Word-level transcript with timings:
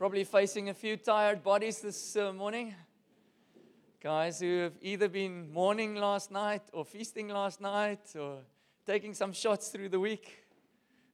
Probably 0.00 0.24
facing 0.24 0.70
a 0.70 0.72
few 0.72 0.96
tired 0.96 1.42
bodies 1.42 1.82
this 1.82 2.16
uh, 2.16 2.32
morning. 2.32 2.74
Guys 4.02 4.40
who 4.40 4.60
have 4.60 4.72
either 4.80 5.10
been 5.10 5.52
mourning 5.52 5.94
last 5.94 6.30
night 6.30 6.62
or 6.72 6.86
feasting 6.86 7.28
last 7.28 7.60
night 7.60 8.00
or 8.18 8.38
taking 8.86 9.12
some 9.12 9.34
shots 9.34 9.68
through 9.68 9.90
the 9.90 10.00
week. 10.00 10.46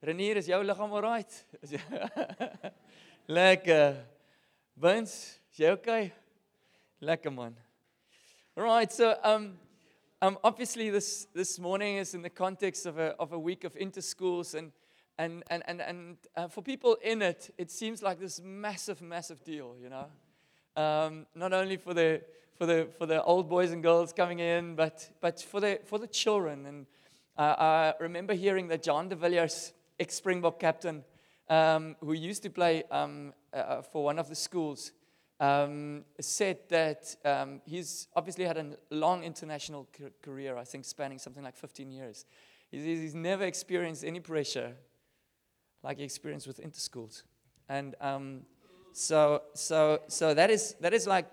Renier, 0.00 0.36
is 0.36 0.46
jou 0.46 0.62
liggaam 0.62 0.92
alright? 0.92 1.44
Lekker. 3.28 3.96
Vince, 4.76 5.40
is 5.52 5.58
jy 5.58 5.70
okay? 5.72 6.12
Lekker 7.02 7.34
man. 7.34 7.56
All 8.56 8.62
right, 8.62 8.92
so 8.92 9.16
um 9.24 9.58
um 10.22 10.38
obviously 10.44 10.90
this 10.90 11.26
this 11.34 11.58
morning 11.58 11.96
is 11.96 12.14
in 12.14 12.22
the 12.22 12.30
context 12.30 12.86
of 12.86 12.98
a 12.98 13.16
of 13.18 13.32
a 13.32 13.38
week 13.38 13.64
of 13.64 13.74
interschools 13.74 14.54
and 14.54 14.70
and 15.18 15.42
and 15.48 15.62
and, 15.66 15.80
and 15.80 16.16
uh, 16.36 16.48
for 16.48 16.62
people 16.62 16.96
in 17.02 17.22
it, 17.22 17.52
it 17.58 17.70
seems 17.70 18.02
like 18.02 18.20
this 18.20 18.40
massive, 18.42 19.00
massive 19.00 19.42
deal, 19.44 19.74
you 19.80 19.88
know. 19.88 20.06
Um, 20.76 21.26
not 21.34 21.52
only 21.52 21.76
for 21.76 21.94
the 21.94 22.22
for 22.56 22.66
the 22.66 22.88
for 22.98 23.06
the 23.06 23.22
old 23.22 23.48
boys 23.48 23.72
and 23.72 23.82
girls 23.82 24.12
coming 24.12 24.40
in, 24.40 24.74
but 24.74 25.08
but 25.20 25.40
for 25.40 25.60
the 25.60 25.80
for 25.84 25.98
the 25.98 26.06
children. 26.06 26.66
And 26.66 26.86
uh, 27.36 27.54
I 27.58 27.94
remember 28.00 28.34
hearing 28.34 28.68
that 28.68 28.82
Jean 28.82 29.08
de 29.08 29.16
Villiers, 29.16 29.72
ex 29.98 30.14
Springbok 30.14 30.60
captain, 30.60 31.04
um, 31.48 31.96
who 32.00 32.12
used 32.12 32.42
to 32.42 32.50
play 32.50 32.82
um, 32.90 33.32
uh, 33.52 33.82
for 33.82 34.04
one 34.04 34.18
of 34.18 34.28
the 34.28 34.34
schools, 34.34 34.92
um, 35.40 36.04
said 36.20 36.58
that 36.68 37.16
um, 37.24 37.60
he's 37.64 38.08
obviously 38.14 38.44
had 38.44 38.58
a 38.58 38.76
long 38.90 39.24
international 39.24 39.88
career. 40.22 40.56
I 40.56 40.64
think 40.64 40.84
spanning 40.84 41.18
something 41.18 41.42
like 41.42 41.56
15 41.56 41.90
years. 41.90 42.26
He's, 42.70 42.84
he's 42.84 43.14
never 43.14 43.44
experienced 43.44 44.04
any 44.04 44.20
pressure 44.20 44.74
like 45.86 45.98
you 45.98 46.04
experienced 46.04 46.46
with 46.46 46.60
interschools. 46.60 47.22
And 47.68 47.94
um, 48.00 48.42
so, 48.92 49.42
so, 49.54 50.00
so 50.08 50.34
that 50.34 50.50
is 50.50 50.74
that 50.80 50.92
is 50.92 51.06
like 51.06 51.26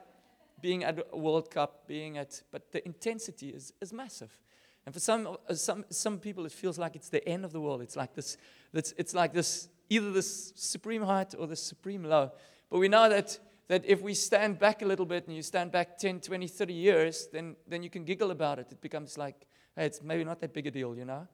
being 0.61 0.85
at 0.85 0.97
a 1.11 1.17
World 1.17 1.51
Cup, 1.51 1.87
being 1.87 2.17
at, 2.17 2.41
but 2.51 2.71
the 2.71 2.83
intensity 2.85 3.49
is, 3.49 3.73
is 3.81 3.91
massive. 3.91 4.39
And 4.85 4.95
for 4.95 5.01
some, 5.01 5.27
uh, 5.27 5.53
some, 5.53 5.83
some 5.89 6.19
people, 6.19 6.45
it 6.45 6.53
feels 6.53 6.79
like 6.79 6.95
it's 6.95 7.09
the 7.09 7.27
end 7.27 7.43
of 7.43 7.51
the 7.51 7.59
world. 7.59 7.81
It's 7.81 7.97
like 7.97 8.15
this, 8.15 8.37
it's, 8.73 8.93
it's 8.97 9.13
like 9.13 9.33
this, 9.33 9.67
either 9.89 10.11
this 10.11 10.53
supreme 10.55 11.03
height 11.03 11.35
or 11.37 11.47
the 11.47 11.57
supreme 11.57 12.05
low. 12.05 12.31
But 12.71 12.79
we 12.79 12.87
know 12.87 13.09
that, 13.09 13.37
that 13.67 13.83
if 13.85 14.01
we 14.01 14.13
stand 14.13 14.57
back 14.57 14.81
a 14.81 14.85
little 14.85 15.05
bit 15.05 15.27
and 15.27 15.35
you 15.35 15.43
stand 15.43 15.71
back 15.71 15.97
10, 15.97 16.21
20, 16.21 16.47
30 16.47 16.73
years, 16.73 17.27
then, 17.33 17.57
then 17.67 17.83
you 17.83 17.89
can 17.89 18.05
giggle 18.05 18.31
about 18.31 18.57
it. 18.57 18.67
It 18.71 18.79
becomes 18.79 19.17
like, 19.17 19.45
hey, 19.75 19.85
it's 19.85 20.01
maybe 20.01 20.23
not 20.23 20.39
that 20.39 20.53
big 20.53 20.67
a 20.67 20.71
deal, 20.71 20.95
you 20.95 21.05
know? 21.05 21.27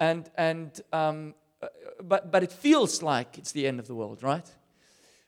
And, 0.00 0.28
and, 0.36 0.80
um, 0.92 1.34
but, 2.02 2.30
but 2.30 2.42
it 2.42 2.52
feels 2.52 3.02
like 3.02 3.38
it's 3.38 3.52
the 3.52 3.66
end 3.66 3.80
of 3.80 3.86
the 3.86 3.94
world, 3.94 4.22
right? 4.22 4.48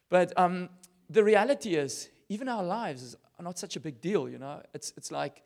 But 0.08 0.32
um, 0.38 0.68
the 1.10 1.24
reality 1.24 1.74
is, 1.74 2.08
even 2.28 2.48
our 2.48 2.64
lives 2.64 3.16
are 3.38 3.42
not 3.42 3.58
such 3.58 3.76
a 3.76 3.80
big 3.80 4.00
deal, 4.00 4.28
you 4.28 4.38
know? 4.38 4.62
It's, 4.74 4.92
it's 4.96 5.10
like, 5.10 5.42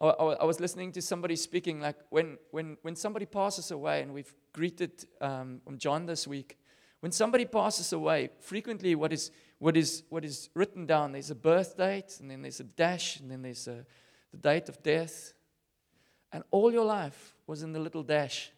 I, 0.00 0.06
I 0.06 0.44
was 0.44 0.60
listening 0.60 0.92
to 0.92 1.02
somebody 1.02 1.36
speaking, 1.36 1.80
like 1.80 1.96
when, 2.10 2.38
when, 2.50 2.76
when 2.82 2.96
somebody 2.96 3.26
passes 3.26 3.70
away, 3.70 4.02
and 4.02 4.12
we've 4.12 4.32
greeted 4.52 5.06
um, 5.20 5.60
John 5.76 6.06
this 6.06 6.26
week, 6.26 6.58
when 7.00 7.12
somebody 7.12 7.44
passes 7.44 7.92
away, 7.92 8.30
frequently 8.40 8.94
what 8.94 9.12
is, 9.12 9.30
what, 9.58 9.76
is, 9.76 10.02
what 10.08 10.24
is 10.24 10.50
written 10.54 10.86
down, 10.86 11.12
there's 11.12 11.30
a 11.30 11.34
birth 11.34 11.76
date, 11.76 12.18
and 12.20 12.30
then 12.30 12.42
there's 12.42 12.60
a 12.60 12.64
dash, 12.64 13.20
and 13.20 13.30
then 13.30 13.42
there's 13.42 13.68
a, 13.68 13.86
the 14.32 14.36
date 14.36 14.68
of 14.68 14.82
death. 14.82 15.32
And 16.32 16.42
all 16.50 16.72
your 16.72 16.84
life 16.84 17.34
was 17.46 17.62
in 17.62 17.72
the 17.72 17.78
little 17.78 18.02
dash. 18.02 18.50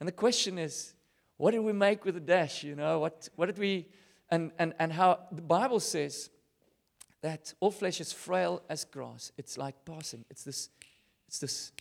And 0.00 0.08
the 0.08 0.12
question 0.12 0.58
is, 0.58 0.94
what 1.42 1.50
did 1.50 1.58
we 1.58 1.72
make 1.72 2.04
with 2.04 2.14
the 2.14 2.20
dash? 2.20 2.62
You 2.62 2.76
know, 2.76 3.00
what, 3.00 3.28
what 3.34 3.46
did 3.46 3.58
we, 3.58 3.88
and, 4.30 4.52
and, 4.60 4.74
and 4.78 4.92
how 4.92 5.18
the 5.32 5.42
Bible 5.42 5.80
says 5.80 6.30
that 7.20 7.52
all 7.58 7.72
flesh 7.72 8.00
is 8.00 8.12
frail 8.12 8.62
as 8.68 8.84
grass. 8.84 9.32
It's 9.36 9.58
like 9.58 9.74
passing. 9.84 10.24
It's 10.30 10.44
this, 10.44 10.68
it's 11.26 11.40
this. 11.40 11.72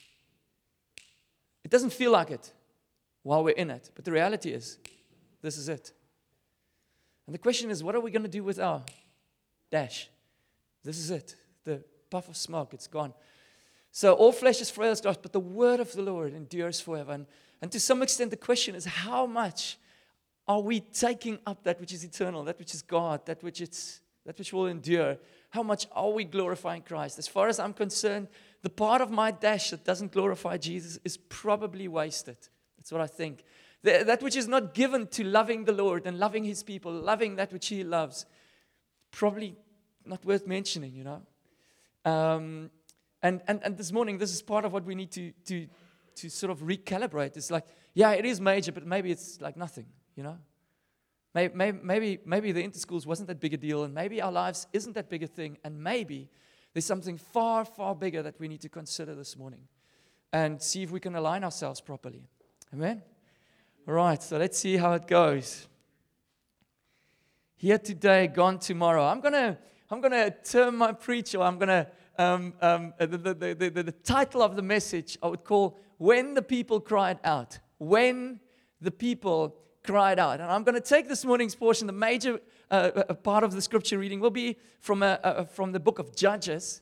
It 1.64 1.70
doesn't 1.70 1.94
feel 1.94 2.12
like 2.12 2.32
it 2.32 2.52
while 3.22 3.44
we're 3.44 3.52
in 3.52 3.70
it, 3.70 3.92
but 3.94 4.04
the 4.04 4.12
reality 4.12 4.50
is, 4.50 4.80
this 5.44 5.60
is 5.60 5.70
it. 5.70 5.94
And 7.28 7.36
the 7.36 7.40
question 7.40 7.70
is, 7.70 7.84
what 7.84 7.94
are 7.94 8.02
we 8.02 8.10
going 8.10 8.24
to 8.24 8.30
do 8.30 8.44
with 8.44 8.60
our 8.60 8.82
dash? 9.70 10.10
This 10.84 10.98
is 10.98 11.12
it. 11.12 11.36
The 11.66 11.84
puff 12.10 12.30
of 12.30 12.36
smoke, 12.36 12.74
it's 12.74 12.88
gone. 12.88 13.14
So 13.92 14.14
all 14.14 14.32
flesh 14.32 14.60
is 14.60 14.72
frail 14.72 14.90
as 14.90 15.02
grass, 15.02 15.18
but 15.22 15.34
the 15.34 15.40
word 15.40 15.80
of 15.80 15.94
the 15.94 16.02
Lord 16.02 16.34
endures 16.34 16.82
forever. 16.82 17.12
And 17.12 17.28
and 17.62 17.72
to 17.72 17.80
some 17.80 18.02
extent, 18.02 18.32
the 18.32 18.38
question 18.38 18.76
is 18.76 18.86
how 18.86 19.26
much 19.26 19.78
are 20.48 20.62
we 20.62 20.80
taking 20.80 21.40
up 21.46 21.64
that 21.64 21.80
which 21.80 21.94
is 21.94 22.04
eternal, 22.04 22.44
that 22.46 22.58
which 22.58 22.74
is 22.74 22.82
God, 22.82 23.26
that 23.28 23.44
which, 23.44 23.62
it's, 23.62 24.02
that 24.26 24.38
which 24.38 24.52
will 24.52 24.68
endure? 24.68 25.18
How 25.52 25.64
much 25.64 25.88
are 25.92 26.10
we 26.10 26.24
glorifying 26.24 26.82
Christ? 26.82 27.20
As 27.20 27.28
far 27.28 27.48
as 27.48 27.60
I'm 27.60 27.74
concerned, 27.74 28.28
the 28.64 28.70
part 28.70 29.02
of 29.02 29.12
my 29.12 29.32
dash 29.32 29.70
that 29.70 29.84
doesn't 29.84 30.12
glorify 30.12 30.58
Jesus 30.58 31.00
is 31.04 31.18
probably 31.18 31.88
wasted. 31.88 32.38
That's 32.78 32.92
what 32.92 33.02
I 33.02 33.08
think. 33.08 33.44
The, 33.84 34.04
that 34.06 34.22
which 34.24 34.36
is 34.36 34.48
not 34.48 34.74
given 34.74 35.08
to 35.08 35.24
loving 35.24 35.66
the 35.66 35.72
Lord 35.72 36.06
and 36.06 36.20
loving 36.20 36.44
His 36.44 36.64
people, 36.64 36.92
loving 36.92 37.36
that 37.36 37.54
which 37.54 37.68
He 37.68 37.84
loves, 37.84 38.26
probably 39.12 39.56
not 40.06 40.24
worth 40.26 40.48
mentioning, 40.48 40.94
you 40.94 41.04
know. 41.04 41.22
Um, 42.06 42.72
and, 43.22 43.42
and, 43.48 43.60
and 43.64 43.78
this 43.78 43.92
morning, 43.92 44.18
this 44.18 44.34
is 44.34 44.42
part 44.42 44.66
of 44.66 44.74
what 44.74 44.86
we 44.86 44.96
need 44.96 45.12
to, 45.12 45.32
to, 45.46 45.68
to 46.16 46.30
sort 46.30 46.52
of 46.52 46.60
recalibrate. 46.60 47.38
It's 47.38 47.52
like, 47.52 47.66
yeah, 47.94 48.12
it 48.12 48.26
is 48.26 48.40
major, 48.40 48.72
but 48.72 48.86
maybe 48.86 49.12
it's 49.12 49.40
like 49.42 49.58
nothing, 49.58 49.86
you 50.16 50.24
know? 50.24 50.38
Maybe, 51.34 51.54
maybe, 51.84 52.20
maybe 52.26 52.52
the 52.52 52.62
interschools 52.62 53.06
wasn't 53.06 53.28
that 53.30 53.40
big 53.40 53.54
a 53.54 53.58
deal, 53.58 53.84
and 53.84 53.94
maybe 53.94 54.22
our 54.22 54.32
lives 54.32 54.68
isn't 54.74 54.94
that 54.94 55.10
big 55.10 55.24
a 55.24 55.28
thing, 55.28 55.58
and 55.64 55.82
maybe 55.82 56.30
there's 56.74 56.86
something 56.86 57.18
far, 57.18 57.64
far 57.64 57.96
bigger 57.96 58.22
that 58.22 58.40
we 58.40 58.48
need 58.48 58.62
to 58.62 58.70
consider 58.70 59.16
this 59.16 59.38
morning 59.38 59.68
and 60.34 60.62
see 60.62 60.84
if 60.84 60.92
we 60.92 61.00
can 61.00 61.16
align 61.16 61.44
ourselves 61.44 61.82
properly. 61.82 62.28
Amen? 62.74 63.02
All 63.88 63.94
right, 63.94 64.22
so 64.22 64.38
let's 64.38 64.58
see 64.58 64.78
how 64.78 64.94
it 64.94 65.08
goes. 65.08 65.68
Here 67.56 67.78
today, 67.78 68.28
gone 68.28 68.60
tomorrow. 68.60 69.06
I'm 69.06 69.22
going 69.22 69.34
to 69.34 69.58
I'm 69.92 70.02
to 70.02 70.34
term 70.46 70.78
my 70.78 70.94
preacher, 70.94 71.42
I'm 71.42 71.58
going 71.58 71.68
to, 71.68 71.86
um, 72.22 72.54
um, 72.62 72.94
the, 73.00 73.08
the, 73.08 73.34
the, 73.34 73.70
the, 73.70 73.84
the 73.84 73.92
title 73.92 74.42
of 74.42 74.56
the 74.56 74.62
message, 74.62 75.18
I 75.22 75.28
would 75.28 75.44
call 75.44 75.80
when 75.98 76.34
the 76.34 76.42
people 76.42 76.80
cried 76.80 77.20
out. 77.24 77.60
When 77.78 78.40
the 78.80 78.92
people 78.92 79.56
cried 79.84 80.20
out. 80.20 80.40
And 80.40 80.52
I'm 80.52 80.64
going 80.64 80.76
to 80.76 80.82
take 80.82 81.08
this 81.08 81.26
morning's 81.26 81.56
portion, 81.56 81.88
the 81.88 81.94
major 81.94 82.40
uh, 82.70 82.92
uh 83.10 83.14
part 83.16 83.44
of 83.44 83.52
the 83.54 83.62
scripture 83.62 83.98
reading 83.98 84.20
will 84.20 84.30
be 84.30 84.58
from, 84.80 85.04
a, 85.04 85.20
a, 85.24 85.46
from 85.46 85.72
the 85.72 85.80
book 85.80 86.00
of 86.00 86.16
Judges. 86.16 86.82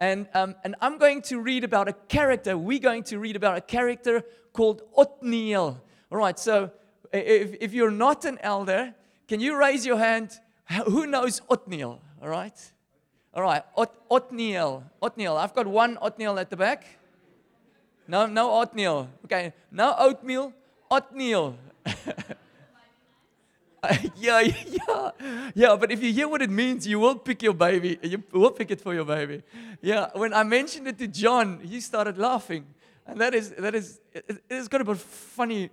And, 0.00 0.28
um, 0.34 0.56
and 0.64 0.74
I'm 0.80 0.98
going 0.98 1.22
to 1.22 1.40
read 1.40 1.62
about 1.62 1.88
a 1.88 1.92
character, 1.92 2.58
we're 2.58 2.80
going 2.80 3.04
to 3.04 3.18
read 3.18 3.36
about 3.36 3.56
a 3.56 3.60
character 3.60 4.24
called 4.52 4.82
Othniel. 4.96 5.80
All 6.10 6.18
right, 6.18 6.38
so 6.38 6.72
if, 7.12 7.54
if 7.60 7.72
you're 7.72 7.90
not 7.90 8.24
an 8.24 8.38
elder, 8.40 8.94
can 9.28 9.38
you 9.40 9.56
raise 9.56 9.86
your 9.86 9.98
hand? 9.98 10.32
Who 10.86 11.06
knows 11.06 11.40
Othniel? 11.48 12.00
All 12.20 12.28
right? 12.28 12.72
All 13.34 13.42
right, 13.42 13.62
Ot- 13.76 13.94
Othniel. 14.10 14.84
Othniel. 15.00 15.36
I've 15.36 15.54
got 15.54 15.66
one 15.66 15.98
Othniel 16.02 16.38
at 16.38 16.50
the 16.50 16.56
back. 16.56 16.84
No, 18.06 18.26
no 18.26 18.60
oatmeal. 18.60 19.08
Okay, 19.24 19.52
no 19.70 19.94
oatmeal, 19.98 20.52
oatmeal. 20.90 21.56
yeah, 24.16 24.40
yeah, 24.40 25.10
yeah. 25.54 25.76
But 25.76 25.90
if 25.92 26.02
you 26.02 26.12
hear 26.12 26.28
what 26.28 26.42
it 26.42 26.50
means, 26.50 26.86
you 26.86 26.98
will 26.98 27.14
pick 27.16 27.42
your 27.42 27.54
baby. 27.54 27.98
You 28.02 28.22
will 28.32 28.50
pick 28.50 28.70
it 28.70 28.80
for 28.80 28.92
your 28.92 29.04
baby. 29.04 29.42
Yeah. 29.80 30.08
When 30.14 30.34
I 30.34 30.42
mentioned 30.42 30.88
it 30.88 30.98
to 30.98 31.08
John, 31.08 31.60
he 31.60 31.80
started 31.80 32.18
laughing, 32.18 32.66
and 33.06 33.20
that 33.20 33.34
is 33.34 33.50
that 33.50 33.74
is 33.74 34.00
it, 34.12 34.42
it's 34.50 34.68
got 34.68 34.80
a 34.80 34.84
bit 34.84 34.98
funny. 34.98 35.70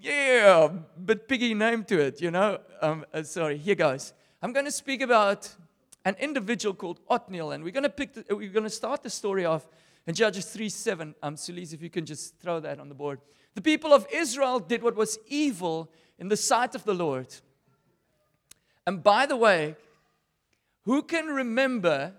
Yeah, 0.00 0.68
but 0.96 1.26
piggy 1.28 1.54
name 1.54 1.84
to 1.84 1.98
it, 2.00 2.20
you 2.22 2.30
know. 2.30 2.58
Um, 2.80 3.04
uh, 3.12 3.24
sorry. 3.24 3.58
Here 3.58 3.74
goes. 3.74 4.14
I'm 4.40 4.52
going 4.52 4.66
to 4.66 4.72
speak 4.72 5.02
about 5.02 5.52
an 6.08 6.16
individual 6.18 6.74
called 6.74 7.00
Othniel, 7.10 7.50
and 7.50 7.62
we're 7.62 7.70
going 7.70 7.82
to 7.82 7.90
pick. 7.90 8.14
The, 8.14 8.34
we're 8.34 8.48
going 8.48 8.64
to 8.64 8.70
start 8.70 9.02
the 9.02 9.10
story 9.10 9.44
off 9.44 9.68
in 10.06 10.14
Judges 10.14 10.46
3 10.46 10.70
7, 10.70 11.14
um, 11.22 11.36
Sulis, 11.36 11.74
if 11.74 11.82
you 11.82 11.90
can 11.90 12.06
just 12.06 12.38
throw 12.38 12.60
that 12.60 12.80
on 12.80 12.88
the 12.88 12.94
board. 12.94 13.20
The 13.54 13.60
people 13.60 13.92
of 13.92 14.06
Israel 14.10 14.58
did 14.58 14.82
what 14.82 14.96
was 14.96 15.18
evil 15.28 15.92
in 16.18 16.28
the 16.28 16.36
sight 16.36 16.74
of 16.74 16.84
the 16.84 16.94
Lord. 16.94 17.26
And 18.86 19.02
by 19.02 19.26
the 19.26 19.36
way, 19.36 19.76
who 20.86 21.02
can 21.02 21.26
remember 21.26 22.14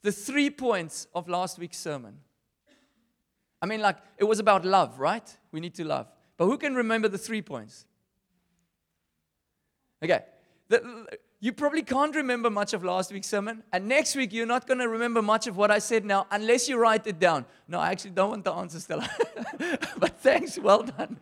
the 0.00 0.10
three 0.10 0.48
points 0.48 1.06
of 1.14 1.28
last 1.28 1.58
week's 1.58 1.76
sermon? 1.76 2.20
I 3.60 3.66
mean, 3.66 3.80
like, 3.80 3.98
it 4.16 4.24
was 4.24 4.38
about 4.38 4.64
love, 4.64 4.98
right? 4.98 5.36
We 5.52 5.60
need 5.60 5.74
to 5.74 5.84
love. 5.84 6.06
But 6.38 6.46
who 6.46 6.56
can 6.56 6.74
remember 6.74 7.08
the 7.08 7.18
three 7.18 7.42
points? 7.42 7.84
Okay. 10.02 10.20
The, 10.68 11.06
you 11.38 11.52
probably 11.52 11.82
can't 11.82 12.14
remember 12.16 12.48
much 12.48 12.72
of 12.72 12.82
last 12.82 13.12
week's 13.12 13.26
sermon. 13.26 13.62
And 13.72 13.86
next 13.86 14.16
week, 14.16 14.32
you're 14.32 14.46
not 14.46 14.66
going 14.66 14.78
to 14.78 14.88
remember 14.88 15.20
much 15.20 15.46
of 15.46 15.56
what 15.56 15.70
I 15.70 15.78
said 15.78 16.04
now 16.04 16.26
unless 16.30 16.68
you 16.68 16.78
write 16.78 17.06
it 17.06 17.18
down. 17.18 17.44
No, 17.68 17.78
I 17.78 17.90
actually 17.90 18.12
don't 18.12 18.30
want 18.30 18.44
the 18.44 18.52
answer, 18.52 18.80
Stella. 18.80 19.08
but 19.98 20.18
thanks, 20.20 20.58
well 20.58 20.82
done. 20.82 21.18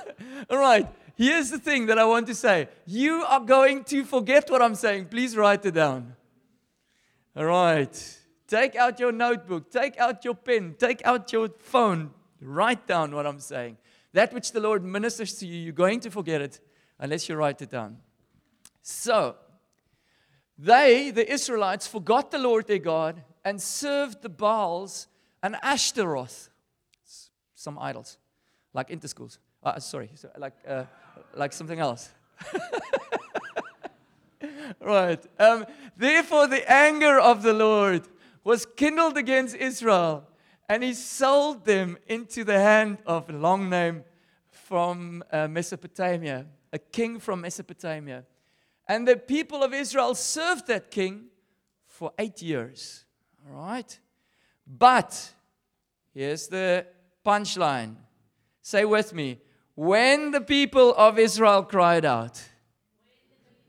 All 0.50 0.58
right. 0.58 0.88
here's 1.14 1.50
the 1.50 1.58
thing 1.58 1.86
that 1.86 1.98
I 1.98 2.04
want 2.04 2.26
to 2.26 2.34
say. 2.34 2.68
You 2.86 3.22
are 3.22 3.40
going 3.40 3.84
to 3.84 4.04
forget 4.04 4.50
what 4.50 4.60
I'm 4.60 4.74
saying. 4.74 5.06
Please 5.06 5.36
write 5.36 5.64
it 5.64 5.74
down. 5.74 6.16
All 7.36 7.44
right. 7.44 8.18
Take 8.48 8.74
out 8.74 8.98
your 8.98 9.12
notebook, 9.12 9.70
take 9.70 9.98
out 9.98 10.24
your 10.24 10.34
pen, 10.34 10.74
take 10.78 11.00
out 11.06 11.32
your 11.32 11.48
phone, 11.60 12.10
write 12.40 12.86
down 12.86 13.14
what 13.14 13.26
I'm 13.26 13.40
saying. 13.40 13.78
That 14.12 14.34
which 14.34 14.52
the 14.52 14.60
Lord 14.60 14.84
ministers 14.84 15.34
to 15.34 15.46
you, 15.46 15.58
you're 15.58 15.72
going 15.72 16.00
to 16.00 16.10
forget 16.10 16.42
it 16.42 16.60
unless 16.98 17.28
you 17.28 17.36
write 17.36 17.62
it 17.62 17.70
down. 17.70 17.98
So, 18.82 19.36
they, 20.62 21.10
the 21.10 21.30
Israelites, 21.30 21.88
forgot 21.88 22.30
the 22.30 22.38
Lord 22.38 22.68
their 22.68 22.78
God 22.78 23.22
and 23.44 23.60
served 23.60 24.22
the 24.22 24.28
Baals 24.28 25.08
and 25.42 25.56
Ashtaroth, 25.60 26.50
some 27.54 27.78
idols, 27.78 28.16
like 28.72 28.88
interschools. 28.88 29.38
Uh, 29.62 29.80
sorry, 29.80 30.08
like, 30.38 30.54
uh, 30.66 30.84
like 31.34 31.52
something 31.52 31.80
else. 31.80 32.10
right. 34.80 35.20
Um, 35.38 35.66
Therefore, 35.96 36.46
the 36.46 36.70
anger 36.70 37.18
of 37.18 37.42
the 37.42 37.52
Lord 37.52 38.02
was 38.44 38.64
kindled 38.64 39.16
against 39.16 39.56
Israel, 39.56 40.24
and 40.68 40.82
he 40.82 40.94
sold 40.94 41.64
them 41.64 41.98
into 42.06 42.44
the 42.44 42.58
hand 42.58 42.98
of 43.04 43.28
a 43.28 43.32
long 43.32 43.68
name 43.68 44.04
from 44.50 45.24
uh, 45.30 45.48
Mesopotamia, 45.48 46.46
a 46.72 46.78
king 46.78 47.18
from 47.18 47.40
Mesopotamia. 47.40 48.24
And 48.92 49.08
the 49.08 49.16
people 49.16 49.62
of 49.62 49.72
Israel 49.72 50.14
served 50.14 50.66
that 50.66 50.90
king 50.90 51.28
for 51.86 52.12
eight 52.18 52.42
years. 52.42 53.06
All 53.42 53.56
right? 53.56 53.98
But 54.66 55.30
here's 56.12 56.46
the 56.48 56.84
punchline. 57.24 57.96
Say 58.60 58.84
with 58.84 59.14
me. 59.14 59.38
When 59.74 60.30
the 60.30 60.42
people 60.42 60.94
of 60.94 61.18
Israel 61.18 61.62
cried 61.62 62.04
out, 62.04 62.42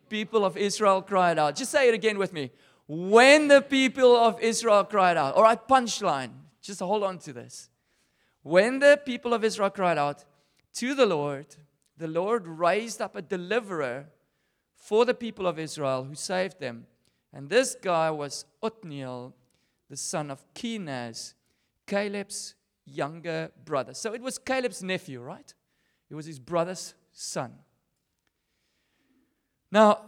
people 0.10 0.44
of 0.44 0.58
Israel 0.58 1.02
cried 1.02 1.40
out. 1.40 1.56
Just 1.56 1.72
say 1.72 1.88
it 1.88 1.94
again 1.94 2.18
with 2.18 2.34
me. 2.34 2.52
When 2.86 3.48
the 3.48 3.62
people 3.62 4.18
of 4.18 4.42
Israel 4.42 4.84
cried 4.84 5.16
out. 5.16 5.36
All 5.36 5.44
right, 5.44 5.68
punchline. 5.70 6.32
Just 6.62 6.82
hold 6.82 7.02
on 7.02 7.18
to 7.20 7.32
this. 7.32 7.70
When 8.42 8.80
the 8.80 9.00
people 9.06 9.34
of 9.34 9.46
Israel 9.46 9.70
cried 9.70 9.98
out 9.98 10.26
to 10.74 10.94
the 10.94 11.06
Lord, 11.06 11.48
the 11.98 12.10
Lord 12.10 12.46
raised 12.46 13.02
up 13.02 13.16
a 13.16 13.22
deliverer 13.22 14.08
for 14.84 15.06
the 15.06 15.14
people 15.14 15.48
of 15.48 15.58
Israel 15.58 16.04
who 16.04 16.14
saved 16.14 16.60
them. 16.60 16.86
And 17.32 17.50
this 17.50 17.74
guy 17.82 18.12
was 18.12 18.44
Othniel, 18.62 19.34
the 19.90 19.96
son 19.96 20.30
of 20.30 20.44
Kenaz, 20.54 21.36
Caleb's 21.88 22.56
younger 22.86 23.50
brother. 23.64 23.94
So 23.94 24.14
it 24.14 24.22
was 24.22 24.38
Caleb's 24.38 24.84
nephew, 24.84 25.22
right? 25.22 25.54
It 26.10 26.16
was 26.16 26.26
his 26.26 26.38
brother's 26.38 26.96
son. 27.14 27.54
Now, 29.72 30.02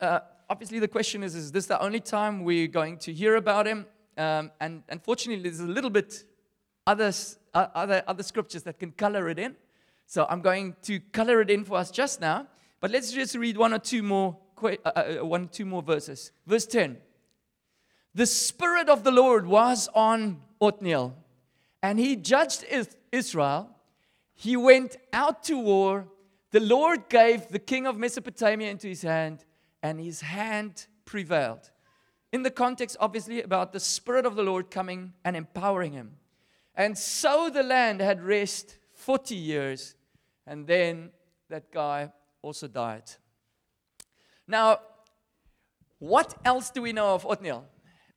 uh, 0.00 0.20
obviously, 0.48 0.78
the 0.78 0.88
question 0.88 1.22
is 1.22 1.34
is 1.34 1.52
this 1.52 1.66
the 1.66 1.80
only 1.80 2.00
time 2.00 2.44
we're 2.44 2.68
going 2.68 2.96
to 2.98 3.12
hear 3.12 3.36
about 3.36 3.66
him? 3.66 3.84
Um, 4.16 4.50
and 4.60 4.82
unfortunately, 4.88 5.42
there's 5.42 5.60
a 5.60 5.66
little 5.66 5.90
bit 5.90 6.24
others, 6.86 7.36
uh, 7.52 7.66
other, 7.74 8.02
other 8.06 8.22
scriptures 8.22 8.62
that 8.62 8.78
can 8.78 8.92
color 8.92 9.28
it 9.28 9.38
in. 9.38 9.56
So 10.06 10.26
I'm 10.30 10.40
going 10.40 10.74
to 10.84 11.00
color 11.00 11.42
it 11.42 11.50
in 11.50 11.64
for 11.64 11.76
us 11.76 11.90
just 11.90 12.18
now. 12.18 12.46
But 12.82 12.90
let's 12.90 13.10
just 13.10 13.34
read 13.34 13.56
one 13.56 13.72
or 13.72 13.78
two 13.78 14.02
more, 14.02 14.36
uh, 14.62 14.76
uh, 14.84 14.88
uh, 14.88 15.24
one 15.24 15.48
two 15.48 15.64
more 15.64 15.80
verses. 15.82 16.32
Verse 16.46 16.66
10. 16.66 16.98
The 18.14 18.26
Spirit 18.26 18.90
of 18.90 19.04
the 19.04 19.10
Lord 19.10 19.46
was 19.46 19.88
on 19.94 20.42
Othniel, 20.60 21.16
and 21.82 21.98
he 21.98 22.16
judged 22.16 22.66
Israel. 23.10 23.70
He 24.34 24.54
went 24.54 24.98
out 25.14 25.42
to 25.44 25.56
war 25.58 26.08
the 26.52 26.60
Lord 26.60 27.08
gave 27.08 27.48
the 27.48 27.58
king 27.58 27.86
of 27.86 27.96
Mesopotamia 27.96 28.70
into 28.70 28.86
his 28.86 29.00
hand, 29.00 29.44
and 29.82 29.98
his 29.98 30.20
hand 30.20 30.86
prevailed. 31.06 31.70
In 32.30 32.42
the 32.42 32.50
context, 32.50 32.98
obviously, 33.00 33.42
about 33.42 33.72
the 33.72 33.80
Spirit 33.80 34.26
of 34.26 34.36
the 34.36 34.42
Lord 34.42 34.70
coming 34.70 35.14
and 35.24 35.34
empowering 35.34 35.92
him. 35.92 36.16
And 36.74 36.96
so 36.96 37.48
the 37.48 37.62
land 37.62 38.00
had 38.00 38.22
rest 38.22 38.76
40 38.92 39.34
years, 39.34 39.94
and 40.46 40.66
then 40.66 41.10
that 41.48 41.72
guy 41.72 42.12
also 42.42 42.68
died. 42.68 43.04
Now, 44.46 44.80
what 45.98 46.34
else 46.44 46.70
do 46.70 46.82
we 46.82 46.92
know 46.92 47.14
of 47.14 47.24
Othniel? 47.24 47.64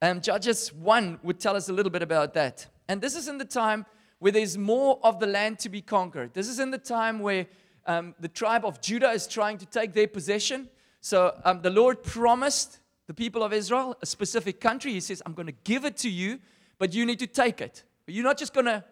Um, 0.01 0.19
Judges 0.19 0.73
1 0.73 1.19
would 1.23 1.39
tell 1.39 1.55
us 1.55 1.69
a 1.69 1.73
little 1.73 1.91
bit 1.91 2.01
about 2.01 2.33
that. 2.33 2.67
And 2.87 3.01
this 3.01 3.15
is 3.15 3.27
in 3.27 3.37
the 3.37 3.45
time 3.45 3.85
where 4.19 4.31
there's 4.31 4.57
more 4.57 4.99
of 5.03 5.19
the 5.19 5.27
land 5.27 5.59
to 5.59 5.69
be 5.69 5.81
conquered. 5.81 6.33
This 6.33 6.47
is 6.47 6.59
in 6.59 6.71
the 6.71 6.77
time 6.77 7.19
where 7.19 7.47
um, 7.85 8.15
the 8.19 8.27
tribe 8.27 8.65
of 8.65 8.81
Judah 8.81 9.11
is 9.11 9.27
trying 9.27 9.57
to 9.59 9.65
take 9.65 9.93
their 9.93 10.07
possession. 10.07 10.69
So 11.01 11.39
um, 11.45 11.61
the 11.61 11.69
Lord 11.69 12.03
promised 12.03 12.79
the 13.07 13.13
people 13.13 13.43
of 13.43 13.53
Israel 13.53 13.95
a 14.01 14.05
specific 14.05 14.59
country. 14.59 14.91
He 14.91 14.99
says, 14.99 15.21
I'm 15.25 15.33
going 15.33 15.47
to 15.47 15.55
give 15.63 15.85
it 15.85 15.97
to 15.97 16.09
you, 16.09 16.39
but 16.79 16.93
you 16.93 17.05
need 17.05 17.19
to 17.19 17.27
take 17.27 17.61
it. 17.61 17.83
You're 18.07 18.23
not 18.23 18.37
just 18.37 18.53
going 18.53 18.65
to, 18.65 18.83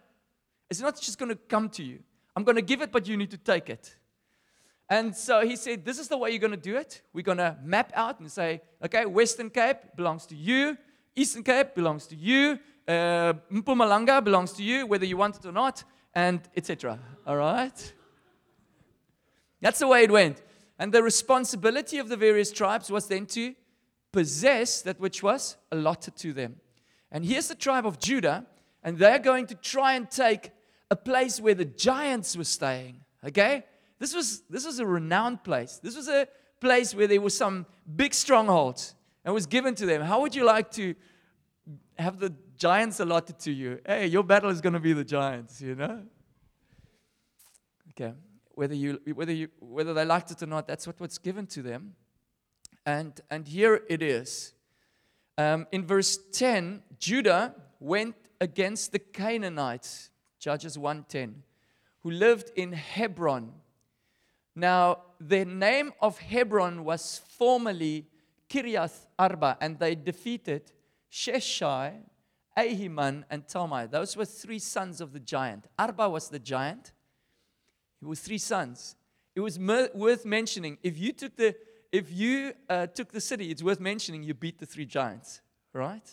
it's 0.70 0.82
not 0.82 1.00
just 1.00 1.18
going 1.18 1.30
to 1.30 1.36
come 1.36 1.70
to 1.70 1.84
you. 1.84 2.00
I'm 2.36 2.44
going 2.44 2.56
to 2.56 2.62
give 2.62 2.82
it, 2.82 2.92
but 2.92 3.08
you 3.08 3.18
need 3.18 3.32
to 3.32 3.38
take 3.38 3.70
it. 3.70 3.96
And 4.94 5.16
so 5.16 5.42
he 5.42 5.56
said, 5.56 5.84
This 5.84 5.98
is 5.98 6.08
the 6.08 6.18
way 6.20 6.30
you're 6.30 6.46
going 6.48 6.52
to 6.52 6.70
do 6.72 6.78
it. 6.78 7.02
We're 7.14 7.24
going 7.24 7.40
to 7.40 7.58
map 7.64 7.92
out 7.96 8.20
and 8.20 8.32
say, 8.32 8.62
okay, 8.86 9.06
Western 9.08 9.50
Cape 9.50 9.80
belongs 9.96 10.28
to 10.28 10.36
you, 10.36 10.78
Eastern 11.16 11.42
Cape 11.42 11.74
belongs 11.74 12.06
to 12.08 12.16
you, 12.16 12.60
uh, 12.88 13.34
Mpumalanga 13.52 14.24
belongs 14.24 14.52
to 14.54 14.62
you, 14.62 14.86
whether 14.86 15.04
you 15.04 15.18
want 15.18 15.38
it 15.38 15.48
or 15.48 15.52
not, 15.52 15.84
and 16.14 16.42
etc. 16.56 17.00
All 17.26 17.38
right? 17.38 17.94
That's 19.62 19.80
the 19.80 19.88
way 19.88 20.04
it 20.04 20.12
went. 20.12 20.44
And 20.78 20.94
the 20.94 21.02
responsibility 21.02 21.98
of 21.98 22.08
the 22.08 22.18
various 22.18 22.52
tribes 22.52 22.92
was 22.92 23.08
then 23.08 23.26
to 23.38 23.56
possess 24.12 24.84
that 24.84 25.00
which 25.00 25.24
was 25.24 25.58
allotted 25.72 26.16
to 26.18 26.34
them. 26.34 26.58
And 27.12 27.26
here's 27.26 27.48
the 27.48 27.56
tribe 27.56 27.88
of 27.88 27.98
Judah, 27.98 28.46
and 28.84 29.00
they're 29.00 29.18
going 29.18 29.48
to 29.48 29.56
try 29.56 29.96
and 29.96 30.08
take 30.08 30.52
a 30.92 30.96
place 30.96 31.42
where 31.42 31.56
the 31.56 31.66
giants 31.66 32.38
were 32.38 32.44
staying. 32.44 33.00
Okay? 33.26 33.64
This 34.04 34.14
was, 34.14 34.44
this 34.50 34.66
was 34.66 34.80
a 34.80 34.86
renowned 34.86 35.44
place. 35.44 35.80
This 35.82 35.96
was 35.96 36.08
a 36.08 36.28
place 36.60 36.94
where 36.94 37.08
there 37.08 37.22
was 37.22 37.38
some 37.38 37.66
big 37.96 38.14
strongholds 38.14 38.96
and 39.24 39.34
was 39.34 39.46
given 39.46 39.76
to 39.76 39.86
them. 39.86 40.02
How 40.02 40.22
would 40.22 40.36
you 40.36 40.44
like 40.44 40.72
to 40.72 40.96
have 41.98 42.20
the 42.20 42.34
giants 42.58 43.00
allotted 43.00 43.40
to 43.40 43.52
you? 43.52 43.80
Hey, 43.86 44.08
your 44.08 44.24
battle 44.24 44.50
is 44.50 44.62
going 44.62 44.74
to 44.74 44.80
be 44.80 44.94
the 44.94 45.06
giants, 45.06 45.62
you 45.62 45.76
know? 45.76 46.04
Okay 47.92 48.14
whether, 48.56 48.76
you, 48.76 49.00
whether, 49.14 49.32
you, 49.32 49.50
whether 49.60 49.94
they 49.94 50.06
liked 50.06 50.32
it 50.32 50.42
or 50.44 50.46
not, 50.46 50.68
that's 50.68 50.86
what 50.86 51.00
was 51.00 51.18
given 51.18 51.48
to 51.48 51.62
them. 51.62 51.96
And, 52.86 53.20
and 53.30 53.48
here 53.48 53.82
it 53.90 54.02
is. 54.02 54.54
Um, 55.38 55.68
in 55.72 55.86
verse 55.86 56.20
10, 56.34 56.84
Judah 57.00 57.56
went 57.80 58.16
against 58.40 58.92
the 58.92 59.00
Canaanites, 59.00 60.10
Judges 60.40 60.78
1:10, 60.78 61.34
who 62.02 62.12
lived 62.12 62.52
in 62.56 62.74
Hebron. 62.74 63.54
Now, 64.56 65.00
the 65.20 65.46
name 65.46 65.94
of 66.00 66.20
Hebron 66.20 66.84
was 66.84 67.22
formerly 67.38 68.08
Kiriath 68.50 69.08
Arba, 69.18 69.58
and 69.60 69.80
they 69.80 69.96
defeated 69.96 70.72
Sheshai, 71.12 71.94
Ahiman, 72.58 73.24
and 73.30 73.48
Talmai. 73.48 73.90
Those 73.90 74.16
were 74.16 74.26
three 74.26 74.60
sons 74.60 75.02
of 75.02 75.12
the 75.12 75.20
giant. 75.20 75.66
Arba 75.80 76.10
was 76.10 76.30
the 76.30 76.40
giant, 76.40 76.92
it 78.02 78.08
was 78.08 78.20
three 78.20 78.38
sons. 78.38 78.96
It 79.34 79.40
was 79.40 79.58
worth 79.58 80.26
mentioning. 80.26 80.78
If 80.84 81.00
you 81.00 81.14
took 81.14 81.36
the 81.38 81.56
if 81.92 82.12
you 82.12 82.54
uh, 82.70 82.88
took 82.88 83.12
the 83.12 83.22
city, 83.22 83.50
it's 83.50 83.64
worth 83.64 83.80
mentioning 83.80 84.24
you 84.24 84.34
beat 84.34 84.60
the 84.60 84.66
three 84.66 84.86
giants, 84.86 85.42
right? 85.72 86.08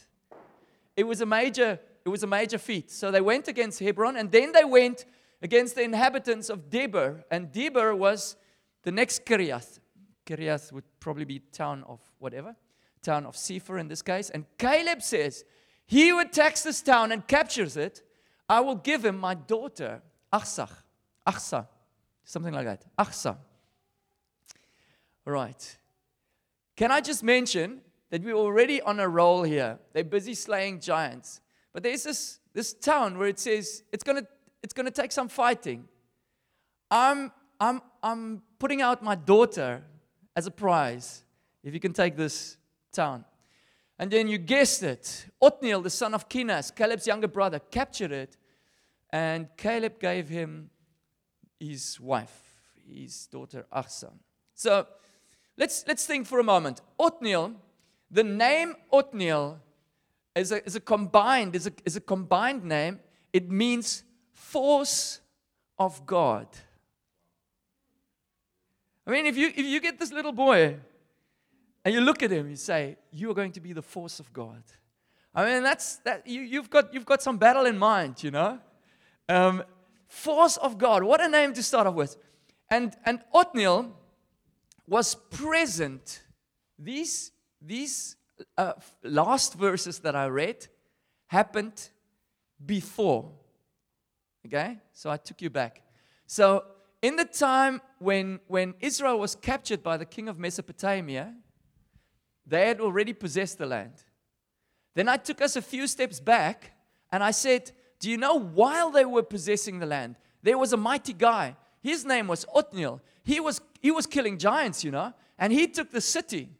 It 0.97 1.05
was 1.05 1.21
a 1.21 1.27
major 1.27 1.81
it 2.05 2.09
was 2.09 2.23
a 2.23 2.27
major 2.27 2.59
feat. 2.59 2.91
So 2.91 3.11
they 3.11 3.21
went 3.21 3.49
against 3.49 3.81
Hebron, 3.81 4.17
and 4.17 4.31
then 4.31 4.53
they 4.53 4.65
went 4.65 5.05
against 5.43 5.75
the 5.75 5.83
inhabitants 5.83 6.51
of 6.51 6.71
Debir, 6.71 7.23
and 7.31 7.53
Debir 7.53 7.97
was 7.97 8.37
the 8.83 8.93
next 8.93 9.25
Kiriath. 9.25 9.79
Kiriath 10.27 10.73
would 10.73 10.85
probably 11.01 11.25
be 11.25 11.39
town 11.39 11.85
of 11.89 12.01
whatever, 12.19 12.55
town 13.03 13.27
of 13.27 13.35
Sepher 13.35 13.81
in 13.81 13.89
this 13.89 14.03
case. 14.03 14.31
And 14.31 14.45
Caleb 14.59 15.03
says, 15.03 15.45
He 15.87 16.09
who 16.09 16.21
attacks 16.21 16.63
this 16.63 16.83
town 16.83 17.13
and 17.13 17.27
captures 17.27 17.77
it, 17.77 18.03
I 18.49 18.61
will 18.61 18.77
give 18.77 19.05
him 19.05 19.19
my 19.19 19.35
daughter, 19.35 20.03
Achsah. 20.33 20.69
Achsa. 21.27 21.67
Something 22.25 22.55
like 22.55 22.67
that. 22.67 22.85
Achsa. 22.99 23.37
Right. 25.25 25.77
Can 26.77 26.91
I 26.91 27.01
just 27.01 27.23
mention 27.23 27.81
that 28.11 28.23
we're 28.23 28.35
already 28.35 28.81
on 28.83 29.01
a 29.01 29.09
roll 29.09 29.43
here? 29.43 29.79
They're 29.93 30.05
busy 30.05 30.35
slaying 30.35 30.81
giants. 30.81 31.41
But 31.73 31.83
there's 31.83 32.03
this, 32.03 32.41
this 32.53 32.73
town 32.73 33.19
where 33.19 33.29
it 33.29 33.39
says 33.39 33.83
it's 33.93 34.03
going 34.03 34.19
to 34.19 34.27
it's 34.63 34.73
gonna 34.73 34.91
take 34.91 35.13
some 35.13 35.29
fighting. 35.29 35.89
I'm, 36.91 37.33
I'm, 37.61 37.81
I'm 38.03 38.43
putting 38.59 38.83
out 38.83 39.03
my 39.03 39.15
daughter 39.15 39.83
as 40.37 40.47
a 40.47 40.51
prize 40.51 41.25
if 41.63 41.75
you 41.75 41.81
can 41.81 41.93
take 41.93 42.17
this 42.17 42.57
town. 42.93 43.25
And 43.99 44.11
then 44.11 44.29
you 44.29 44.39
guessed 44.39 44.83
it. 44.83 45.27
Othniel, 45.43 45.83
the 45.83 45.91
son 45.91 46.15
of 46.15 46.29
Kenaz, 46.29 46.75
Caleb's 46.75 47.07
younger 47.07 47.29
brother, 47.29 47.59
captured 47.59 48.13
it. 48.13 48.37
And 49.11 49.49
Caleb 49.57 50.01
gave 50.01 50.29
him 50.29 50.71
his 51.59 52.01
wife, 52.01 52.55
his 52.89 53.27
daughter 53.27 53.67
Achsa. 53.71 54.11
So 54.55 54.87
let's, 55.59 55.85
let's 55.87 56.07
think 56.07 56.27
for 56.27 56.39
a 56.39 56.45
moment. 56.45 56.81
Othniel, 56.99 57.53
the 58.11 58.25
name 58.25 58.75
Othniel 58.91 59.61
is 60.35 60.53
a, 60.53 60.65
is 60.65 60.77
a 60.77 60.81
combined, 60.81 61.55
is 61.55 61.67
a, 61.67 61.73
is 61.85 61.97
a 61.97 62.01
combined 62.01 62.65
name. 62.65 63.01
It 63.33 63.51
means 63.51 64.05
force 64.41 65.21
of 65.79 66.07
God. 66.07 66.47
I 69.07 69.11
mean, 69.11 69.27
if 69.27 69.37
you, 69.37 69.49
if 69.49 69.67
you 69.67 69.81
get 69.81 69.99
this 69.99 70.13
little 70.13 70.33
boy 70.33 70.77
and 71.85 71.95
you 71.95 72.01
look 72.01 72.23
at 72.23 72.31
him, 72.31 72.49
you 72.49 72.57
say, 72.57 72.97
You 73.13 73.31
are 73.31 73.35
going 73.35 73.53
to 73.53 73.61
be 73.61 73.73
the 73.73 73.83
force 73.83 74.19
of 74.19 74.33
God. 74.33 74.63
I 75.35 75.45
mean, 75.45 75.63
that's 75.63 75.97
that 75.99 76.27
you, 76.27 76.41
you've 76.41 76.71
got 76.71 76.93
you've 76.93 77.07
got 77.07 77.23
some 77.23 77.39
battle 77.39 77.67
in 77.67 77.79
mind, 77.79 78.23
you 78.23 78.31
know. 78.31 78.59
Um, 79.29 79.63
force 80.09 80.57
of 80.57 80.77
God. 80.77 81.05
What 81.05 81.21
a 81.21 81.29
name 81.29 81.53
to 81.55 81.63
start 81.63 81.87
off 81.87 81.95
with. 81.95 82.17
And 82.69 82.97
and 83.05 83.21
Othniel 83.33 83.93
was 84.89 85.15
present. 85.15 86.23
These 86.79 87.31
these 87.61 88.17
uh, 88.59 88.73
last 89.05 89.55
verses 89.55 90.01
that 90.01 90.17
I 90.17 90.27
read 90.27 90.67
happened 91.29 91.91
before. 92.65 93.31
Okay, 94.47 94.79
so 94.93 95.11
I 95.11 95.17
took 95.17 95.43
you 95.43 95.51
back. 95.51 95.83
So 96.27 96.65
in 97.03 97.17
the 97.17 97.25
time 97.25 97.81
when 97.99 98.41
when 98.47 98.75
Israel 98.81 99.19
was 99.19 99.35
captured 99.35 99.83
by 99.83 99.97
the 99.97 100.07
king 100.07 100.29
of 100.29 100.39
Mesopotamia, 100.39 101.35
they 102.47 102.69
had 102.69 102.81
already 102.81 103.13
possessed 103.13 103.59
the 103.59 103.67
land. 103.67 103.93
Then 104.95 105.09
I 105.09 105.17
took 105.17 105.41
us 105.41 105.57
a 105.57 105.63
few 105.63 105.87
steps 105.87 106.21
back 106.21 106.73
and 107.13 107.23
I 107.23 107.31
said, 107.31 107.71
Do 108.01 108.11
you 108.11 108.17
know 108.17 108.39
while 108.39 108.91
they 108.91 109.05
were 109.05 109.23
possessing 109.23 109.79
the 109.79 109.87
land, 109.87 110.17
there 110.43 110.59
was 110.59 110.73
a 110.73 110.77
mighty 110.77 111.13
guy. 111.13 111.57
His 111.83 112.05
name 112.05 112.27
was 112.27 112.45
Othniel. 112.55 113.01
He 113.23 113.41
was, 113.41 113.61
he 113.81 113.91
was 113.91 114.07
killing 114.07 114.39
giants, 114.39 114.85
you 114.85 114.91
know, 114.91 115.13
and 115.39 115.53
he 115.53 115.67
took 115.67 115.91
the 115.91 116.01
city. 116.01 116.51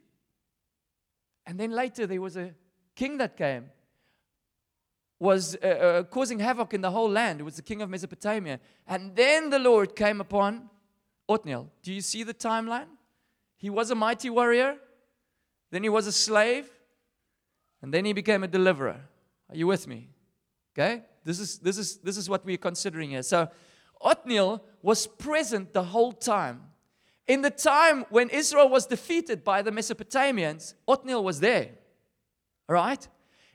And 1.45 1.59
then 1.59 1.71
later 1.71 2.07
there 2.07 2.21
was 2.21 2.37
a 2.37 2.53
king 2.95 3.17
that 3.17 3.37
came, 3.37 3.65
was 5.21 5.55
uh, 5.63 5.67
uh, 5.67 6.03
causing 6.03 6.39
havoc 6.39 6.73
in 6.73 6.81
the 6.81 6.89
whole 6.89 7.07
land. 7.07 7.39
It 7.39 7.43
was 7.43 7.55
the 7.55 7.61
king 7.61 7.83
of 7.83 7.89
Mesopotamia. 7.91 8.59
And 8.87 9.15
then 9.15 9.51
the 9.51 9.59
Lord 9.59 9.95
came 9.95 10.19
upon 10.19 10.67
Othniel. 11.29 11.69
Do 11.83 11.93
you 11.93 12.01
see 12.01 12.23
the 12.23 12.33
timeline? 12.33 12.87
He 13.55 13.69
was 13.69 13.91
a 13.91 13.95
mighty 13.95 14.31
warrior, 14.31 14.77
then 15.69 15.83
he 15.83 15.89
was 15.89 16.07
a 16.07 16.11
slave, 16.11 16.67
and 17.83 17.93
then 17.93 18.03
he 18.03 18.13
became 18.13 18.43
a 18.43 18.47
deliverer. 18.47 18.99
Are 19.47 19.55
you 19.55 19.67
with 19.67 19.85
me? 19.85 20.09
Okay? 20.73 21.03
This 21.23 21.39
is, 21.39 21.59
this 21.59 21.77
is, 21.77 21.97
this 21.97 22.17
is 22.17 22.27
what 22.27 22.43
we're 22.43 22.57
considering 22.57 23.11
here. 23.11 23.21
So, 23.21 23.47
Othniel 24.01 24.63
was 24.81 25.05
present 25.05 25.71
the 25.71 25.83
whole 25.83 26.13
time. 26.13 26.63
In 27.27 27.43
the 27.43 27.51
time 27.51 28.05
when 28.09 28.29
Israel 28.29 28.69
was 28.69 28.87
defeated 28.87 29.43
by 29.43 29.61
the 29.61 29.69
Mesopotamians, 29.69 30.73
Othniel 30.87 31.23
was 31.23 31.39
there. 31.39 31.69
All 32.67 32.73
right? 32.73 33.07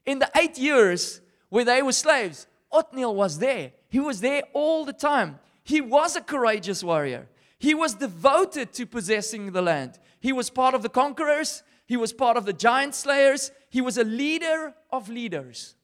In 0.05 0.21
the 0.21 0.31
eight 0.37 0.57
years 0.59 1.23
where 1.49 1.65
they 1.65 1.83
were 1.83 1.93
slaves, 1.93 2.47
Othniel 2.73 3.15
was 3.15 3.39
there. 3.39 3.73
He 3.89 4.01
was 4.01 4.21
there 4.21 4.43
all 4.53 4.85
the 4.85 4.93
time. 4.93 5.39
He 5.65 5.81
was 5.81 6.17
a 6.17 6.21
courageous 6.21 6.83
warrior. 6.85 7.29
He 7.59 7.75
was 7.75 7.95
devoted 7.95 8.73
to 8.75 8.87
possessing 8.87 9.53
the 9.53 9.63
land. 9.63 9.99
He 10.21 10.33
was 10.33 10.51
part 10.51 10.75
of 10.75 10.83
the 10.83 10.89
conquerors. 10.89 11.63
He 11.87 11.97
was 11.97 12.13
part 12.13 12.37
of 12.37 12.45
the 12.45 12.53
giant 12.53 12.95
slayers. 12.95 13.51
He 13.71 13.81
was 13.81 13.97
a 13.97 14.05
leader 14.05 14.75
of 14.91 15.09
leaders. 15.09 15.75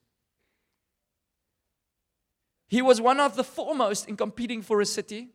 He 2.69 2.83
was 2.83 3.01
one 3.01 3.21
of 3.21 3.37
the 3.37 3.45
foremost 3.45 4.09
in 4.09 4.17
competing 4.17 4.63
for 4.63 4.81
a 4.81 4.87
city, 4.87 5.29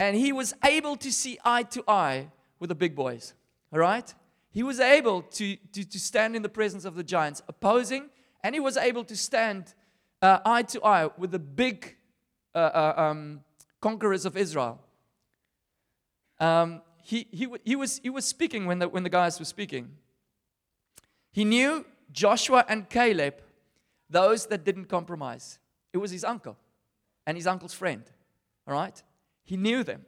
and 0.00 0.16
he 0.16 0.32
was 0.32 0.54
able 0.64 0.96
to 0.96 1.12
see 1.12 1.38
eye 1.44 1.62
to 1.64 1.84
eye 1.86 2.32
with 2.58 2.68
the 2.68 2.74
big 2.74 2.96
boys. 2.96 3.34
All 3.72 3.78
right? 3.78 4.12
He 4.50 4.62
was 4.62 4.80
able 4.80 5.22
to, 5.22 5.56
to, 5.56 5.84
to 5.84 6.00
stand 6.00 6.34
in 6.34 6.42
the 6.42 6.48
presence 6.48 6.84
of 6.84 6.96
the 6.96 7.04
giants, 7.04 7.42
opposing, 7.48 8.10
and 8.48 8.54
he 8.54 8.60
was 8.60 8.78
able 8.78 9.04
to 9.04 9.14
stand 9.14 9.74
uh, 10.22 10.38
eye 10.42 10.62
to 10.62 10.82
eye 10.82 11.10
with 11.18 11.32
the 11.32 11.38
big 11.38 11.96
uh, 12.54 12.58
uh, 12.58 12.94
um, 12.96 13.40
conquerors 13.82 14.24
of 14.24 14.38
Israel. 14.38 14.80
Um, 16.40 16.80
he, 17.02 17.26
he, 17.30 17.46
he, 17.62 17.76
was, 17.76 17.98
he 17.98 18.08
was 18.08 18.24
speaking 18.24 18.64
when 18.64 18.78
the, 18.78 18.88
when 18.88 19.02
the 19.02 19.10
guys 19.10 19.38
were 19.38 19.44
speaking. 19.44 19.90
He 21.30 21.44
knew 21.44 21.84
Joshua 22.10 22.64
and 22.70 22.88
Caleb, 22.88 23.34
those 24.08 24.46
that 24.46 24.64
didn't 24.64 24.86
compromise. 24.86 25.58
It 25.92 25.98
was 25.98 26.10
his 26.10 26.24
uncle 26.24 26.56
and 27.26 27.36
his 27.36 27.46
uncle's 27.46 27.74
friend. 27.74 28.02
All 28.66 28.72
right? 28.72 29.02
He 29.44 29.58
knew 29.58 29.84
them. 29.84 30.06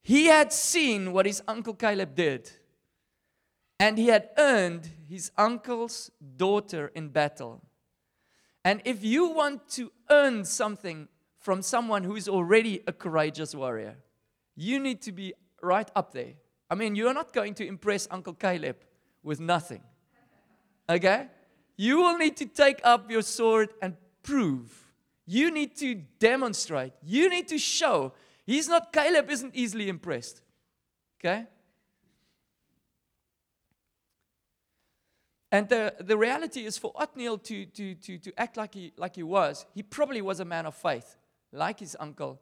He 0.00 0.28
had 0.28 0.50
seen 0.50 1.12
what 1.12 1.26
his 1.26 1.42
uncle 1.46 1.74
Caleb 1.74 2.14
did, 2.14 2.50
and 3.80 3.96
he 3.96 4.08
had 4.08 4.28
earned 4.36 4.90
his 5.08 5.32
uncle's 5.38 6.10
daughter 6.36 6.92
in 6.94 7.08
battle. 7.08 7.62
And 8.62 8.82
if 8.84 9.02
you 9.02 9.30
want 9.30 9.68
to 9.70 9.90
earn 10.10 10.44
something 10.44 11.08
from 11.38 11.62
someone 11.62 12.04
who 12.04 12.14
is 12.14 12.28
already 12.28 12.82
a 12.86 12.92
courageous 12.92 13.54
warrior, 13.54 13.96
you 14.54 14.78
need 14.78 15.00
to 15.02 15.12
be 15.12 15.32
right 15.62 15.90
up 15.96 16.12
there. 16.12 16.34
I 16.70 16.74
mean, 16.74 16.94
you're 16.94 17.14
not 17.14 17.32
going 17.32 17.54
to 17.54 17.66
impress 17.66 18.06
Uncle 18.10 18.34
Caleb 18.34 18.76
with 19.22 19.40
nothing. 19.40 19.80
Okay? 20.88 21.28
You 21.78 21.96
will 22.02 22.18
need 22.18 22.36
to 22.36 22.46
take 22.46 22.80
up 22.84 23.10
your 23.10 23.22
sword 23.22 23.70
and 23.80 23.96
prove. 24.22 24.92
You 25.26 25.50
need 25.50 25.74
to 25.76 25.94
demonstrate. 26.18 26.92
You 27.02 27.30
need 27.30 27.48
to 27.48 27.58
show. 27.58 28.12
He's 28.44 28.68
not, 28.68 28.92
Caleb 28.92 29.30
isn't 29.30 29.56
easily 29.56 29.88
impressed. 29.88 30.42
Okay? 31.18 31.46
And 35.52 35.68
the, 35.68 35.94
the 35.98 36.16
reality 36.16 36.64
is 36.64 36.78
for 36.78 36.92
Othniel 36.94 37.38
to, 37.38 37.66
to, 37.66 37.94
to, 37.96 38.18
to 38.18 38.40
act 38.40 38.56
like 38.56 38.74
he, 38.74 38.92
like 38.96 39.16
he 39.16 39.22
was, 39.22 39.66
he 39.74 39.82
probably 39.82 40.22
was 40.22 40.38
a 40.40 40.44
man 40.44 40.66
of 40.66 40.74
faith, 40.74 41.16
like 41.52 41.80
his 41.80 41.96
uncle 41.98 42.40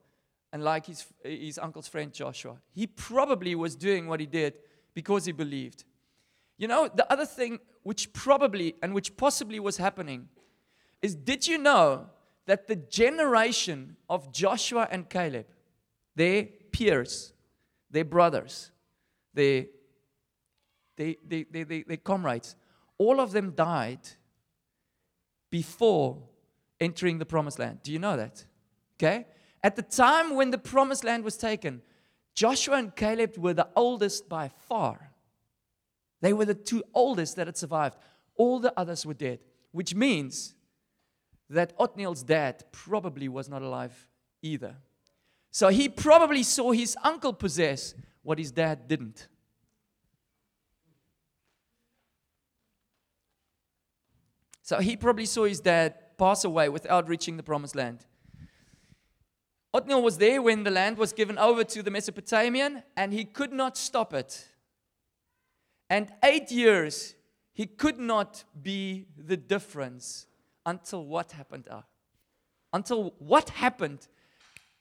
and 0.52 0.62
like 0.62 0.86
his, 0.86 1.06
his 1.24 1.58
uncle's 1.58 1.88
friend 1.88 2.12
Joshua. 2.12 2.58
He 2.74 2.86
probably 2.86 3.54
was 3.54 3.76
doing 3.76 4.06
what 4.08 4.20
he 4.20 4.26
did 4.26 4.54
because 4.94 5.24
he 5.24 5.32
believed. 5.32 5.84
You 6.58 6.68
know, 6.68 6.88
the 6.92 7.10
other 7.10 7.24
thing 7.24 7.60
which 7.82 8.12
probably 8.12 8.74
and 8.82 8.92
which 8.92 9.16
possibly 9.16 9.60
was 9.60 9.78
happening 9.78 10.28
is 11.00 11.14
did 11.14 11.46
you 11.46 11.56
know 11.56 12.10
that 12.46 12.66
the 12.66 12.76
generation 12.76 13.96
of 14.08 14.32
Joshua 14.32 14.88
and 14.90 15.08
Caleb, 15.08 15.46
their 16.16 16.44
peers, 16.72 17.32
their 17.90 18.04
brothers, 18.04 18.70
their, 19.34 19.66
their, 20.96 21.14
their, 21.26 21.44
their, 21.50 21.64
their, 21.64 21.84
their 21.86 21.96
comrades, 21.98 22.56
all 22.98 23.20
of 23.20 23.32
them 23.32 23.52
died 23.52 24.00
before 25.50 26.22
entering 26.80 27.18
the 27.18 27.26
promised 27.26 27.58
land. 27.58 27.80
Do 27.82 27.92
you 27.92 27.98
know 27.98 28.16
that? 28.16 28.44
Okay? 28.96 29.26
At 29.62 29.76
the 29.76 29.82
time 29.82 30.34
when 30.34 30.50
the 30.50 30.58
promised 30.58 31.04
land 31.04 31.24
was 31.24 31.36
taken, 31.36 31.82
Joshua 32.34 32.76
and 32.76 32.94
Caleb 32.94 33.36
were 33.36 33.54
the 33.54 33.68
oldest 33.74 34.28
by 34.28 34.48
far. 34.68 35.12
They 36.20 36.32
were 36.32 36.44
the 36.44 36.54
two 36.54 36.82
oldest 36.94 37.36
that 37.36 37.46
had 37.46 37.56
survived. 37.56 37.96
All 38.36 38.60
the 38.60 38.72
others 38.76 39.04
were 39.06 39.14
dead, 39.14 39.40
which 39.72 39.94
means 39.94 40.54
that 41.50 41.72
Othniel's 41.78 42.22
dad 42.22 42.64
probably 42.72 43.28
was 43.28 43.48
not 43.48 43.62
alive 43.62 44.08
either. 44.42 44.76
So 45.50 45.68
he 45.68 45.88
probably 45.88 46.42
saw 46.42 46.72
his 46.72 46.96
uncle 47.02 47.32
possess 47.32 47.94
what 48.22 48.38
his 48.38 48.52
dad 48.52 48.86
didn't. 48.86 49.28
So 54.68 54.80
he 54.80 54.98
probably 54.98 55.24
saw 55.24 55.44
his 55.44 55.60
dad 55.60 55.94
pass 56.18 56.44
away 56.44 56.68
without 56.68 57.08
reaching 57.08 57.38
the 57.38 57.42
promised 57.42 57.74
land. 57.74 58.04
Othniel 59.72 60.02
was 60.02 60.18
there 60.18 60.42
when 60.42 60.62
the 60.62 60.70
land 60.70 60.98
was 60.98 61.14
given 61.14 61.38
over 61.38 61.64
to 61.64 61.82
the 61.82 61.90
Mesopotamian, 61.90 62.82
and 62.94 63.14
he 63.14 63.24
could 63.24 63.50
not 63.50 63.78
stop 63.78 64.12
it. 64.12 64.46
And 65.88 66.12
eight 66.22 66.50
years, 66.50 67.14
he 67.54 67.64
could 67.64 67.98
not 67.98 68.44
be 68.60 69.06
the 69.16 69.38
difference 69.38 70.26
until 70.66 71.02
what 71.02 71.32
happened? 71.32 71.66
Uh, 71.70 71.80
until 72.74 73.14
what 73.20 73.48
happened 73.48 74.06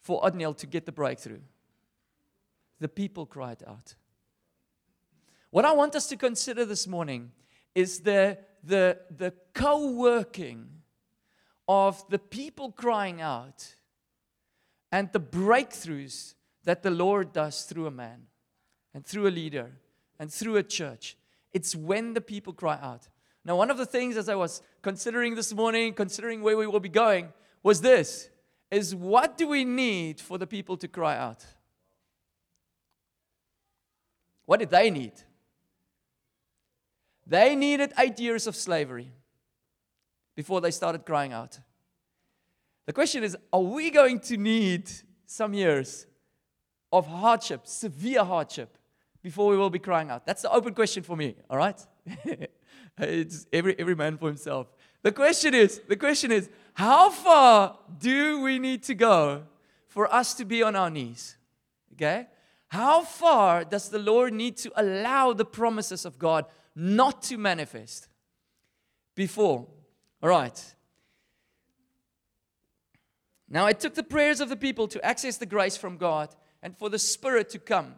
for 0.01 0.19
Othniel 0.25 0.53
to 0.55 0.67
get 0.67 0.85
the 0.85 0.91
breakthrough? 0.91 1.39
The 2.81 2.89
people 2.89 3.25
cried 3.25 3.63
out. 3.65 3.95
What 5.49 5.63
I 5.63 5.71
want 5.71 5.95
us 5.95 6.07
to 6.07 6.17
consider 6.17 6.65
this 6.65 6.87
morning 6.87 7.31
is 7.73 8.01
the, 8.01 8.37
the, 8.63 8.99
the 9.15 9.33
co 9.53 9.91
working 9.91 10.67
of 11.67 12.07
the 12.09 12.19
people 12.19 12.71
crying 12.71 13.21
out 13.21 13.75
and 14.91 15.11
the 15.11 15.19
breakthroughs 15.19 16.35
that 16.63 16.83
the 16.83 16.91
Lord 16.91 17.33
does 17.33 17.63
through 17.63 17.87
a 17.87 17.91
man 17.91 18.27
and 18.93 19.05
through 19.05 19.27
a 19.27 19.29
leader 19.29 19.71
and 20.19 20.31
through 20.31 20.55
a 20.57 20.63
church. 20.63 21.17
It's 21.53 21.75
when 21.75 22.13
the 22.13 22.21
people 22.21 22.53
cry 22.53 22.79
out. 22.81 23.07
Now, 23.43 23.55
one 23.55 23.71
of 23.71 23.77
the 23.77 23.85
things 23.85 24.17
as 24.17 24.27
I 24.27 24.35
was 24.35 24.61
considering 24.81 25.35
this 25.35 25.53
morning, 25.53 25.93
considering 25.93 26.41
where 26.41 26.57
we 26.57 26.67
will 26.67 26.79
be 26.79 26.89
going, 26.89 27.31
was 27.63 27.81
this 27.81 28.29
is 28.69 28.93
what 28.93 29.37
do 29.37 29.47
we 29.47 29.63
need 29.63 30.19
for 30.19 30.37
the 30.37 30.47
people 30.47 30.75
to 30.77 30.87
cry 30.87 31.15
out? 31.17 31.45
What 34.45 34.59
did 34.59 34.69
they 34.69 34.89
need? 34.89 35.13
They 37.27 37.55
needed 37.55 37.93
eight 37.97 38.19
years 38.19 38.47
of 38.47 38.55
slavery 38.55 39.11
before 40.35 40.61
they 40.61 40.71
started 40.71 41.05
crying 41.05 41.33
out. 41.33 41.59
The 42.85 42.93
question 42.93 43.23
is 43.23 43.35
are 43.51 43.61
we 43.61 43.91
going 43.91 44.19
to 44.21 44.37
need 44.37 44.89
some 45.25 45.53
years 45.53 46.07
of 46.91 47.05
hardship, 47.05 47.67
severe 47.67 48.23
hardship, 48.23 48.77
before 49.21 49.49
we 49.49 49.57
will 49.57 49.69
be 49.69 49.79
crying 49.79 50.09
out? 50.09 50.25
That's 50.25 50.41
the 50.41 50.51
open 50.51 50.73
question 50.73 51.03
for 51.03 51.17
me, 51.17 51.35
all 51.49 51.57
right? 51.57 51.79
it's 52.97 53.45
every, 53.51 53.77
every 53.77 53.95
man 53.95 54.17
for 54.17 54.29
himself. 54.29 54.67
The 55.01 55.11
question 55.11 55.53
is, 55.53 55.81
the 55.87 55.97
question 55.97 56.31
is, 56.31 56.49
how 56.73 57.09
far 57.09 57.77
do 57.99 58.41
we 58.41 58.57
need 58.57 58.83
to 58.83 58.95
go 58.95 59.43
for 59.87 60.13
us 60.13 60.33
to 60.35 60.45
be 60.45 60.63
on 60.63 60.77
our 60.77 60.89
knees? 60.89 61.35
Okay? 61.93 62.27
How 62.69 63.03
far 63.03 63.65
does 63.65 63.89
the 63.89 63.99
Lord 63.99 64.33
need 64.33 64.55
to 64.57 64.71
allow 64.75 65.33
the 65.33 65.45
promises 65.45 66.05
of 66.05 66.17
God 66.17 66.45
not 66.79 67.23
to 67.23 67.37
manifest 67.37 68.07
before? 69.15 69.65
All 70.21 70.29
right. 70.29 70.75
Now 73.49 73.65
I 73.65 73.73
took 73.73 73.95
the 73.95 74.03
prayers 74.03 74.39
of 74.39 74.49
the 74.49 74.55
people 74.55 74.87
to 74.89 75.03
access 75.03 75.37
the 75.37 75.47
grace 75.47 75.75
from 75.75 75.97
God 75.97 76.35
and 76.61 76.77
for 76.77 76.89
the 76.89 76.99
Spirit 76.99 77.49
to 77.49 77.59
come. 77.59 77.95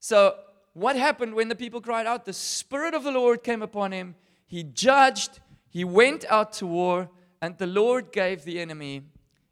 So, 0.00 0.36
what 0.74 0.96
happened 0.96 1.34
when 1.34 1.48
the 1.48 1.54
people 1.54 1.80
cried 1.80 2.06
out? 2.06 2.26
The 2.26 2.32
Spirit 2.34 2.92
of 2.92 3.04
the 3.04 3.10
Lord 3.10 3.42
came 3.42 3.62
upon 3.62 3.92
him. 3.92 4.14
He 4.46 4.62
judged, 4.62 5.40
he 5.70 5.82
went 5.82 6.24
out 6.26 6.52
to 6.54 6.66
war, 6.66 7.08
and 7.40 7.56
the 7.56 7.66
Lord 7.66 8.12
gave 8.12 8.44
the 8.44 8.60
enemy 8.60 9.02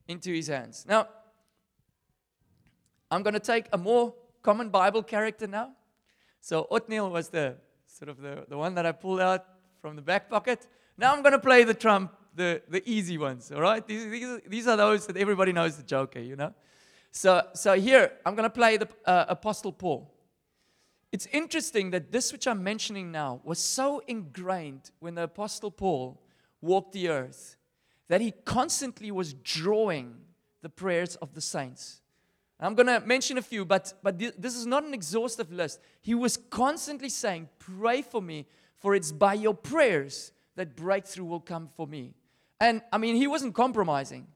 into 0.07 0.31
his 0.33 0.49
hands. 0.49 0.85
Now, 0.87 1.09
I'm 3.11 3.23
going 3.23 3.35
to 3.35 3.41
take 3.41 3.67
a 3.73 3.79
more 3.79 4.15
common 4.43 4.69
Bible 4.69 5.03
character 5.03 5.47
now. 5.47 5.73
So, 6.41 6.69
Othniel 6.71 7.11
was 7.11 7.31
the 7.31 7.57
sort 7.97 8.11
of 8.11 8.21
the, 8.21 8.45
the 8.47 8.59
one 8.59 8.75
that 8.75 8.85
I 8.85 8.93
pulled 8.93 9.21
out 9.21 9.47
from 9.81 9.97
the 9.97 10.03
back 10.03 10.29
pocket. 10.29 10.67
Now 10.99 11.15
I'm 11.15 11.23
going 11.23 11.33
to 11.33 11.39
play 11.39 11.65
the 11.65 11.73
trump, 11.73 12.13
the, 12.35 12.61
the 12.69 12.83
easy 12.85 13.17
ones, 13.17 13.51
all 13.51 13.63
right? 13.63 13.87
These, 13.87 14.11
these, 14.11 14.41
these 14.47 14.67
are 14.67 14.77
those 14.77 15.07
that 15.07 15.17
everybody 15.17 15.53
knows 15.53 15.79
the 15.79 15.83
joker, 15.83 16.21
you 16.21 16.37
know? 16.37 16.53
So, 17.11 17.43
so 17.55 17.73
here, 17.73 18.13
I'm 18.27 18.35
going 18.35 18.45
to 18.45 18.51
play 18.51 18.77
the 18.77 18.89
uh, 19.07 19.25
Apostle 19.29 19.73
Paul. 19.73 20.13
It's 21.11 21.27
interesting 21.33 21.91
that 21.93 22.13
this 22.13 22.33
which 22.33 22.47
I'm 22.47 22.63
mentioning 22.63 23.11
now 23.11 23.41
was 23.45 23.59
so 23.59 24.03
ingrained 24.07 24.91
when 24.99 25.15
the 25.15 25.23
Apostle 25.23 25.71
Paul 25.71 26.21
walked 26.61 26.93
the 26.93 27.09
earth 27.09 27.57
that 28.09 28.21
he 28.21 28.33
constantly 28.45 29.11
was 29.11 29.33
drawing 29.33 30.17
the 30.61 30.69
prayers 30.69 31.17
of 31.17 31.33
the 31.33 31.41
saints. 31.41 32.03
I'm 32.59 32.75
going 32.75 32.87
to 32.87 33.01
mention 33.07 33.37
a 33.37 33.43
few, 33.43 33.65
but, 33.65 33.93
but 34.03 34.19
this 34.19 34.57
is 34.57 34.67
not 34.67 34.85
an 34.85 34.95
exhaustive 34.95 35.53
list. 35.53 35.81
He 36.01 36.15
was 36.15 36.37
constantly 36.37 37.11
saying, 37.11 37.51
Pray 37.59 38.01
for 38.01 38.23
me, 38.23 38.47
for 38.77 38.95
it's 38.95 39.13
by 39.13 39.35
your 39.35 39.55
prayers 39.55 40.33
that 40.55 40.75
breakthrough 40.75 41.27
will 41.27 41.41
come 41.41 41.69
for 41.77 41.87
me. 41.87 42.15
And 42.59 42.81
I 42.91 42.99
mean, 42.99 43.17
he 43.17 43.27
wasn't 43.27 43.55
compromising. 43.55 44.27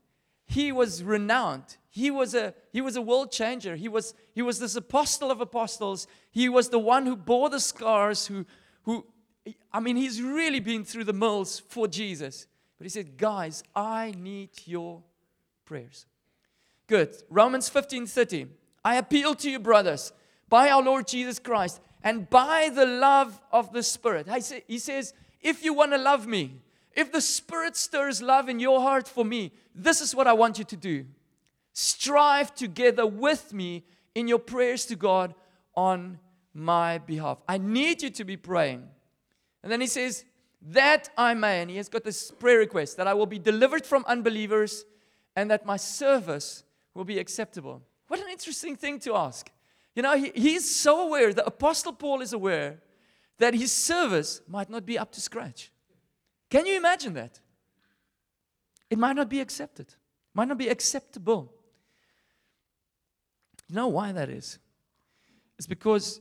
He 0.46 0.72
was 0.72 1.02
renowned. 1.02 1.76
He 1.88 2.10
was 2.10 2.34
a, 2.34 2.54
he 2.72 2.80
was 2.80 2.96
a 2.96 3.02
world 3.02 3.32
changer. 3.32 3.76
He 3.76 3.88
was, 3.88 4.14
he 4.34 4.42
was 4.42 4.58
this 4.58 4.76
apostle 4.76 5.30
of 5.30 5.40
apostles. 5.40 6.06
He 6.30 6.48
was 6.48 6.68
the 6.68 6.78
one 6.78 7.06
who 7.06 7.16
bore 7.16 7.48
the 7.48 7.60
scars, 7.60 8.26
who, 8.26 8.44
who, 8.82 9.06
I 9.72 9.80
mean, 9.80 9.96
he's 9.96 10.20
really 10.20 10.60
been 10.60 10.84
through 10.84 11.04
the 11.04 11.12
mills 11.12 11.60
for 11.68 11.88
Jesus. 11.88 12.46
But 12.76 12.84
he 12.84 12.88
said, 12.90 13.16
Guys, 13.16 13.62
I 13.74 14.12
need 14.18 14.50
your 14.66 15.02
prayers. 15.64 16.06
Good. 16.90 17.22
Romans 17.30 17.68
15 17.68 18.08
30. 18.08 18.48
I 18.84 18.96
appeal 18.96 19.36
to 19.36 19.48
you, 19.48 19.60
brothers, 19.60 20.12
by 20.48 20.70
our 20.70 20.82
Lord 20.82 21.06
Jesus 21.06 21.38
Christ 21.38 21.80
and 22.02 22.28
by 22.28 22.68
the 22.74 22.84
love 22.84 23.40
of 23.52 23.72
the 23.72 23.84
Spirit. 23.84 24.26
He 24.66 24.80
says, 24.80 25.14
if 25.40 25.64
you 25.64 25.72
want 25.72 25.92
to 25.92 25.98
love 25.98 26.26
me, 26.26 26.56
if 26.96 27.12
the 27.12 27.20
Spirit 27.20 27.76
stirs 27.76 28.20
love 28.20 28.48
in 28.48 28.58
your 28.58 28.80
heart 28.80 29.06
for 29.06 29.24
me, 29.24 29.52
this 29.72 30.00
is 30.00 30.16
what 30.16 30.26
I 30.26 30.32
want 30.32 30.58
you 30.58 30.64
to 30.64 30.76
do. 30.76 31.06
Strive 31.74 32.56
together 32.56 33.06
with 33.06 33.52
me 33.52 33.84
in 34.16 34.26
your 34.26 34.40
prayers 34.40 34.84
to 34.86 34.96
God 34.96 35.32
on 35.76 36.18
my 36.52 36.98
behalf. 36.98 37.38
I 37.46 37.58
need 37.58 38.02
you 38.02 38.10
to 38.10 38.24
be 38.24 38.36
praying. 38.36 38.82
And 39.62 39.70
then 39.70 39.80
he 39.80 39.86
says, 39.86 40.24
That 40.60 41.08
I 41.16 41.34
may, 41.34 41.60
and 41.60 41.70
he 41.70 41.76
has 41.76 41.88
got 41.88 42.02
this 42.02 42.32
prayer 42.32 42.58
request, 42.58 42.96
that 42.96 43.06
I 43.06 43.14
will 43.14 43.26
be 43.26 43.38
delivered 43.38 43.86
from 43.86 44.04
unbelievers 44.08 44.84
and 45.36 45.48
that 45.52 45.64
my 45.64 45.76
service 45.76 46.64
will 46.94 47.04
be 47.04 47.18
acceptable. 47.18 47.82
What 48.08 48.20
an 48.20 48.28
interesting 48.30 48.76
thing 48.76 48.98
to 49.00 49.14
ask. 49.14 49.50
You 49.94 50.02
know, 50.02 50.16
he, 50.16 50.32
he's 50.34 50.74
so 50.74 51.06
aware, 51.06 51.32
the 51.32 51.46
Apostle 51.46 51.92
Paul 51.92 52.20
is 52.20 52.32
aware 52.32 52.80
that 53.38 53.54
his 53.54 53.72
service 53.72 54.40
might 54.46 54.68
not 54.70 54.84
be 54.84 54.98
up 54.98 55.12
to 55.12 55.20
scratch. 55.20 55.72
Can 56.50 56.66
you 56.66 56.76
imagine 56.76 57.14
that? 57.14 57.40
It 58.88 58.98
might 58.98 59.14
not 59.14 59.28
be 59.28 59.40
accepted, 59.40 59.94
might 60.34 60.48
not 60.48 60.58
be 60.58 60.68
acceptable. 60.68 61.52
You 63.68 63.76
know 63.76 63.88
why 63.88 64.10
that 64.12 64.28
is? 64.28 64.58
It's 65.56 65.66
because 65.66 66.20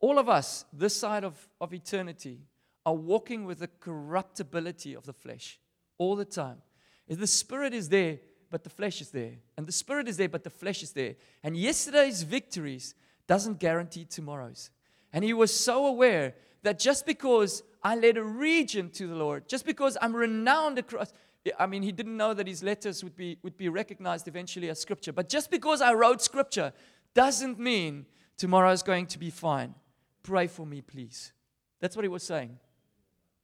all 0.00 0.18
of 0.18 0.28
us, 0.28 0.64
this 0.72 0.96
side 0.96 1.24
of, 1.24 1.48
of 1.60 1.74
eternity, 1.74 2.40
are 2.86 2.94
walking 2.94 3.44
with 3.44 3.58
the 3.58 3.68
corruptibility 3.68 4.94
of 4.94 5.04
the 5.04 5.12
flesh 5.12 5.60
all 5.98 6.16
the 6.16 6.24
time. 6.24 6.62
If 7.06 7.18
the 7.18 7.26
spirit 7.26 7.74
is 7.74 7.90
there, 7.90 8.18
but 8.50 8.64
the 8.64 8.70
flesh 8.70 9.00
is 9.00 9.10
there. 9.10 9.34
And 9.56 9.66
the 9.66 9.72
spirit 9.72 10.08
is 10.08 10.16
there, 10.16 10.28
but 10.28 10.44
the 10.44 10.50
flesh 10.50 10.82
is 10.82 10.92
there. 10.92 11.14
And 11.42 11.56
yesterday's 11.56 12.22
victories 12.22 12.94
doesn't 13.26 13.58
guarantee 13.58 14.04
tomorrow's. 14.04 14.70
And 15.12 15.24
he 15.24 15.32
was 15.32 15.54
so 15.54 15.86
aware 15.86 16.34
that 16.62 16.78
just 16.78 17.06
because 17.06 17.62
I 17.82 17.94
led 17.96 18.16
a 18.16 18.22
region 18.22 18.90
to 18.90 19.06
the 19.06 19.14
Lord, 19.14 19.48
just 19.48 19.64
because 19.64 19.96
I'm 20.02 20.14
renowned 20.14 20.78
across, 20.78 21.12
I 21.58 21.66
mean, 21.66 21.82
he 21.82 21.92
didn't 21.92 22.16
know 22.16 22.34
that 22.34 22.46
his 22.46 22.62
letters 22.62 23.02
would 23.02 23.16
be, 23.16 23.38
would 23.42 23.56
be 23.56 23.68
recognized 23.68 24.28
eventually 24.28 24.68
as 24.68 24.80
scripture. 24.80 25.12
But 25.12 25.28
just 25.28 25.50
because 25.50 25.80
I 25.80 25.94
wrote 25.94 26.20
scripture 26.20 26.72
doesn't 27.14 27.58
mean 27.58 28.06
tomorrow 28.36 28.72
is 28.72 28.82
going 28.82 29.06
to 29.06 29.18
be 29.18 29.30
fine. 29.30 29.74
Pray 30.22 30.46
for 30.46 30.66
me, 30.66 30.82
please. 30.82 31.32
That's 31.80 31.96
what 31.96 32.04
he 32.04 32.08
was 32.08 32.22
saying. 32.22 32.58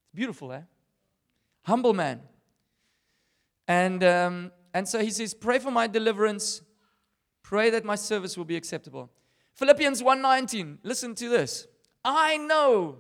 It's 0.05 0.15
beautiful, 0.15 0.53
eh? 0.53 0.63
Humble 1.63 1.95
man. 1.95 2.21
And 3.67 4.05
um, 4.05 4.53
and 4.77 4.87
so 4.87 4.99
he 4.99 5.11
says, 5.11 5.33
Pray 5.33 5.59
for 5.59 5.71
my 5.71 5.87
deliverance. 5.87 6.61
Pray 7.43 7.71
that 7.71 7.83
my 7.83 7.95
service 7.95 8.37
will 8.37 8.45
be 8.45 8.57
acceptable. 8.57 9.11
Philippians 9.55 10.03
1:19. 10.03 10.81
Listen 10.83 11.15
to 11.15 11.31
this. 11.31 11.67
I 12.05 12.37
know 12.37 12.99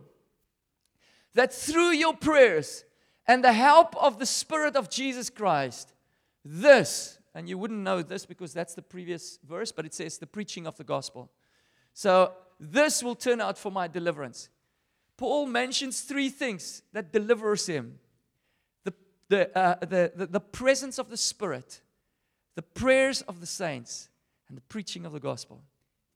that 1.34 1.52
through 1.52 1.90
your 1.90 2.16
prayers 2.16 2.86
and 3.26 3.44
the 3.44 3.52
help 3.52 3.94
of 4.02 4.18
the 4.18 4.24
Spirit 4.24 4.74
of 4.74 4.88
Jesus 4.88 5.28
Christ, 5.28 5.92
this, 6.42 7.18
and 7.34 7.46
you 7.46 7.58
wouldn't 7.58 7.80
know 7.80 8.00
this 8.00 8.24
because 8.24 8.54
that's 8.54 8.72
the 8.72 8.80
previous 8.80 9.38
verse, 9.46 9.70
but 9.70 9.84
it 9.84 9.92
says 9.92 10.16
the 10.16 10.26
preaching 10.26 10.66
of 10.66 10.78
the 10.78 10.84
gospel. 10.84 11.30
So 11.92 12.32
this 12.58 13.02
will 13.02 13.16
turn 13.16 13.42
out 13.42 13.58
for 13.58 13.70
my 13.70 13.86
deliverance. 13.86 14.48
Paul 15.18 15.44
mentions 15.46 16.00
three 16.00 16.30
things 16.30 16.82
that 16.94 17.12
delivers 17.12 17.66
him 17.66 17.98
the, 19.28 19.56
uh, 19.56 19.76
the, 19.80 20.12
the, 20.14 20.26
the 20.26 20.40
presence 20.40 20.98
of 20.98 21.10
the 21.10 21.16
Spirit, 21.16 21.80
the 22.54 22.62
prayers 22.62 23.22
of 23.22 23.40
the 23.40 23.46
saints, 23.46 24.08
and 24.48 24.56
the 24.56 24.62
preaching 24.62 25.04
of 25.04 25.12
the 25.12 25.20
gospel. 25.20 25.60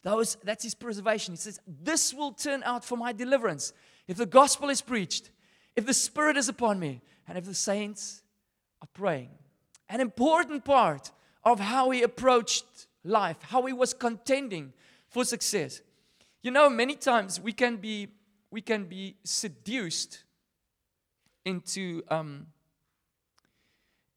Those, 0.02 0.36
that's 0.44 0.64
his 0.64 0.74
preservation. 0.74 1.34
He 1.34 1.38
says, 1.38 1.60
This 1.66 2.14
will 2.14 2.32
turn 2.32 2.62
out 2.64 2.84
for 2.84 2.96
my 2.96 3.12
deliverance. 3.12 3.72
If 4.08 4.16
the 4.16 4.26
gospel 4.26 4.70
is 4.70 4.80
preached, 4.80 5.30
if 5.76 5.86
the 5.86 5.94
Spirit 5.94 6.36
is 6.36 6.48
upon 6.48 6.78
me, 6.78 7.02
and 7.28 7.36
if 7.36 7.44
the 7.44 7.54
saints 7.54 8.22
are 8.82 8.88
praying. 8.92 9.30
An 9.88 10.00
important 10.00 10.64
part 10.64 11.12
of 11.44 11.60
how 11.60 11.90
he 11.90 12.02
approached 12.02 12.86
life, 13.04 13.36
how 13.42 13.66
he 13.66 13.72
was 13.72 13.94
contending 13.94 14.72
for 15.08 15.24
success. 15.24 15.80
You 16.42 16.50
know, 16.50 16.70
many 16.70 16.94
times 16.94 17.40
we 17.40 17.52
can 17.52 17.76
be, 17.76 18.08
we 18.50 18.60
can 18.62 18.84
be 18.84 19.16
seduced 19.24 20.24
into 21.44 22.02
um, 22.08 22.46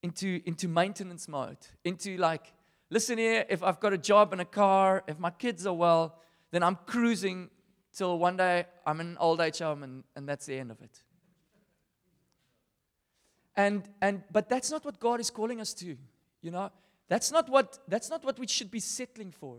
into, 0.04 0.42
into 0.46 0.68
maintenance 0.68 1.28
mode, 1.28 1.58
into 1.84 2.18
like, 2.18 2.54
listen 2.90 3.18
here, 3.18 3.46
if 3.50 3.64
I've 3.64 3.80
got 3.80 3.94
a 3.94 3.98
job 3.98 4.34
and 4.34 4.42
a 4.42 4.46
car, 4.46 5.04
if 5.08 5.18
my 5.18 5.32
kids 5.32 5.66
are 5.66 5.74
well, 5.74 6.20
then 6.52 6.62
I'm 6.62 6.78
cruising 6.86 7.50
till 7.94 8.20
one 8.20 8.38
day 8.38 8.66
I'm 8.86 9.00
an 9.00 9.18
old 9.20 9.40
age 9.40 9.60
home 9.60 9.82
and, 9.82 10.04
and 10.16 10.28
that's 10.28 10.46
the 10.46 10.60
end 10.60 10.72
of 10.72 10.82
it. 10.82 11.02
And, 13.56 13.84
and, 14.02 14.24
but 14.32 14.50
that's 14.50 14.70
not 14.70 14.84
what 14.84 15.00
God 15.00 15.20
is 15.20 15.30
calling 15.30 15.62
us 15.62 15.74
to, 15.76 15.96
you 16.42 16.52
know. 16.52 16.72
That's 17.08 17.32
not 17.32 17.50
what, 17.50 17.80
that's 17.88 18.10
not 18.10 18.24
what 18.26 18.40
we 18.40 18.48
should 18.48 18.72
be 18.72 18.80
settling 18.80 19.32
for. 19.32 19.58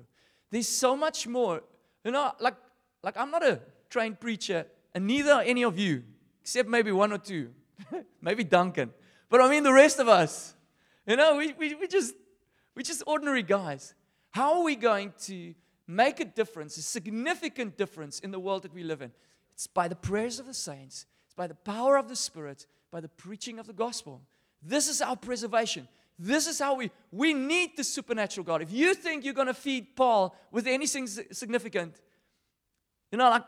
There's 0.50 0.68
so 0.68 0.96
much 0.96 1.26
more. 1.26 1.62
You 2.04 2.10
know, 2.10 2.32
like, 2.40 2.56
like 3.02 3.16
I'm 3.16 3.30
not 3.30 3.44
a 3.44 3.60
trained 3.88 4.20
preacher, 4.20 4.66
and 4.94 5.06
neither 5.06 5.32
are 5.32 5.42
any 5.42 5.62
of 5.64 5.78
you, 5.78 6.02
except 6.42 6.68
maybe 6.68 6.90
one 6.90 7.12
or 7.12 7.18
two, 7.18 7.50
maybe 8.20 8.44
Duncan. 8.44 8.92
But 9.28 9.40
I 9.40 9.48
mean, 9.48 9.62
the 9.62 9.72
rest 9.72 9.98
of 9.98 10.08
us, 10.08 10.54
you 11.06 11.16
know, 11.16 11.36
we, 11.36 11.52
we, 11.52 11.74
we 11.74 11.86
just, 11.86 12.14
we're 12.74 12.82
just 12.82 13.02
ordinary 13.06 13.42
guys. 13.42 13.94
How 14.30 14.58
are 14.58 14.64
we 14.64 14.76
going 14.76 15.12
to 15.22 15.54
make 15.86 16.20
a 16.20 16.24
difference, 16.24 16.76
a 16.76 16.82
significant 16.82 17.76
difference 17.76 18.20
in 18.20 18.30
the 18.30 18.40
world 18.40 18.62
that 18.62 18.74
we 18.74 18.82
live 18.82 19.02
in, 19.02 19.12
it's 19.52 19.66
by 19.66 19.88
the 19.88 19.96
prayers 19.96 20.38
of 20.38 20.46
the 20.46 20.54
saints, 20.54 21.06
it's 21.26 21.34
by 21.34 21.46
the 21.46 21.54
power 21.54 21.96
of 21.96 22.08
the 22.08 22.16
Spirit, 22.16 22.66
by 22.90 23.00
the 23.00 23.08
preaching 23.08 23.58
of 23.58 23.66
the 23.66 23.72
gospel. 23.72 24.20
This 24.62 24.88
is 24.88 25.02
our 25.02 25.16
preservation. 25.16 25.88
This 26.18 26.46
is 26.46 26.60
how 26.60 26.74
we 26.74 26.90
we 27.10 27.34
need 27.34 27.76
the 27.76 27.84
supernatural 27.84 28.44
God. 28.44 28.62
If 28.62 28.70
you 28.70 28.94
think 28.94 29.24
you're 29.24 29.34
going 29.34 29.48
to 29.48 29.54
feed 29.54 29.96
Paul 29.96 30.36
with 30.52 30.66
anything 30.66 31.06
significant, 31.06 32.00
you 33.10 33.18
know, 33.18 33.28
like 33.30 33.42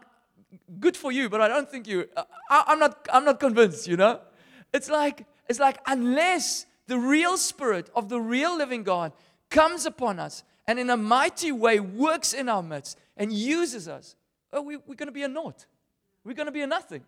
good 0.80 0.96
for 0.96 1.12
you, 1.12 1.28
but 1.28 1.40
I 1.40 1.48
don't 1.48 1.70
think 1.70 1.86
you. 1.86 2.08
I, 2.16 2.64
I'm 2.66 2.78
not. 2.80 3.08
I'm 3.12 3.24
not 3.24 3.38
convinced. 3.38 3.86
You 3.86 3.96
know, 3.96 4.20
it's 4.72 4.90
like 4.90 5.26
it's 5.48 5.60
like 5.60 5.78
unless 5.86 6.66
the 6.86 6.98
real 6.98 7.36
Spirit 7.36 7.90
of 7.94 8.08
the 8.08 8.20
real 8.20 8.56
living 8.56 8.82
God 8.82 9.12
comes 9.50 9.86
upon 9.86 10.18
us 10.18 10.44
and 10.66 10.78
in 10.78 10.90
a 10.90 10.96
mighty 10.96 11.52
way 11.52 11.80
works 11.80 12.32
in 12.32 12.48
our 12.48 12.62
midst 12.62 12.98
and 13.16 13.32
uses 13.32 13.88
us, 13.88 14.16
oh, 14.52 14.62
we, 14.62 14.76
we're 14.76 14.94
going 14.94 15.06
to 15.06 15.12
be 15.12 15.22
a 15.22 15.28
naught. 15.28 15.66
We're 16.24 16.34
going 16.34 16.46
to 16.46 16.52
be 16.52 16.62
a 16.62 16.66
nothing. 16.66 17.04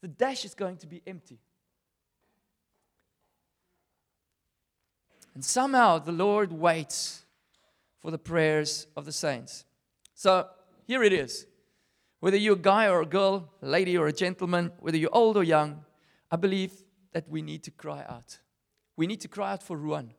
The 0.00 0.08
dash 0.08 0.44
is 0.44 0.54
going 0.54 0.78
to 0.78 0.86
be 0.86 1.02
empty. 1.06 1.38
And 5.34 5.44
somehow 5.44 5.98
the 5.98 6.12
Lord 6.12 6.52
waits 6.52 7.24
for 8.00 8.10
the 8.10 8.18
prayers 8.18 8.86
of 8.96 9.04
the 9.04 9.12
saints. 9.12 9.64
So 10.14 10.46
here 10.86 11.02
it 11.02 11.12
is. 11.12 11.46
Whether 12.20 12.36
you're 12.36 12.54
a 12.54 12.58
guy 12.58 12.88
or 12.88 13.02
a 13.02 13.06
girl, 13.06 13.50
a 13.62 13.66
lady 13.66 13.96
or 13.96 14.06
a 14.06 14.12
gentleman, 14.12 14.72
whether 14.80 14.96
you're 14.96 15.14
old 15.14 15.36
or 15.36 15.44
young, 15.44 15.84
I 16.30 16.36
believe 16.36 16.72
that 17.12 17.28
we 17.28 17.42
need 17.42 17.62
to 17.64 17.70
cry 17.70 18.04
out. 18.08 18.38
We 18.96 19.06
need 19.06 19.20
to 19.22 19.28
cry 19.28 19.52
out 19.52 19.62
for 19.62 19.76
Ruan. 19.76 20.14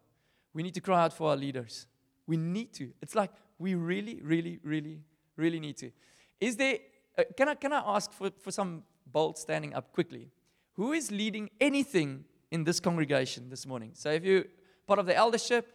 We 0.53 0.63
need 0.63 0.73
to 0.75 0.81
cry 0.81 1.03
out 1.03 1.13
for 1.13 1.29
our 1.29 1.35
leaders. 1.35 1.87
We 2.27 2.37
need 2.37 2.73
to. 2.73 2.91
It's 3.01 3.15
like 3.15 3.31
we 3.59 3.75
really, 3.75 4.19
really, 4.21 4.59
really, 4.63 4.99
really 5.35 5.59
need 5.59 5.77
to. 5.77 5.91
Is 6.39 6.55
there, 6.57 6.77
uh, 7.17 7.23
can, 7.35 7.49
I, 7.49 7.55
can 7.55 7.73
I 7.73 7.81
ask 7.85 8.11
for, 8.11 8.31
for 8.39 8.51
some 8.51 8.83
bold 9.11 9.37
standing 9.37 9.73
up 9.73 9.91
quickly? 9.93 10.29
Who 10.73 10.93
is 10.93 11.11
leading 11.11 11.49
anything 11.59 12.25
in 12.51 12.63
this 12.63 12.79
congregation 12.79 13.49
this 13.49 13.65
morning? 13.65 13.91
So 13.93 14.11
if 14.11 14.23
you're 14.23 14.45
part 14.87 14.99
of 14.99 15.05
the 15.05 15.15
eldership, 15.15 15.67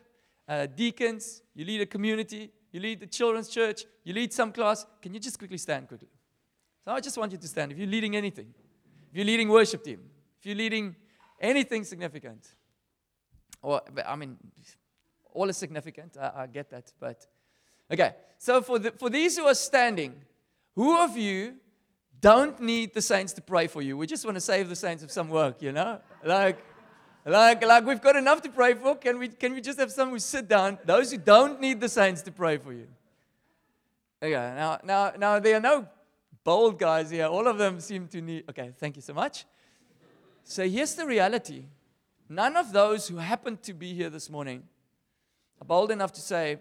uh, 0.48 0.66
deacons, 0.66 1.42
you 1.54 1.64
lead 1.64 1.80
a 1.80 1.86
community, 1.86 2.50
you 2.72 2.80
lead 2.80 3.00
the 3.00 3.06
children's 3.06 3.48
church, 3.48 3.84
you 4.04 4.12
lead 4.12 4.32
some 4.32 4.52
class, 4.52 4.86
can 5.00 5.14
you 5.14 5.20
just 5.20 5.38
quickly 5.38 5.58
stand 5.58 5.88
quickly? 5.88 6.08
So 6.84 6.92
I 6.92 7.00
just 7.00 7.16
want 7.18 7.32
you 7.32 7.38
to 7.38 7.48
stand. 7.48 7.72
If 7.72 7.78
you're 7.78 7.86
leading 7.86 8.16
anything, 8.16 8.52
if 9.10 9.16
you're 9.16 9.26
leading 9.26 9.48
worship 9.48 9.84
team, 9.84 10.00
if 10.38 10.46
you're 10.46 10.56
leading 10.56 10.96
anything 11.40 11.84
significant, 11.84 12.54
or 13.62 13.82
I 14.06 14.16
mean, 14.16 14.36
all 15.32 15.48
is 15.48 15.56
significant. 15.56 16.16
I, 16.20 16.32
I 16.36 16.46
get 16.46 16.70
that, 16.70 16.92
but 17.00 17.26
okay. 17.92 18.14
So 18.38 18.62
for 18.62 18.78
the, 18.78 18.92
for 18.92 19.10
these 19.10 19.36
who 19.36 19.44
are 19.46 19.54
standing, 19.54 20.14
who 20.74 21.02
of 21.02 21.16
you 21.16 21.54
don't 22.20 22.60
need 22.60 22.94
the 22.94 23.02
saints 23.02 23.32
to 23.34 23.40
pray 23.40 23.66
for 23.66 23.82
you? 23.82 23.96
We 23.96 24.06
just 24.06 24.24
want 24.24 24.36
to 24.36 24.40
save 24.40 24.68
the 24.68 24.76
saints 24.76 25.02
of 25.02 25.10
some 25.10 25.28
work, 25.28 25.62
you 25.62 25.72
know, 25.72 26.00
like. 26.24 26.58
Like, 27.26 27.62
like 27.62 27.84
we've 27.84 28.00
got 28.00 28.16
enough 28.16 28.40
to 28.42 28.48
pray 28.48 28.72
for. 28.72 28.94
Can 28.94 29.18
we, 29.18 29.28
can 29.28 29.52
we 29.52 29.60
just 29.60 29.78
have 29.78 29.92
some 29.92 30.08
who 30.10 30.18
sit 30.18 30.48
down? 30.48 30.78
Those 30.86 31.10
who 31.10 31.18
don't 31.18 31.60
need 31.60 31.78
the 31.78 31.88
saints 31.88 32.22
to 32.22 32.32
pray 32.32 32.56
for 32.56 32.72
you. 32.72 32.86
Okay, 34.22 34.32
now, 34.32 34.78
now, 34.82 35.12
now 35.18 35.38
there 35.38 35.56
are 35.56 35.60
no 35.60 35.86
bold 36.42 36.78
guys 36.78 37.10
here. 37.10 37.26
All 37.26 37.46
of 37.46 37.58
them 37.58 37.80
seem 37.80 38.08
to 38.08 38.22
need. 38.22 38.44
Okay, 38.48 38.72
thank 38.78 38.96
you 38.96 39.02
so 39.02 39.12
much. 39.12 39.44
So 40.48 40.66
here's 40.66 40.94
the 40.94 41.06
reality 41.06 41.66
None 42.30 42.56
of 42.56 42.72
those 42.72 43.08
who 43.08 43.16
happen 43.16 43.58
to 43.58 43.74
be 43.74 43.94
here 43.94 44.10
this 44.10 44.28
morning 44.28 44.62
are 45.60 45.64
bold 45.64 45.90
enough 45.90 46.12
to 46.12 46.20
say, 46.20 46.58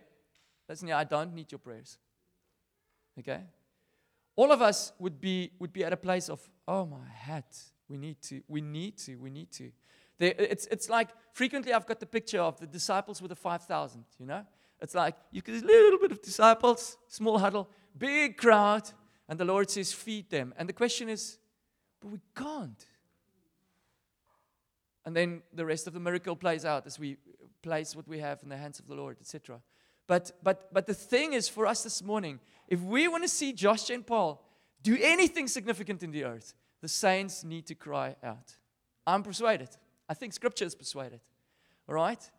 Listen, 0.67 0.91
I 0.91 1.05
don't 1.05 1.33
need 1.33 1.51
your 1.51 1.59
prayers. 1.59 1.97
Okay? 3.17 3.41
All 4.35 4.51
of 4.51 4.61
us 4.61 4.91
would 4.99 5.21
be, 5.21 5.51
would 5.59 5.71
be 5.71 5.85
at 5.85 5.93
a 5.93 5.97
place 5.97 6.29
of, 6.29 6.41
Oh 6.67 6.85
my 6.85 7.07
hat, 7.13 7.57
we 7.87 7.97
need 7.97 8.21
to, 8.23 8.41
we 8.49 8.59
need 8.59 8.97
to, 8.99 9.15
we 9.15 9.29
need 9.29 9.51
to. 9.53 9.71
It's, 10.19 10.65
it's 10.67 10.89
like 10.89 11.09
frequently 11.31 11.71
I've 11.71 11.85
got 11.85 12.01
the 12.01 12.05
picture 12.05 12.41
of 12.41 12.59
the 12.59 12.67
disciples 12.67 13.21
with 13.21 13.29
the 13.29 13.35
5,000, 13.35 14.03
you 14.19 14.25
know? 14.25 14.45
It's 14.81 14.95
like 14.95 15.15
you 15.31 15.41
get 15.41 15.63
a 15.63 15.65
little 15.65 15.99
bit 15.99 16.11
of 16.11 16.21
disciples, 16.21 16.97
small 17.07 17.37
huddle, 17.37 17.69
big 17.97 18.35
crowd, 18.35 18.89
and 19.29 19.39
the 19.39 19.45
Lord 19.45 19.69
says, 19.69 19.93
feed 19.93 20.29
them. 20.29 20.53
And 20.57 20.67
the 20.67 20.73
question 20.73 21.07
is, 21.07 21.37
but 22.01 22.11
we 22.11 22.19
can't. 22.35 22.85
And 25.07 25.15
then 25.15 25.41
the 25.53 25.65
rest 25.65 25.87
of 25.87 25.93
the 25.93 26.01
miracle 26.01 26.35
plays 26.35 26.65
out 26.65 26.85
as 26.85 26.99
we 26.99 27.15
place 27.61 27.95
what 27.95 28.09
we 28.09 28.19
have 28.19 28.43
in 28.43 28.49
the 28.49 28.57
hands 28.57 28.77
of 28.77 28.87
the 28.87 28.93
Lord, 28.93 29.15
etc. 29.21 29.61
But, 30.05 30.33
but, 30.43 30.73
but 30.73 30.85
the 30.85 30.93
thing 30.93 31.31
is 31.31 31.47
for 31.47 31.65
us 31.65 31.81
this 31.81 32.03
morning, 32.03 32.41
if 32.67 32.81
we 32.81 33.07
want 33.07 33.23
to 33.23 33.29
see 33.29 33.53
Josh 33.53 33.89
and 33.89 34.05
Paul 34.05 34.43
do 34.83 34.97
anything 35.01 35.47
significant 35.47 36.03
in 36.03 36.11
the 36.11 36.25
earth, 36.25 36.53
the 36.81 36.89
saints 36.89 37.45
need 37.45 37.67
to 37.67 37.73
cry 37.73 38.17
out. 38.21 38.57
I'm 39.05 39.23
persuaded. 39.23 39.69
I 40.09 40.13
think 40.13 40.33
scripture 40.33 40.65
is 40.65 40.75
persuaded. 40.75 41.21
All 41.87 41.95
right? 41.95 42.29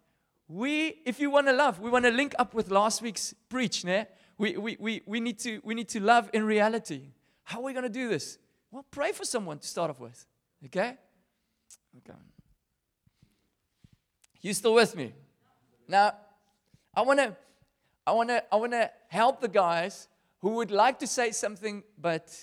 We, 0.46 1.00
if 1.06 1.20
you 1.20 1.30
want 1.30 1.46
to 1.46 1.54
love, 1.54 1.80
we 1.80 1.88
want 1.88 2.04
to 2.04 2.10
link 2.10 2.34
up 2.38 2.52
with 2.52 2.70
last 2.70 3.00
week's 3.00 3.32
preach. 3.48 3.82
Ne? 3.82 4.04
We, 4.36 4.58
we, 4.58 4.76
we, 4.78 5.02
we, 5.06 5.20
need 5.20 5.38
to, 5.38 5.62
we 5.64 5.74
need 5.74 5.88
to 5.88 6.00
love 6.00 6.28
in 6.34 6.44
reality. 6.44 7.12
How 7.44 7.60
are 7.60 7.64
we 7.64 7.72
going 7.72 7.84
to 7.84 7.88
do 7.88 8.10
this? 8.10 8.36
Well, 8.70 8.84
pray 8.90 9.12
for 9.12 9.24
someone 9.24 9.58
to 9.58 9.66
start 9.66 9.88
off 9.88 10.00
with. 10.00 10.26
Okay? 10.66 10.98
Okay. 11.96 12.18
You 14.40 14.54
still 14.54 14.74
with 14.74 14.94
me? 14.94 15.12
Now, 15.88 16.14
I 16.94 17.02
want 17.02 17.18
to 17.18 17.36
I 18.06 18.12
want 18.12 18.28
to 18.28 18.42
I 18.52 18.56
want 18.56 18.72
to 18.72 18.90
help 19.08 19.40
the 19.40 19.48
guys 19.48 20.08
who 20.40 20.50
would 20.50 20.70
like 20.70 20.98
to 21.00 21.06
say 21.06 21.32
something 21.32 21.82
but 22.00 22.34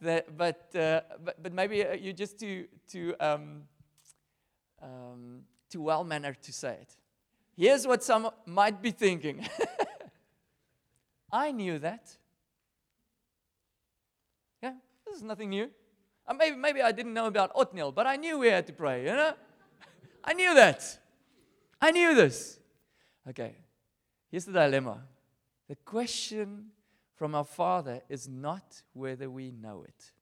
but 0.00 0.74
uh, 0.76 1.00
but, 1.24 1.42
but 1.42 1.52
maybe 1.52 1.84
uh, 1.84 1.94
you're 1.94 2.12
just 2.12 2.38
too 2.38 2.66
too 2.86 3.14
um, 3.20 3.62
um, 4.82 5.42
too 5.70 5.82
well 5.82 6.04
mannered 6.04 6.42
to 6.42 6.52
say 6.52 6.78
it. 6.80 6.94
Here's 7.56 7.86
what 7.86 8.02
some 8.02 8.30
might 8.46 8.82
be 8.82 8.90
thinking. 8.90 9.46
I 11.32 11.52
knew 11.52 11.78
that. 11.78 12.16
Yeah, 14.62 14.74
this 15.06 15.16
is 15.16 15.22
nothing 15.22 15.50
new. 15.50 15.70
Uh, 16.26 16.34
maybe, 16.34 16.56
maybe 16.56 16.82
I 16.82 16.92
didn't 16.92 17.12
know 17.12 17.26
about 17.26 17.50
Othniel, 17.54 17.92
but 17.92 18.06
I 18.06 18.16
knew 18.16 18.38
we 18.38 18.48
had 18.48 18.66
to 18.68 18.72
pray, 18.72 19.00
you 19.02 19.12
know? 19.12 19.34
I 20.24 20.32
knew 20.32 20.54
that. 20.54 20.98
I 21.84 21.90
knew 21.90 22.14
this. 22.14 22.58
Okay, 23.28 23.56
here's 24.30 24.46
the 24.46 24.52
dilemma. 24.52 25.02
The 25.68 25.76
question 25.76 26.70
from 27.14 27.34
our 27.34 27.44
Father 27.44 28.00
is 28.08 28.26
not 28.26 28.80
whether 28.94 29.28
we 29.28 29.50
know 29.50 29.84
it. 29.86 30.12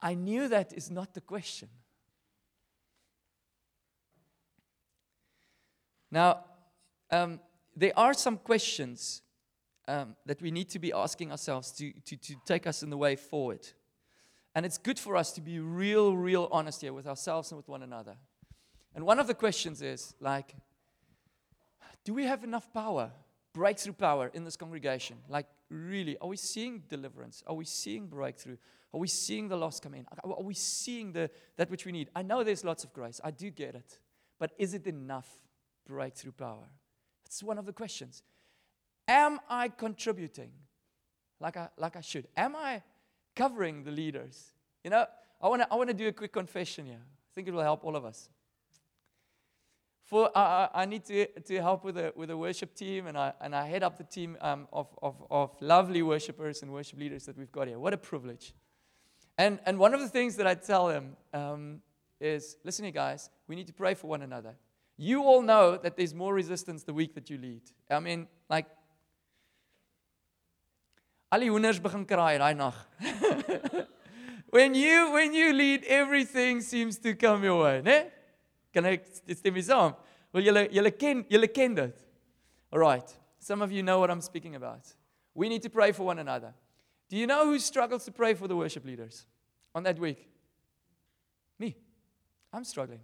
I 0.00 0.14
knew 0.14 0.48
that 0.48 0.72
is 0.72 0.90
not 0.90 1.12
the 1.12 1.20
question. 1.20 1.68
Now, 6.10 6.46
um, 7.10 7.40
there 7.76 7.92
are 7.98 8.14
some 8.14 8.38
questions 8.38 9.20
um, 9.86 10.16
that 10.24 10.40
we 10.40 10.50
need 10.50 10.70
to 10.70 10.78
be 10.78 10.90
asking 10.90 11.32
ourselves 11.32 11.70
to, 11.72 11.92
to, 12.06 12.16
to 12.16 12.34
take 12.46 12.66
us 12.66 12.82
in 12.82 12.88
the 12.88 12.96
way 12.96 13.14
forward. 13.14 13.68
And 14.54 14.66
it's 14.66 14.78
good 14.78 14.98
for 14.98 15.16
us 15.16 15.32
to 15.32 15.40
be 15.40 15.60
real, 15.60 16.16
real 16.16 16.48
honest 16.50 16.80
here 16.80 16.92
with 16.92 17.06
ourselves 17.06 17.50
and 17.52 17.56
with 17.56 17.68
one 17.68 17.82
another. 17.82 18.16
And 18.94 19.06
one 19.06 19.20
of 19.20 19.26
the 19.26 19.34
questions 19.34 19.82
is 19.82 20.14
like, 20.20 20.54
do 22.04 22.14
we 22.14 22.24
have 22.24 22.42
enough 22.42 22.72
power, 22.72 23.12
breakthrough 23.52 23.92
power 23.92 24.30
in 24.34 24.44
this 24.44 24.56
congregation? 24.56 25.18
Like, 25.28 25.46
really, 25.68 26.16
are 26.18 26.28
we 26.28 26.36
seeing 26.36 26.82
deliverance? 26.88 27.44
Are 27.46 27.54
we 27.54 27.64
seeing 27.64 28.08
breakthrough? 28.08 28.56
Are 28.92 28.98
we 28.98 29.06
seeing 29.06 29.48
the 29.48 29.56
lost 29.56 29.82
come 29.82 29.94
in? 29.94 30.06
Are 30.24 30.42
we 30.42 30.54
seeing 30.54 31.12
the, 31.12 31.30
that 31.56 31.70
which 31.70 31.86
we 31.86 31.92
need? 31.92 32.08
I 32.16 32.22
know 32.22 32.42
there's 32.42 32.64
lots 32.64 32.82
of 32.82 32.92
grace. 32.92 33.20
I 33.22 33.30
do 33.30 33.50
get 33.50 33.76
it. 33.76 34.00
But 34.40 34.52
is 34.58 34.74
it 34.74 34.86
enough 34.86 35.28
breakthrough 35.86 36.32
power? 36.32 36.68
That's 37.24 37.42
one 37.42 37.58
of 37.58 37.66
the 37.66 37.72
questions. 37.72 38.24
Am 39.06 39.38
I 39.48 39.68
contributing 39.68 40.50
like 41.38 41.56
I, 41.56 41.68
like 41.76 41.96
I 41.96 42.00
should? 42.00 42.26
Am 42.36 42.56
I 42.56 42.82
covering 43.40 43.84
the 43.84 43.90
leaders. 43.90 44.52
You 44.84 44.90
know, 44.90 45.06
I 45.40 45.48
want 45.48 45.62
to 45.62 45.68
I 45.72 45.74
wanna 45.80 45.94
do 45.94 46.08
a 46.08 46.12
quick 46.12 46.32
confession 46.32 46.86
here. 46.86 47.02
I 47.02 47.30
think 47.34 47.48
it 47.48 47.54
will 47.54 47.62
help 47.62 47.84
all 47.84 47.96
of 47.96 48.04
us. 48.04 48.28
For 50.10 50.22
uh, 50.36 50.68
I 50.74 50.84
need 50.86 51.04
to, 51.04 51.26
to 51.26 51.62
help 51.62 51.84
with 51.84 51.94
the, 51.94 52.12
with 52.16 52.28
the 52.28 52.36
worship 52.36 52.74
team, 52.74 53.06
and 53.06 53.16
I, 53.16 53.32
and 53.40 53.54
I 53.54 53.64
head 53.66 53.84
up 53.84 53.96
the 53.96 54.08
team 54.16 54.36
um, 54.40 54.66
of, 54.72 54.88
of, 55.00 55.14
of 55.30 55.56
lovely 55.60 56.02
worshipers 56.02 56.62
and 56.62 56.72
worship 56.72 56.98
leaders 56.98 57.26
that 57.26 57.38
we've 57.38 57.52
got 57.52 57.68
here. 57.68 57.78
What 57.78 57.92
a 57.92 57.96
privilege. 57.96 58.52
And, 59.38 59.60
and 59.66 59.78
one 59.78 59.94
of 59.94 60.00
the 60.00 60.08
things 60.08 60.34
that 60.36 60.48
I 60.48 60.54
tell 60.54 60.88
them 60.88 61.16
um, 61.32 61.80
is 62.20 62.56
listen 62.64 62.84
here, 62.84 62.92
guys, 62.92 63.30
we 63.46 63.54
need 63.54 63.68
to 63.68 63.72
pray 63.72 63.94
for 63.94 64.08
one 64.08 64.22
another. 64.22 64.56
You 64.96 65.22
all 65.22 65.42
know 65.42 65.76
that 65.76 65.96
there's 65.96 66.12
more 66.12 66.34
resistance 66.34 66.82
the 66.82 66.92
week 66.92 67.14
that 67.14 67.30
you 67.30 67.38
lead. 67.38 67.62
I 67.88 68.00
mean, 68.00 68.26
like, 68.50 68.66
Al 71.30 71.44
die 71.44 71.50
hoenders 71.50 71.78
begin 71.82 72.04
kraai 72.06 72.38
daai 72.42 72.54
nag. 72.58 72.74
when 74.50 74.74
you 74.74 75.12
when 75.12 75.32
you 75.32 75.52
lead 75.52 75.84
everything 75.84 76.60
seems 76.60 76.98
to 76.98 77.14
come 77.14 77.44
your 77.44 77.62
way, 77.62 77.82
né? 77.82 78.10
Kan 78.74 78.86
ek 78.86 79.06
stem 79.36 79.54
mee 79.54 79.62
saam? 79.62 79.94
Well, 80.32 80.42
julle 80.42 80.66
julle 80.74 80.90
ken 80.98 81.24
julle 81.30 81.52
ken 81.54 81.74
dit. 81.74 82.06
All 82.72 82.80
right. 82.80 83.16
Some 83.38 83.62
of 83.62 83.70
you 83.72 83.82
know 83.82 84.00
what 84.00 84.10
I'm 84.10 84.20
speaking 84.20 84.56
about. 84.56 84.92
We 85.34 85.48
need 85.48 85.62
to 85.62 85.70
pray 85.70 85.92
for 85.92 86.04
one 86.04 86.18
another. 86.18 86.52
Do 87.08 87.16
you 87.16 87.26
know 87.26 87.46
who 87.46 87.58
struggles 87.58 88.04
to 88.04 88.12
pray 88.12 88.34
for 88.34 88.46
the 88.46 88.56
worship 88.56 88.84
leaders 88.84 89.26
on 89.74 89.84
that 89.84 89.98
week? 89.98 90.28
Me. 91.58 91.76
I'm 92.52 92.64
struggling. 92.64 93.00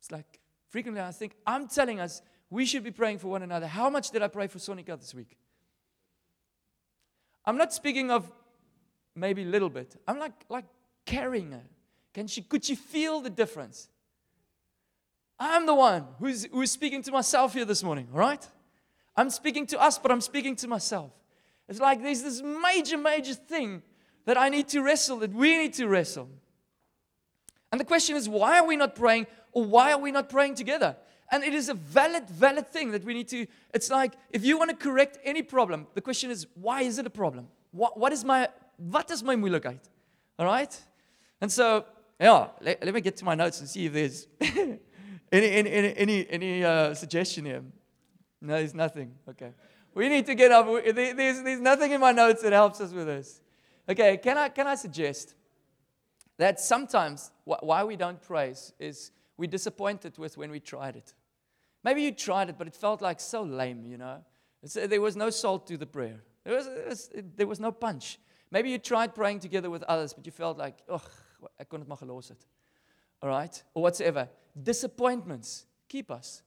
It's 0.00 0.10
like 0.10 0.40
frequently 0.68 1.00
I 1.00 1.12
think 1.12 1.36
I'm 1.46 1.68
telling 1.68 2.00
us 2.00 2.22
we 2.50 2.66
should 2.66 2.84
be 2.84 2.90
praying 2.90 3.18
for 3.18 3.28
one 3.28 3.42
another. 3.42 3.66
How 3.66 3.88
much 3.88 4.10
did 4.10 4.22
I 4.22 4.28
pray 4.28 4.46
for 4.48 4.58
Sonica 4.58 4.98
this 4.98 5.14
week? 5.14 5.36
I'm 7.46 7.56
not 7.56 7.72
speaking 7.72 8.10
of 8.10 8.30
maybe 9.14 9.42
a 9.42 9.46
little 9.46 9.70
bit. 9.70 9.96
I'm 10.06 10.18
like 10.18 10.44
like 10.48 10.64
carrying 11.04 11.52
her. 11.52 11.64
Can 12.12 12.26
she 12.26 12.42
could 12.42 12.64
she 12.64 12.74
feel 12.74 13.20
the 13.20 13.30
difference? 13.30 13.88
I'm 15.38 15.66
the 15.66 15.74
one 15.74 16.06
who's 16.18 16.46
who's 16.46 16.70
speaking 16.70 17.02
to 17.02 17.12
myself 17.12 17.54
here 17.54 17.64
this 17.64 17.82
morning, 17.82 18.08
all 18.12 18.18
right? 18.18 18.46
I'm 19.16 19.30
speaking 19.30 19.66
to 19.68 19.80
us, 19.80 19.98
but 19.98 20.10
I'm 20.10 20.20
speaking 20.20 20.56
to 20.56 20.68
myself. 20.68 21.12
It's 21.68 21.80
like 21.80 22.02
there's 22.02 22.22
this 22.22 22.42
major, 22.42 22.98
major 22.98 23.34
thing 23.34 23.82
that 24.24 24.36
I 24.36 24.48
need 24.48 24.68
to 24.68 24.82
wrestle, 24.82 25.18
that 25.18 25.32
we 25.32 25.56
need 25.56 25.72
to 25.74 25.88
wrestle. 25.88 26.28
And 27.72 27.80
the 27.80 27.84
question 27.84 28.16
is, 28.16 28.28
why 28.28 28.58
are 28.58 28.66
we 28.66 28.76
not 28.76 28.94
praying 28.94 29.26
or 29.52 29.64
why 29.64 29.92
are 29.92 29.98
we 29.98 30.12
not 30.12 30.28
praying 30.28 30.54
together? 30.54 30.96
And 31.30 31.42
it 31.42 31.54
is 31.54 31.68
a 31.68 31.74
valid, 31.74 32.28
valid 32.28 32.68
thing 32.68 32.92
that 32.92 33.04
we 33.04 33.14
need 33.14 33.28
to. 33.28 33.46
It's 33.74 33.90
like 33.90 34.12
if 34.30 34.44
you 34.44 34.58
want 34.58 34.70
to 34.70 34.76
correct 34.76 35.18
any 35.24 35.42
problem, 35.42 35.86
the 35.94 36.00
question 36.00 36.30
is, 36.30 36.46
why 36.54 36.82
is 36.82 36.98
it 36.98 37.06
a 37.06 37.10
problem? 37.10 37.48
What, 37.72 37.98
what 37.98 38.12
is 38.12 38.24
my, 38.24 38.48
what 38.76 39.10
is 39.10 39.22
my 39.22 39.34
moeilijkheid? 39.34 39.80
All 40.38 40.46
right? 40.46 40.78
And 41.40 41.50
so, 41.50 41.84
yeah, 42.20 42.48
let, 42.60 42.84
let 42.84 42.94
me 42.94 43.00
get 43.00 43.16
to 43.18 43.24
my 43.24 43.34
notes 43.34 43.60
and 43.60 43.68
see 43.68 43.86
if 43.86 43.92
there's 43.92 44.26
any, 44.40 44.78
any, 45.32 45.70
any, 45.70 45.96
any, 45.96 46.30
any 46.30 46.64
uh, 46.64 46.94
suggestion 46.94 47.44
here. 47.44 47.62
No, 48.40 48.54
there's 48.54 48.74
nothing. 48.74 49.12
Okay. 49.28 49.52
We 49.94 50.08
need 50.08 50.26
to 50.26 50.34
get 50.34 50.52
up. 50.52 50.66
There's, 50.66 51.42
there's 51.42 51.60
nothing 51.60 51.92
in 51.92 52.00
my 52.00 52.12
notes 52.12 52.42
that 52.42 52.52
helps 52.52 52.80
us 52.80 52.92
with 52.92 53.06
this. 53.06 53.40
Okay, 53.88 54.16
can 54.16 54.36
I, 54.36 54.48
can 54.48 54.66
I 54.66 54.74
suggest 54.74 55.34
that 56.38 56.60
sometimes 56.60 57.30
why 57.44 57.84
we 57.84 57.96
don't 57.96 58.20
praise 58.20 58.72
is 58.78 59.10
we're 59.36 59.50
disappointed 59.50 60.18
with 60.18 60.36
when 60.36 60.50
we 60.50 60.60
tried 60.60 60.96
it. 60.96 61.14
Maybe 61.84 62.02
you 62.02 62.12
tried 62.12 62.48
it, 62.48 62.58
but 62.58 62.66
it 62.66 62.74
felt 62.74 63.02
like 63.02 63.20
so 63.20 63.42
lame, 63.42 63.84
you 63.86 63.98
know. 63.98 64.24
Uh, 64.64 64.86
there 64.86 65.00
was 65.00 65.16
no 65.16 65.30
salt 65.30 65.66
to 65.68 65.76
the 65.76 65.86
prayer, 65.86 66.20
there 66.44 66.56
was, 66.56 66.66
it 66.66 66.88
was, 66.88 67.10
it, 67.14 67.36
there 67.36 67.46
was 67.46 67.60
no 67.60 67.72
punch. 67.72 68.18
Maybe 68.50 68.70
you 68.70 68.78
tried 68.78 69.14
praying 69.14 69.40
together 69.40 69.70
with 69.70 69.82
others, 69.84 70.12
but 70.12 70.24
you 70.24 70.32
felt 70.32 70.56
like, 70.56 70.78
oh, 70.88 71.02
I 71.58 71.64
couldn't 71.64 71.88
maar 71.88 71.98
it. 72.00 72.46
All 73.22 73.28
right? 73.28 73.62
Or 73.74 73.82
whatsoever. 73.82 74.28
Disappointments 74.60 75.66
keep 75.88 76.10
us. 76.10 76.42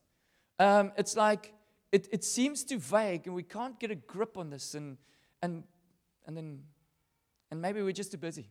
Um, 0.58 0.92
it's 0.98 1.16
like 1.16 1.54
it, 1.92 2.08
it 2.12 2.24
seems 2.24 2.64
too 2.64 2.80
vague 2.80 3.26
and 3.26 3.36
we 3.36 3.44
can't 3.44 3.80
get 3.80 3.92
a 3.92 3.96
grip 3.96 4.38
on 4.38 4.50
this 4.50 4.76
and, 4.76 4.98
and, 5.42 5.64
and 6.26 6.38
then 6.38 6.60
and 7.52 7.62
maybe 7.62 7.82
we're 7.82 7.92
just 7.92 8.12
too 8.12 8.18
busy 8.18 8.50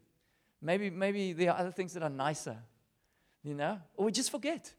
maybe 0.60 0.90
maybe 0.90 1.32
there 1.32 1.52
are 1.52 1.58
other 1.58 1.70
things 1.70 1.92
that 1.94 2.02
are 2.02 2.10
nicer 2.10 2.56
you 3.42 3.54
know? 3.54 3.80
Or 3.96 4.06
we 4.06 4.12
just 4.12 4.30
forget. 4.30 4.72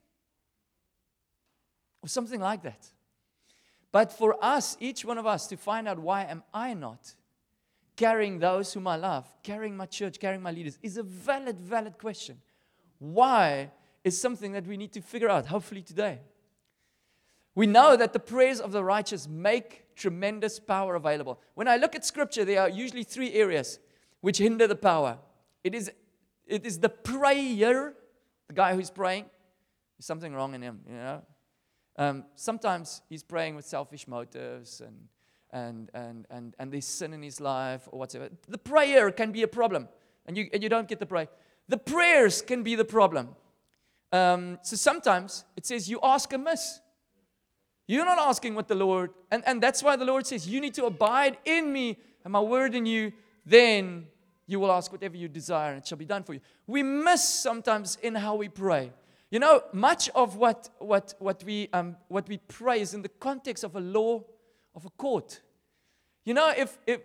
Or 2.02 2.08
something 2.08 2.40
like 2.40 2.64
that. 2.64 2.88
But 3.92 4.12
for 4.12 4.38
us 4.44 4.78
each 4.80 5.04
one 5.04 5.18
of 5.18 5.26
us 5.26 5.48
to 5.48 5.58
find 5.58 5.88
out 5.88 6.00
why 6.00 6.24
am 6.24 6.44
i 6.54 6.74
not 6.74 7.16
carrying 7.96 8.40
those 8.40 8.72
whom 8.72 8.88
i 8.88 8.96
love 8.96 9.28
carrying 9.44 9.76
my 9.76 9.86
church 9.86 10.20
carrying 10.20 10.42
my 10.42 10.52
leaders 10.52 10.78
is 10.82 10.98
a 10.98 11.04
valid 11.04 11.60
valid 11.60 11.98
question. 11.98 12.38
Why 13.00 13.72
is 14.04 14.20
something 14.20 14.52
that 14.54 14.68
we 14.68 14.78
need 14.78 14.94
to 14.94 15.02
figure 15.02 15.30
out 15.30 15.48
hopefully 15.48 15.82
today? 15.82 16.20
We 17.56 17.68
know 17.68 17.96
that 17.98 18.14
the 18.14 18.20
prayers 18.20 18.60
of 18.60 18.72
the 18.72 18.84
righteous 18.84 19.28
make 19.28 19.96
tremendous 19.96 20.60
power 20.60 20.96
available. 20.96 21.42
When 21.56 21.68
I 21.68 21.78
look 21.78 21.96
at 21.96 22.06
scripture, 22.06 22.46
there 22.46 22.62
are 22.62 22.70
usually 22.70 23.04
three 23.04 23.34
areas 23.34 23.80
which 24.22 24.38
hinder 24.38 24.68
the 24.68 24.76
power. 24.76 25.18
It 25.64 25.76
is, 25.76 25.92
it 26.46 26.66
is 26.66 26.80
the 26.80 26.90
prayer, 26.90 27.94
the 28.50 28.54
guy 28.54 28.76
who's 28.76 28.90
praying, 28.90 29.26
there's 29.98 30.06
something 30.06 30.34
wrong 30.34 30.54
in 30.56 30.62
him, 30.62 30.82
you 30.86 30.96
know. 30.96 31.22
Um, 31.98 32.26
sometimes 32.36 33.02
he's 33.08 33.24
praying 33.24 33.56
with 33.56 33.66
selfish 33.66 34.08
motives 34.08 34.82
and, 34.82 35.08
and, 35.52 35.90
and, 35.94 36.26
and, 36.30 36.56
and 36.60 36.72
there's 36.74 36.86
sin 36.86 37.14
in 37.14 37.22
his 37.22 37.40
life 37.40 37.88
or 37.92 38.00
whatever. 38.00 38.30
The 38.48 38.58
prayer 38.58 39.12
can 39.12 39.32
be 39.32 39.44
a 39.44 39.48
problem, 39.48 39.88
and 40.26 40.36
you, 40.36 40.50
and 40.52 40.64
you 40.64 40.70
don't 40.70 40.88
get 40.88 41.00
the 41.00 41.06
prayer. 41.06 41.28
The 41.68 41.78
prayers 41.78 42.42
can 42.42 42.64
be 42.64 42.76
the 42.76 42.86
problem. 42.86 43.30
Um, 44.12 44.58
so 44.64 44.76
sometimes 44.76 45.46
it 45.56 45.66
says 45.66 45.88
you 45.88 46.00
ask 46.02 46.34
amiss. 46.34 46.80
You're 47.88 48.06
not 48.06 48.20
asking 48.20 48.56
what 48.56 48.68
the 48.68 48.76
Lord, 48.76 49.12
and, 49.30 49.44
and 49.46 49.62
that's 49.62 49.84
why 49.84 49.96
the 49.96 50.06
Lord 50.06 50.26
says, 50.26 50.48
You 50.48 50.60
need 50.60 50.74
to 50.76 50.86
abide 50.86 51.38
in 51.46 51.72
me 51.72 51.98
and 52.24 52.34
my 52.34 52.40
word 52.40 52.74
in 52.74 52.86
you, 52.86 53.12
then 53.46 54.08
you 54.50 54.60
will 54.60 54.72
ask 54.72 54.92
whatever 54.92 55.16
you 55.16 55.28
desire 55.28 55.70
and 55.70 55.78
it 55.82 55.88
shall 55.88 55.98
be 55.98 56.06
done 56.06 56.24
for 56.24 56.34
you. 56.34 56.42
We 56.66 56.82
miss 56.82 57.24
sometimes 57.24 57.98
in 58.02 58.16
how 58.16 58.36
we 58.36 58.50
pray. 58.50 58.92
You 59.30 59.38
know, 59.38 59.62
much 59.72 60.10
of 60.16 60.38
what, 60.38 60.70
what, 60.80 61.14
what, 61.20 61.44
we, 61.44 61.70
um, 61.72 61.96
what 62.08 62.28
we 62.28 62.38
pray 62.38 62.82
is 62.82 62.96
in 62.96 63.04
the 63.04 63.10
context 63.10 63.64
of 63.64 63.76
a 63.76 63.80
law, 63.80 64.24
of 64.74 64.86
a 64.86 64.90
court. 64.90 65.40
You 66.26 66.34
know, 66.34 66.52
if, 66.58 66.80
if 66.88 67.02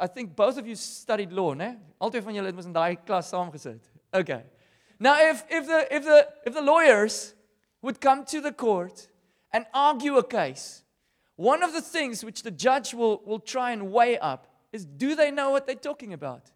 I 0.00 0.06
think 0.06 0.34
both 0.34 0.56
of 0.56 0.66
you 0.66 0.74
studied 0.76 1.30
law, 1.30 1.54
né? 1.54 1.76
Altyd 2.00 2.24
van 2.24 2.34
julle 2.34 2.46
het 2.46 2.56
mos 2.56 2.66
in 2.66 2.72
daai 2.72 2.96
klas 3.04 3.30
saamgesit. 3.30 3.80
Okay. 4.12 4.42
Now 4.98 5.16
if 5.20 5.44
if 5.48 5.66
the 5.66 5.94
if 5.94 6.04
the 6.04 6.28
if 6.46 6.54
the 6.54 6.62
lawyers 6.62 7.34
would 7.82 8.00
come 8.00 8.24
to 8.24 8.40
the 8.40 8.52
court 8.52 9.08
and 9.52 9.64
argue 9.72 10.16
a 10.16 10.24
case, 10.24 10.82
one 11.36 11.62
of 11.62 11.72
the 11.72 11.80
things 11.80 12.24
which 12.24 12.42
the 12.42 12.50
judge 12.50 12.94
will, 12.94 13.22
will 13.24 13.38
try 13.38 13.70
and 13.70 13.92
weigh 13.92 14.18
up 14.18 14.46
is 14.72 14.84
do 14.84 15.14
they 15.14 15.30
know 15.30 15.50
what 15.50 15.66
they're 15.66 15.86
talking 15.90 16.12
about? 16.12 16.50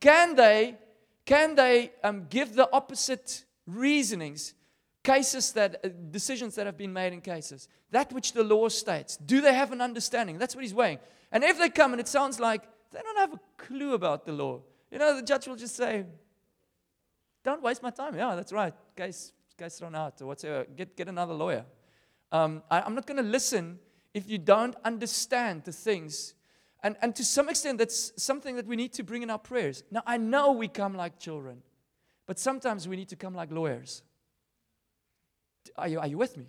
Can 0.00 0.34
they, 0.34 0.76
can 1.24 1.54
they 1.54 1.92
um, 2.04 2.26
give 2.28 2.54
the 2.54 2.70
opposite 2.72 3.44
reasonings, 3.66 4.54
cases 5.02 5.52
that, 5.52 5.80
uh, 5.84 5.88
decisions 6.10 6.54
that 6.54 6.66
have 6.66 6.76
been 6.76 6.92
made 6.92 7.12
in 7.12 7.20
cases? 7.20 7.68
That 7.90 8.12
which 8.12 8.32
the 8.32 8.44
law 8.44 8.68
states. 8.68 9.16
Do 9.16 9.40
they 9.40 9.54
have 9.54 9.72
an 9.72 9.80
understanding? 9.80 10.38
That's 10.38 10.54
what 10.54 10.62
he's 10.62 10.74
weighing. 10.74 10.98
And 11.32 11.44
if 11.44 11.58
they 11.58 11.68
come 11.68 11.92
and 11.92 12.00
it 12.00 12.08
sounds 12.08 12.38
like 12.38 12.62
they 12.90 13.00
don't 13.00 13.18
have 13.18 13.34
a 13.34 13.40
clue 13.56 13.94
about 13.94 14.24
the 14.24 14.32
law, 14.32 14.60
you 14.90 14.98
know, 14.98 15.16
the 15.16 15.22
judge 15.22 15.46
will 15.46 15.56
just 15.56 15.76
say, 15.76 16.04
don't 17.44 17.62
waste 17.62 17.82
my 17.82 17.90
time. 17.90 18.14
Yeah, 18.14 18.34
that's 18.34 18.52
right. 18.52 18.74
Case, 18.96 19.32
case 19.58 19.78
thrown 19.78 19.94
out 19.94 20.20
or 20.20 20.26
whatever. 20.26 20.64
Get, 20.76 20.96
get 20.96 21.08
another 21.08 21.34
lawyer. 21.34 21.64
Um, 22.30 22.62
I, 22.70 22.80
I'm 22.80 22.94
not 22.94 23.06
going 23.06 23.16
to 23.16 23.22
listen 23.22 23.78
if 24.14 24.28
you 24.28 24.38
don't 24.38 24.74
understand 24.84 25.64
the 25.64 25.72
things. 25.72 26.34
And, 26.82 26.96
and 27.02 27.14
to 27.16 27.24
some 27.24 27.48
extent, 27.48 27.78
that's 27.78 28.12
something 28.22 28.56
that 28.56 28.66
we 28.66 28.76
need 28.76 28.92
to 28.94 29.02
bring 29.02 29.22
in 29.22 29.30
our 29.30 29.38
prayers. 29.38 29.82
Now, 29.90 30.02
I 30.06 30.16
know 30.16 30.52
we 30.52 30.68
come 30.68 30.94
like 30.94 31.18
children, 31.18 31.62
but 32.26 32.38
sometimes 32.38 32.86
we 32.86 32.96
need 32.96 33.08
to 33.08 33.16
come 33.16 33.34
like 33.34 33.50
lawyers. 33.50 34.02
Are 35.76 35.88
you, 35.88 35.98
are 35.98 36.06
you 36.06 36.18
with 36.18 36.36
me? 36.36 36.46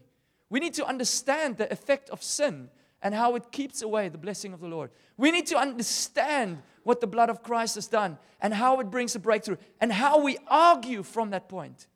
We 0.50 0.60
need 0.60 0.74
to 0.76 0.86
understand 0.86 1.58
the 1.58 1.72
effect 1.72 2.10
of 2.10 2.22
sin 2.22 2.70
and 3.02 3.16
how 3.16 3.36
it 3.36 3.52
keeps 3.52 3.82
away 3.82 4.10
the 4.10 4.18
blessing 4.18 4.54
of 4.54 4.60
the 4.60 4.68
Lord. 4.68 4.92
We 5.18 5.32
need 5.32 5.48
to 5.48 5.58
understand 5.58 6.62
what 6.84 7.02
the 7.02 7.08
blood 7.08 7.30
of 7.30 7.44
Christ 7.44 7.76
has 7.76 7.88
done 7.88 8.18
and 8.42 8.54
how 8.54 8.80
it 8.80 8.90
brings 8.90 9.16
a 9.16 9.20
breakthrough 9.20 9.58
and 9.80 9.92
how 9.92 10.22
we 10.22 10.38
argue 10.48 11.04
from 11.04 11.32
that 11.32 11.50
point. 11.50 11.88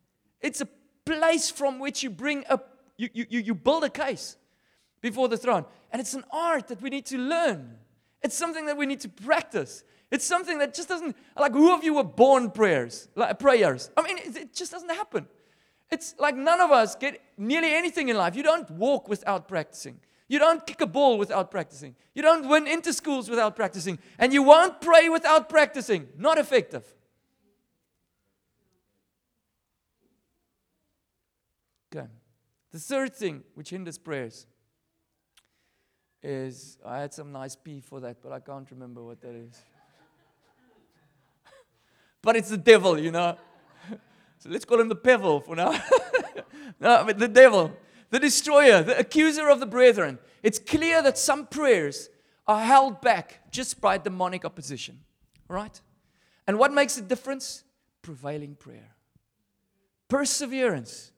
It's 0.41 0.62
a 0.62 0.67
place 1.06 1.50
from 1.50 1.80
which 1.80 2.04
you 2.04 2.10
bring 2.10 2.46
a 2.50 2.60
you, 2.98 3.10
you, 3.13 3.39
you 3.39 3.56
build 3.56 3.84
a 3.84 3.89
case 3.89 4.38
before 5.02 5.28
the 5.28 5.38
throne. 5.38 5.65
And 5.91 6.00
it's 6.00 6.13
an 6.13 6.24
art 6.32 6.67
that 6.67 6.82
we 6.82 6.89
need 6.89 7.06
to 7.08 7.17
learn. 7.17 7.78
It's 8.23 8.38
something 8.38 8.65
that 8.67 8.77
we 8.77 8.86
need 8.86 9.01
to 9.01 9.09
practice. 9.09 9.83
It's 10.09 10.25
something 10.25 10.59
that 10.59 10.73
just 10.73 10.88
doesn't, 10.88 11.15
like, 11.38 11.53
who 11.53 11.75
of 11.75 11.83
you 11.83 11.95
were 11.95 12.03
born 12.03 12.51
prayers, 12.51 13.09
like 13.15 13.39
prayers? 13.39 13.89
I 13.97 14.01
mean, 14.01 14.17
it, 14.19 14.53
just 14.53 14.71
doesn't 14.71 14.89
happen. 14.89 15.27
It's 15.91 16.15
like 16.17 16.36
none 16.36 16.62
of 16.62 16.71
us 16.71 16.95
get 16.95 17.21
nearly 17.38 17.73
anything 17.73 18.09
in 18.09 18.17
life. 18.17 18.36
You 18.36 18.43
don't 18.43 18.69
walk 18.71 19.09
without 19.09 19.47
practicing. 19.47 19.99
You 20.27 20.39
don't 20.39 20.65
kick 20.65 20.81
a 20.81 20.88
ball 20.88 21.17
without 21.17 21.51
practicing. 21.51 21.95
You 22.15 22.21
don't 22.21 22.47
win 22.47 22.67
into 22.67 22.93
schools 22.93 23.29
without 23.29 23.55
practicing. 23.55 23.99
And 24.17 24.31
you 24.31 24.41
won't 24.41 24.81
pray 24.81 25.09
without 25.09 25.49
practicing. 25.49 26.07
Not 26.17 26.38
effective. 26.38 26.86
Okay. 31.93 32.07
The 32.71 32.79
third 32.79 33.13
thing 33.15 33.43
which 33.53 33.69
hinders 33.71 33.97
prayers 33.97 34.47
is 36.23 36.77
I 36.86 36.99
had 36.99 37.13
some 37.13 37.31
nice 37.31 37.55
P 37.55 37.81
for 37.81 37.99
that, 37.99 38.17
but 38.23 38.31
I 38.31 38.39
can't 38.39 38.69
remember 38.71 39.03
what 39.03 39.21
that 39.21 39.36
is. 39.36 39.59
but 42.21 42.36
it's 42.36 42.49
the 42.49 42.57
devil, 42.57 42.97
you 42.97 43.12
know. 43.12 43.38
so 44.39 44.49
let's 44.49 44.65
call 44.65 44.79
him 44.79 44.89
the 44.89 44.95
devil 44.95 45.41
for 45.41 45.55
now. 45.55 45.71
no, 46.79 47.03
but 47.05 47.19
the 47.19 47.27
devil, 47.27 47.73
the 48.09 48.19
destroyer, 48.19 48.81
the 48.83 48.97
accuser 48.97 49.49
of 49.49 49.59
the 49.59 49.65
brethren. 49.65 50.17
It's 50.41 50.59
clear 50.59 51.01
that 51.03 51.17
some 51.17 51.47
prayers 51.47 52.09
are 52.47 52.63
held 52.63 53.01
back 53.01 53.51
just 53.51 53.81
by 53.81 53.97
demonic 53.97 54.45
opposition. 54.45 54.99
Right? 55.47 55.79
And 56.47 56.57
what 56.57 56.73
makes 56.73 56.95
the 56.95 57.01
difference? 57.01 57.63
Prevailing 58.01 58.55
prayer. 58.55 58.95
Perseverance. 60.09 61.12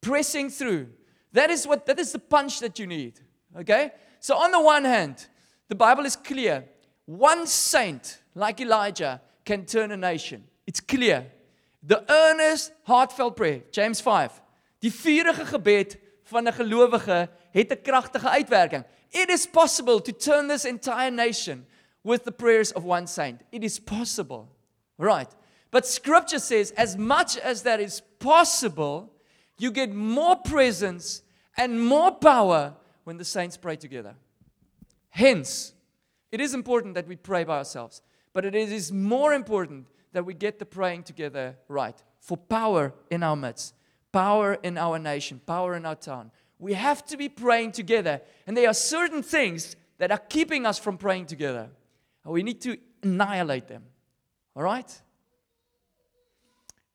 Pressing 0.00 0.48
through 0.48 0.88
That 1.32 1.50
is 1.50 1.66
what 1.66 1.86
that 1.86 1.98
is 1.98 2.12
the 2.12 2.18
punch 2.18 2.60
that 2.60 2.78
you 2.78 2.86
need. 2.86 3.20
Okay? 3.56 3.92
So 4.20 4.36
on 4.36 4.52
the 4.52 4.60
one 4.60 4.84
hand, 4.84 5.26
the 5.68 5.74
Bible 5.74 6.04
is 6.04 6.16
clear. 6.16 6.64
One 7.06 7.46
saint 7.46 8.18
like 8.34 8.60
Elijah 8.60 9.20
can 9.44 9.64
turn 9.64 9.90
a 9.90 9.96
nation. 9.96 10.44
It's 10.66 10.80
clear. 10.80 11.26
The 11.82 12.04
earnest, 12.08 12.72
heartfelt 12.84 13.36
prayer, 13.36 13.62
James 13.72 14.00
5. 14.00 14.30
Die 14.80 14.90
vurige 14.90 15.46
gebed 15.46 15.98
van 16.24 16.46
'n 16.46 16.52
gelowige 16.52 17.28
het 17.52 17.70
'n 17.72 17.82
kragtige 17.82 18.28
uitwerking. 18.28 18.84
It 19.10 19.28
is 19.28 19.46
possible 19.46 20.00
to 20.00 20.12
turn 20.12 20.48
this 20.48 20.64
entire 20.64 21.10
nation 21.10 21.66
with 22.02 22.24
the 22.24 22.32
prayers 22.32 22.72
of 22.72 22.84
one 22.84 23.06
saint. 23.06 23.40
It 23.50 23.62
is 23.62 23.80
possible. 23.80 24.48
Right. 24.96 25.28
But 25.70 25.86
scripture 25.86 26.40
says 26.40 26.72
as 26.76 26.96
much 26.96 27.38
as 27.38 27.62
that 27.62 27.80
is 27.80 28.02
possible, 28.18 29.08
you 29.56 29.72
get 29.72 29.92
more 29.94 30.36
presence 30.36 31.22
and 31.56 31.80
more 31.80 32.12
power 32.12 32.74
when 33.04 33.16
the 33.16 33.24
saints 33.24 33.56
pray 33.56 33.76
together. 33.76 34.14
Hence, 35.10 35.72
it 36.30 36.40
is 36.40 36.54
important 36.54 36.94
that 36.94 37.08
we 37.08 37.16
pray 37.16 37.44
by 37.44 37.58
ourselves, 37.58 38.02
but 38.32 38.44
it 38.44 38.54
is 38.54 38.92
more 38.92 39.34
important 39.34 39.86
that 40.12 40.24
we 40.24 40.34
get 40.34 40.58
the 40.58 40.66
praying 40.66 41.02
together 41.02 41.56
right 41.68 42.00
for 42.20 42.36
power 42.36 42.92
in 43.10 43.22
our 43.22 43.36
midst, 43.36 43.74
power 44.12 44.54
in 44.62 44.78
our 44.78 44.98
nation, 44.98 45.40
power 45.46 45.74
in 45.74 45.86
our 45.86 45.96
town. 45.96 46.30
We 46.58 46.74
have 46.74 47.04
to 47.06 47.16
be 47.16 47.28
praying 47.28 47.72
together, 47.72 48.20
and 48.46 48.56
there 48.56 48.68
are 48.68 48.74
certain 48.74 49.22
things 49.22 49.76
that 49.98 50.10
are 50.10 50.18
keeping 50.18 50.66
us 50.66 50.78
from 50.78 50.98
praying 50.98 51.26
together. 51.26 51.68
And 52.24 52.32
we 52.32 52.42
need 52.42 52.60
to 52.62 52.76
annihilate 53.02 53.68
them. 53.68 53.84
All 54.54 54.62
right? 54.62 55.02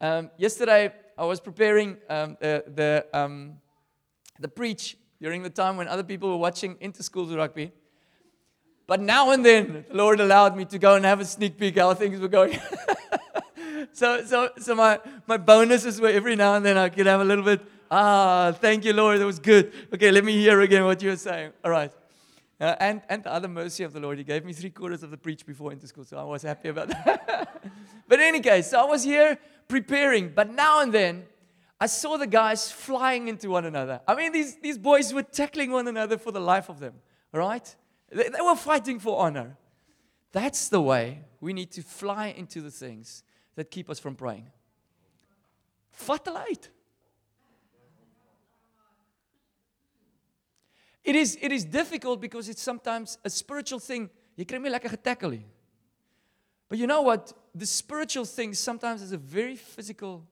Um, 0.01 0.29
yesterday, 0.37 0.93
I 1.17 1.25
was 1.25 1.39
preparing 1.39 1.97
um, 2.09 2.37
the, 2.39 2.63
the, 2.67 3.07
um, 3.13 3.57
the 4.39 4.47
preach 4.47 4.97
during 5.21 5.43
the 5.43 5.49
time 5.49 5.77
when 5.77 5.87
other 5.87 6.03
people 6.03 6.29
were 6.29 6.37
watching 6.37 6.77
inter-schools 6.79 7.33
rugby. 7.33 7.71
But 8.87 9.01
now 9.01 9.31
and 9.31 9.43
then, 9.43 9.85
the 9.87 9.95
Lord 9.95 10.19
allowed 10.19 10.55
me 10.55 10.65
to 10.65 10.77
go 10.77 10.95
and 10.95 11.05
have 11.05 11.19
a 11.19 11.25
sneak 11.25 11.57
peek 11.57 11.77
how 11.77 11.93
things 11.93 12.19
were 12.19 12.27
going. 12.27 12.59
so, 13.93 14.23
so, 14.25 14.49
so 14.59 14.75
my, 14.75 14.99
my 15.25 15.37
bonuses 15.37 15.99
were 15.99 16.09
every 16.09 16.35
now 16.35 16.55
and 16.55 16.65
then 16.65 16.77
I 16.77 16.89
could 16.89 17.07
have 17.07 17.21
a 17.21 17.25
little 17.25 17.43
bit, 17.43 17.61
ah, 17.89 18.51
thank 18.59 18.85
you, 18.85 18.93
Lord, 18.93 19.19
that 19.19 19.25
was 19.25 19.39
good. 19.39 19.73
Okay, 19.93 20.11
let 20.11 20.23
me 20.23 20.33
hear 20.33 20.61
again 20.61 20.85
what 20.85 21.01
you 21.01 21.09
were 21.09 21.17
saying. 21.17 21.51
All 21.63 21.71
right. 21.71 21.91
Uh, 22.59 22.75
and, 22.79 23.01
and 23.09 23.23
the 23.23 23.33
other 23.33 23.47
mercy 23.47 23.83
of 23.83 23.91
the 23.91 23.99
Lord, 23.99 24.17
He 24.17 24.23
gave 24.23 24.45
me 24.45 24.53
three 24.53 24.69
quarters 24.69 25.03
of 25.03 25.11
the 25.11 25.17
preach 25.17 25.45
before 25.45 25.71
into 25.73 25.87
school, 25.87 26.05
so 26.05 26.17
I 26.17 26.23
was 26.23 26.43
happy 26.43 26.69
about 26.69 26.87
that. 26.87 27.61
but 28.07 28.19
in 28.19 28.25
any 28.25 28.39
case, 28.39 28.69
so 28.69 28.79
I 28.79 28.85
was 28.85 29.03
here 29.03 29.37
preparing, 29.67 30.29
but 30.29 30.53
now 30.53 30.81
and 30.81 30.93
then, 30.93 31.25
I 31.79 31.87
saw 31.87 32.17
the 32.17 32.27
guys 32.27 32.71
flying 32.71 33.27
into 33.27 33.49
one 33.49 33.65
another. 33.65 33.99
I 34.07 34.15
mean, 34.15 34.31
these, 34.31 34.55
these 34.61 34.77
boys 34.77 35.13
were 35.13 35.23
tackling 35.23 35.71
one 35.71 35.87
another 35.87 36.17
for 36.17 36.31
the 36.31 36.39
life 36.39 36.69
of 36.69 36.79
them, 36.79 36.93
right? 37.33 37.75
They, 38.09 38.29
they 38.29 38.41
were 38.41 38.55
fighting 38.55 38.99
for 38.99 39.19
honor. 39.19 39.57
That's 40.31 40.69
the 40.69 40.81
way 40.81 41.21
we 41.41 41.53
need 41.53 41.71
to 41.71 41.81
fly 41.81 42.27
into 42.27 42.61
the 42.61 42.71
things 42.71 43.23
that 43.55 43.71
keep 43.71 43.89
us 43.89 43.99
from 43.99 44.15
praying. 44.15 44.47
Vat 45.93 46.27
light. 46.27 46.69
It 51.03 51.15
is, 51.15 51.37
it 51.41 51.51
is 51.51 51.65
difficult 51.65 52.19
because 52.19 52.49
it's 52.49 52.61
sometimes 52.61 53.17
a 53.23 53.29
spiritual 53.29 53.79
thing. 53.79 54.09
You 54.35 54.45
kry 54.45 54.59
my 54.59 54.69
lekker 54.69 54.89
getackle. 54.89 55.41
But 56.67 56.79
you 56.79 56.87
know 56.87 57.01
what? 57.01 57.31
The 57.53 57.65
spiritual 57.65 58.25
thing 58.25 58.53
sometimes 58.53 59.01
has 59.01 59.11
a 59.11 59.17
very 59.17 59.55
physical 59.55 60.25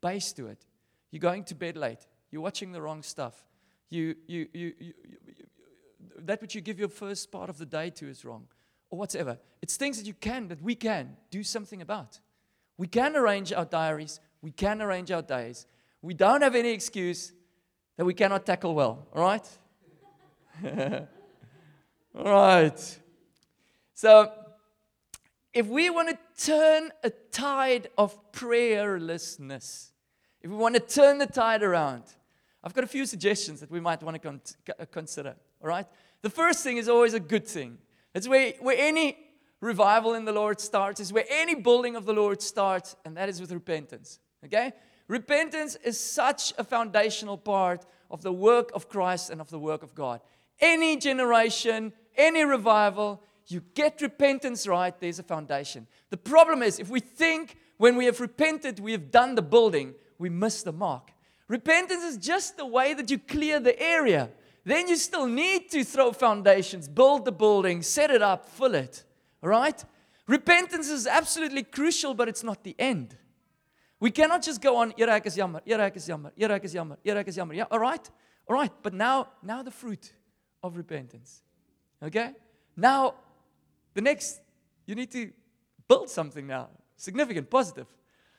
base 0.00 0.32
to 0.32 0.48
it. 0.48 0.64
You're 1.10 1.20
going 1.20 1.44
to 1.44 1.54
bed 1.54 1.76
late. 1.76 2.06
You're 2.30 2.42
watching 2.42 2.72
the 2.72 2.82
wrong 2.82 3.02
stuff. 3.02 3.44
You, 3.88 4.16
you, 4.26 4.48
you, 4.52 4.72
you, 4.78 4.92
you 5.28 5.34
that 6.18 6.40
which 6.40 6.54
you 6.54 6.60
give 6.60 6.78
your 6.78 6.88
first 6.88 7.30
part 7.30 7.50
of 7.50 7.58
the 7.58 7.66
day 7.66 7.90
to 7.90 8.08
is 8.08 8.24
wrong, 8.24 8.46
or 8.90 8.98
whatever. 8.98 9.38
It's 9.62 9.76
things 9.76 9.98
that 9.98 10.06
you 10.06 10.14
can, 10.14 10.48
that 10.48 10.62
we 10.62 10.74
can 10.74 11.16
do 11.30 11.42
something 11.42 11.82
about. 11.82 12.20
We 12.78 12.86
can 12.86 13.16
arrange 13.16 13.52
our 13.52 13.64
diaries, 13.64 14.20
we 14.42 14.50
can 14.50 14.82
arrange 14.82 15.10
our 15.10 15.22
days. 15.22 15.66
We 16.02 16.14
don't 16.14 16.42
have 16.42 16.54
any 16.54 16.70
excuse 16.70 17.32
that 17.96 18.04
we 18.04 18.14
cannot 18.14 18.44
tackle 18.46 18.74
well, 18.74 19.06
all 19.14 19.22
right? 19.22 19.48
all 22.14 22.24
right. 22.24 22.98
So, 23.94 24.30
if 25.52 25.66
we 25.66 25.88
want 25.88 26.10
to 26.10 26.44
turn 26.44 26.90
a 27.02 27.10
tide 27.10 27.88
of 27.96 28.32
prayerlessness, 28.32 29.88
if 30.46 30.52
we 30.52 30.58
want 30.58 30.76
to 30.76 30.80
turn 30.80 31.18
the 31.18 31.26
tide 31.26 31.64
around, 31.64 32.04
I've 32.62 32.72
got 32.72 32.84
a 32.84 32.86
few 32.86 33.04
suggestions 33.04 33.58
that 33.58 33.68
we 33.68 33.80
might 33.80 34.00
want 34.00 34.14
to 34.14 34.20
con- 34.20 34.40
uh, 34.78 34.84
consider. 34.92 35.34
All 35.60 35.66
right? 35.66 35.86
The 36.22 36.30
first 36.30 36.62
thing 36.62 36.76
is 36.76 36.88
always 36.88 37.14
a 37.14 37.20
good 37.20 37.48
thing. 37.48 37.78
It's 38.14 38.28
where, 38.28 38.52
where 38.60 38.76
any 38.78 39.18
revival 39.60 40.14
in 40.14 40.24
the 40.24 40.30
Lord 40.30 40.60
starts, 40.60 41.00
is 41.00 41.12
where 41.12 41.24
any 41.28 41.56
building 41.56 41.96
of 41.96 42.04
the 42.04 42.12
Lord 42.12 42.40
starts, 42.40 42.94
and 43.04 43.16
that 43.16 43.28
is 43.28 43.40
with 43.40 43.50
repentance. 43.50 44.20
Okay? 44.44 44.72
Repentance 45.08 45.74
is 45.82 45.98
such 45.98 46.54
a 46.58 46.62
foundational 46.62 47.36
part 47.36 47.84
of 48.08 48.22
the 48.22 48.32
work 48.32 48.70
of 48.72 48.88
Christ 48.88 49.30
and 49.30 49.40
of 49.40 49.50
the 49.50 49.58
work 49.58 49.82
of 49.82 49.96
God. 49.96 50.20
Any 50.60 50.96
generation, 50.96 51.92
any 52.16 52.44
revival, 52.44 53.20
you 53.48 53.62
get 53.74 54.00
repentance 54.00 54.68
right, 54.68 54.94
there's 55.00 55.18
a 55.18 55.24
foundation. 55.24 55.88
The 56.10 56.16
problem 56.16 56.62
is, 56.62 56.78
if 56.78 56.88
we 56.88 57.00
think 57.00 57.56
when 57.78 57.96
we 57.96 58.04
have 58.04 58.20
repented, 58.20 58.78
we 58.78 58.92
have 58.92 59.10
done 59.10 59.34
the 59.34 59.42
building, 59.42 59.96
we 60.18 60.28
miss 60.28 60.62
the 60.62 60.72
mark. 60.72 61.12
Repentance 61.48 62.02
is 62.02 62.16
just 62.16 62.56
the 62.56 62.66
way 62.66 62.94
that 62.94 63.10
you 63.10 63.18
clear 63.18 63.60
the 63.60 63.80
area. 63.80 64.30
Then 64.64 64.88
you 64.88 64.96
still 64.96 65.26
need 65.26 65.70
to 65.70 65.84
throw 65.84 66.12
foundations, 66.12 66.88
build 66.88 67.24
the 67.24 67.32
building, 67.32 67.82
set 67.82 68.10
it 68.10 68.20
up, 68.20 68.48
fill 68.48 68.74
it. 68.74 69.04
All 69.42 69.48
right? 69.48 69.84
Repentance 70.26 70.88
is 70.88 71.06
absolutely 71.06 71.62
crucial, 71.62 72.14
but 72.14 72.28
it's 72.28 72.42
not 72.42 72.64
the 72.64 72.74
end. 72.78 73.16
We 74.00 74.10
cannot 74.10 74.42
just 74.42 74.60
go 74.60 74.76
on, 74.76 74.92
Here 74.96 75.20
is 75.24 75.36
jammer, 75.36 75.60
Here 75.64 75.92
is 75.94 76.06
jammer, 76.06 76.32
Here 76.34 76.60
is 76.62 76.72
jammer, 76.72 76.98
Here 77.02 77.24
is 77.24 77.36
jammer. 77.36 77.54
Yeah, 77.54 77.64
all 77.70 77.78
right? 77.78 78.10
All 78.48 78.56
right, 78.56 78.72
but 78.82 78.92
now 78.92 79.28
now 79.42 79.62
the 79.62 79.70
fruit 79.70 80.12
of 80.62 80.76
repentance. 80.76 81.42
Okay? 82.02 82.32
Now 82.76 83.14
the 83.94 84.00
next 84.00 84.40
you 84.84 84.94
need 84.94 85.10
to 85.12 85.30
build 85.88 86.10
something 86.10 86.46
now. 86.46 86.68
Significant, 86.96 87.48
positive. 87.48 87.86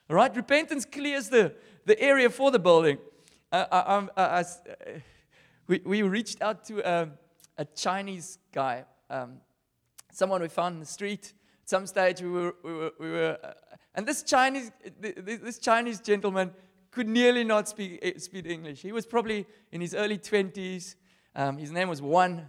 Right? 0.09 0.35
Repentance 0.35 0.85
clears 0.85 1.29
the 1.29 1.53
the 1.87 1.99
area 1.99 2.29
for 2.29 2.51
the 2.51 2.59
building. 2.59 2.97
Uh, 3.49 3.65
I, 3.71 4.21
I, 4.21 4.39
I, 4.39 4.43
we, 5.67 5.81
we 5.85 6.01
reached 6.01 6.41
out 6.41 6.65
to 6.65 6.87
a, 6.87 7.09
a 7.57 7.65
Chinese 7.65 8.39
guy, 8.51 8.83
um, 9.09 9.37
someone 10.11 10.41
we 10.41 10.49
found 10.49 10.75
in 10.75 10.79
the 10.81 10.85
street. 10.85 11.33
At 11.63 11.69
some 11.69 11.87
stage, 11.87 12.21
we 12.21 12.29
were, 12.29 12.55
we 12.61 12.73
were, 12.73 12.91
we 12.99 13.11
were 13.11 13.37
uh, 13.41 13.53
and 13.95 14.05
this 14.05 14.21
Chinese, 14.21 14.71
this 14.99 15.57
Chinese 15.59 16.01
gentleman 16.01 16.51
could 16.91 17.07
nearly 17.07 17.43
not 17.43 17.69
speak, 17.69 17.99
eh, 18.01 18.11
speak 18.17 18.45
English. 18.45 18.81
He 18.81 18.91
was 18.91 19.05
probably 19.05 19.45
in 19.71 19.81
his 19.81 19.95
early 19.95 20.17
20s. 20.17 20.95
Um, 21.35 21.57
his 21.57 21.71
name 21.71 21.87
was 21.87 22.01
Wan. 22.01 22.45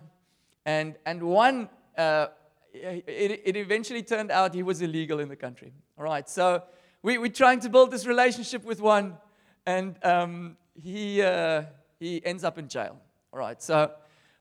And, 0.67 0.97
and 1.07 1.23
Juan, 1.23 1.69
uh, 1.97 2.27
it, 2.75 3.43
it 3.45 3.57
eventually 3.57 4.03
turned 4.03 4.31
out 4.31 4.53
he 4.53 4.63
was 4.63 4.83
illegal 4.83 5.21
in 5.21 5.29
the 5.29 5.37
country. 5.37 5.73
All 5.97 6.05
right, 6.05 6.29
so 6.29 6.65
we, 7.03 7.19
we're 7.19 7.29
trying 7.29 7.61
to 7.61 7.69
build 7.69 7.91
this 7.91 8.07
relationship 8.07 8.65
with 8.65 8.81
one, 8.81 9.17
and 9.67 9.97
um, 10.05 10.57
he, 10.75 11.23
uh, 11.23 11.63
he 12.01 12.25
ends 12.25 12.45
up 12.45 12.59
in 12.59 12.69
jail. 12.69 12.97
All 13.33 13.39
right. 13.39 13.63
So 13.63 13.93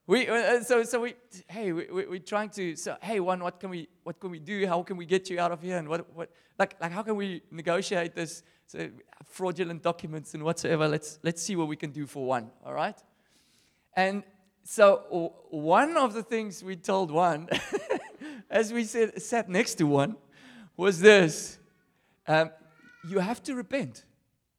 we, 0.08 0.28
uh, 0.28 0.34
uh, 0.34 0.64
so, 0.64 0.84
so 0.84 1.02
we, 1.02 1.16
hey, 1.48 1.72
we, 1.72 1.88
we, 1.92 2.06
we're 2.06 2.20
trying 2.20 2.50
to, 2.52 2.76
so, 2.76 2.96
hey, 3.02 3.20
one, 3.20 3.44
what 3.44 3.60
can 3.60 3.70
we, 3.70 3.90
what 4.04 4.20
can 4.20 4.32
we 4.32 4.40
do? 4.40 4.66
How 4.66 4.82
can 4.82 4.98
we 4.98 5.06
get 5.06 5.30
you 5.30 5.40
out 5.40 5.52
of 5.52 5.62
here? 5.62 5.78
And 5.78 5.88
what, 5.88 6.08
what, 6.16 6.32
like, 6.58 6.76
like, 6.82 6.92
how 6.92 7.04
can 7.04 7.16
we 7.16 7.42
negotiate 7.52 8.16
this? 8.16 8.44
So 8.68 8.90
fraudulent 9.26 9.84
documents 9.84 10.34
and 10.34 10.44
whatsoever. 10.44 10.88
Let's, 10.88 11.20
let's 11.24 11.42
see 11.42 11.56
what 11.56 11.68
we 11.68 11.76
can 11.76 11.92
do 11.92 12.06
for 12.06 12.26
one. 12.26 12.50
All 12.66 12.74
right. 12.74 12.98
And 13.96 14.24
so 14.64 15.34
one 15.50 15.96
of 15.96 16.14
the 16.14 16.24
things 16.24 16.64
we 16.64 16.76
told 16.76 17.10
one, 17.10 17.48
as 18.50 18.74
we 18.74 18.84
said, 18.84 19.22
sat 19.22 19.48
next 19.48 19.76
to 19.76 19.86
one, 19.86 20.18
was 20.76 21.00
this: 21.00 21.58
um, 22.28 22.52
you 23.08 23.20
have 23.20 23.42
to 23.44 23.56
repent. 23.56 24.06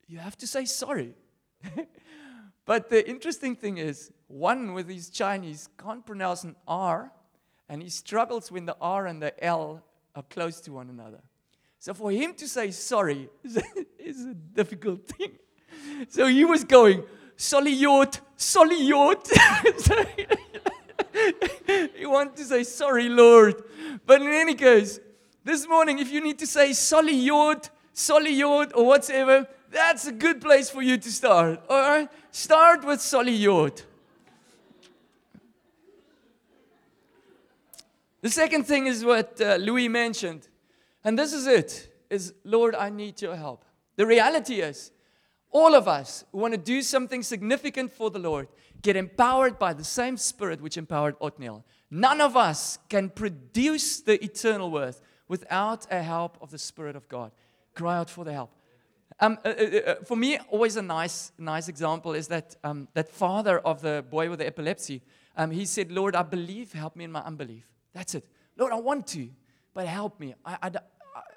You 0.07 0.19
have 0.19 0.37
to 0.39 0.47
say 0.47 0.64
sorry. 0.64 1.14
but 2.64 2.89
the 2.89 3.09
interesting 3.09 3.55
thing 3.55 3.79
is, 3.79 4.11
one 4.29 4.75
with 4.75 4.89
his 4.89 5.11
Chinese 5.11 5.69
can't 5.79 6.05
pronounce 6.05 6.45
an 6.45 6.57
R, 6.66 7.12
and 7.69 7.83
he 7.83 7.91
struggles 7.91 8.51
when 8.51 8.66
the 8.66 8.77
R 8.81 9.07
and 9.07 9.23
the 9.23 9.45
L 9.45 9.83
are 10.14 10.23
close 10.25 10.61
to 10.62 10.73
one 10.73 10.89
another. 10.89 11.21
So 11.79 11.95
for 11.95 12.11
him 12.11 12.35
to 12.35 12.49
say 12.49 12.71
sorry 12.71 13.29
is 13.99 14.25
a 14.25 14.35
difficult 14.35 15.07
thing. 15.07 15.33
So 16.09 16.27
he 16.27 16.45
was 16.45 16.64
going, 16.64 17.05
yacht, 17.39 18.21
Solly 18.37 18.83
yacht. 18.83 19.29
he 21.97 22.07
wanted 22.07 22.37
to 22.37 22.45
say 22.45 22.64
sorry, 22.64 23.09
Lord. 23.09 23.62
But 24.07 24.23
in 24.23 24.29
any 24.29 24.55
case, 24.55 25.01
this 25.49 25.66
morning, 25.66 25.99
if 25.99 26.12
you 26.12 26.20
need 26.20 26.38
to 26.38 26.46
say 26.46 26.74
Solly 26.74 27.14
yacht, 27.14 27.70
or 28.74 28.86
whatever, 28.86 29.49
That's 29.70 30.07
a 30.07 30.12
good 30.12 30.42
place 30.42 30.68
for 30.68 30.82
you 30.82 30.99
to 30.99 31.11
start. 31.11 31.62
All 31.70 31.80
right? 31.80 32.09
Start 32.30 32.84
with 32.84 33.01
Soliot. 33.01 33.84
The 38.20 38.30
second 38.30 38.64
thing 38.64 38.86
is 38.86 39.05
what 39.05 39.40
uh, 39.40 39.57
Louis 39.57 39.88
mentioned. 39.88 40.49
And 41.03 41.18
this 41.18 41.32
is 41.32 41.46
it 41.46 41.94
is 42.11 42.34
Lord, 42.44 42.74
I 42.74 42.90
need 42.90 43.22
your 43.22 43.36
help. 43.36 43.64
The 43.96 44.07
reality 44.07 44.61
is 44.61 44.90
all 45.51 45.74
of 45.74 45.88
us 45.88 46.24
who 46.30 46.38
want 46.38 46.53
to 46.53 46.59
do 46.59 46.82
something 46.82 47.22
significant 47.22 47.92
for 47.92 48.11
the 48.11 48.18
Lord 48.18 48.49
get 48.82 48.96
empowered 48.96 49.59
by 49.59 49.72
the 49.72 49.84
same 49.84 50.18
spirit 50.18 50.61
which 50.61 50.76
empowered 50.76 51.16
Othniel. 51.22 51.64
None 51.90 52.20
of 52.20 52.36
us 52.36 52.78
can 52.90 53.09
produce 53.09 54.01
the 54.01 54.22
eternal 54.22 54.70
worth 54.70 55.01
without 55.29 55.87
a 55.91 56.03
help 56.03 56.39
of 56.41 56.51
the 56.51 56.59
Spirit 56.59 56.97
of 56.97 57.09
God. 57.09 57.31
Cry 57.74 57.97
out 57.97 58.11
for 58.11 58.24
the 58.24 58.33
help. 58.33 58.51
Um, 59.20 59.39
uh, 59.45 59.49
uh, 59.49 59.53
uh, 59.62 59.95
for 60.05 60.16
me, 60.16 60.39
always 60.51 60.76
a 60.76 60.83
nice, 60.83 61.33
nice 61.39 61.68
example 61.68 62.14
is 62.14 62.29
that 62.29 62.57
um, 62.62 62.89
that 62.95 63.09
father 63.09 63.59
of 63.59 63.81
the 63.81 64.05
boy 64.09 64.31
with 64.31 64.39
the 64.39 64.47
epilepsy. 64.47 65.03
Um, 65.37 65.51
he 65.51 65.64
said, 65.64 65.91
"Lord, 65.91 66.14
I 66.14 66.22
believe. 66.22 66.72
Help 66.72 66.95
me 66.97 67.05
in 67.05 67.12
my 67.12 67.20
unbelief. 67.20 67.64
That's 67.93 68.14
it. 68.14 68.24
Lord, 68.57 68.72
I 68.72 68.76
want 68.76 69.07
to, 69.09 69.29
but 69.74 69.87
help 69.87 70.20
me. 70.20 70.35
I, 70.45 70.59
I, 70.62 70.70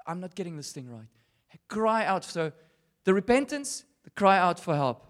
I, 0.05 0.11
am 0.11 0.19
not 0.19 0.35
getting 0.35 0.57
this 0.57 0.71
thing 0.71 0.89
right. 0.89 1.07
Cry 1.67 2.05
out. 2.05 2.23
So, 2.23 2.51
the 3.03 3.13
repentance, 3.13 3.83
the 4.03 4.09
cry 4.11 4.37
out 4.37 4.59
for 4.59 4.75
help. 4.75 5.05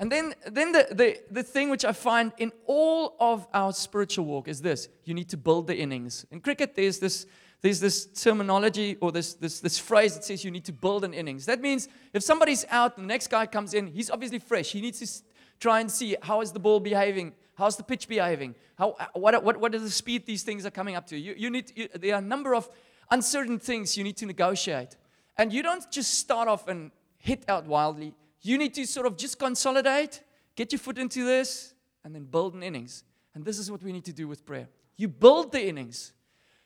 And 0.00 0.10
then, 0.10 0.34
then 0.46 0.72
the, 0.72 0.88
the, 0.90 1.20
the 1.30 1.42
thing 1.42 1.68
which 1.68 1.84
I 1.84 1.92
find 1.92 2.32
in 2.38 2.52
all 2.64 3.16
of 3.20 3.46
our 3.52 3.70
spiritual 3.74 4.24
walk 4.24 4.48
is 4.48 4.62
this 4.62 4.88
you 5.04 5.12
need 5.12 5.28
to 5.28 5.36
build 5.36 5.66
the 5.66 5.76
innings. 5.76 6.24
In 6.30 6.40
cricket, 6.40 6.74
there's 6.74 6.98
this, 6.98 7.26
there's 7.60 7.80
this 7.80 8.06
terminology 8.06 8.96
or 9.02 9.12
this, 9.12 9.34
this, 9.34 9.60
this 9.60 9.78
phrase 9.78 10.14
that 10.14 10.24
says 10.24 10.42
you 10.42 10.50
need 10.50 10.64
to 10.64 10.72
build 10.72 11.04
an 11.04 11.12
innings. 11.12 11.44
That 11.44 11.60
means 11.60 11.86
if 12.14 12.22
somebody's 12.22 12.64
out, 12.70 12.96
the 12.96 13.02
next 13.02 13.26
guy 13.26 13.44
comes 13.44 13.74
in, 13.74 13.88
he's 13.88 14.10
obviously 14.10 14.38
fresh. 14.38 14.72
He 14.72 14.80
needs 14.80 15.00
to 15.00 15.22
try 15.60 15.80
and 15.80 15.90
see 15.90 16.16
how 16.22 16.40
is 16.40 16.50
the 16.50 16.58
ball 16.58 16.80
behaving, 16.80 17.34
how's 17.56 17.76
the 17.76 17.82
pitch 17.82 18.08
behaving, 18.08 18.54
how, 18.78 18.92
uh, 18.92 19.04
what, 19.12 19.44
what, 19.44 19.60
what 19.60 19.74
is 19.74 19.82
the 19.82 19.90
speed 19.90 20.24
these 20.24 20.42
things 20.42 20.64
are 20.64 20.70
coming 20.70 20.96
up 20.96 21.06
to. 21.08 21.18
You, 21.18 21.34
you 21.36 21.50
need, 21.50 21.72
you, 21.76 21.88
there 21.92 22.14
are 22.14 22.20
a 22.20 22.22
number 22.22 22.54
of 22.54 22.70
uncertain 23.10 23.58
things 23.58 23.98
you 23.98 24.04
need 24.04 24.16
to 24.16 24.24
negotiate. 24.24 24.96
And 25.36 25.52
you 25.52 25.62
don't 25.62 25.90
just 25.90 26.14
start 26.14 26.48
off 26.48 26.68
and 26.68 26.90
hit 27.18 27.44
out 27.48 27.66
wildly. 27.66 28.14
You 28.42 28.58
need 28.58 28.74
to 28.74 28.86
sort 28.86 29.06
of 29.06 29.16
just 29.16 29.38
consolidate, 29.38 30.22
get 30.56 30.72
your 30.72 30.78
foot 30.78 30.98
into 30.98 31.24
this, 31.24 31.74
and 32.04 32.14
then 32.14 32.24
build 32.24 32.54
an 32.54 32.62
innings. 32.62 33.04
And 33.34 33.44
this 33.44 33.58
is 33.58 33.70
what 33.70 33.82
we 33.82 33.92
need 33.92 34.04
to 34.04 34.12
do 34.12 34.26
with 34.26 34.44
prayer. 34.44 34.68
You 34.96 35.08
build 35.08 35.52
the 35.52 35.66
innings. 35.66 36.12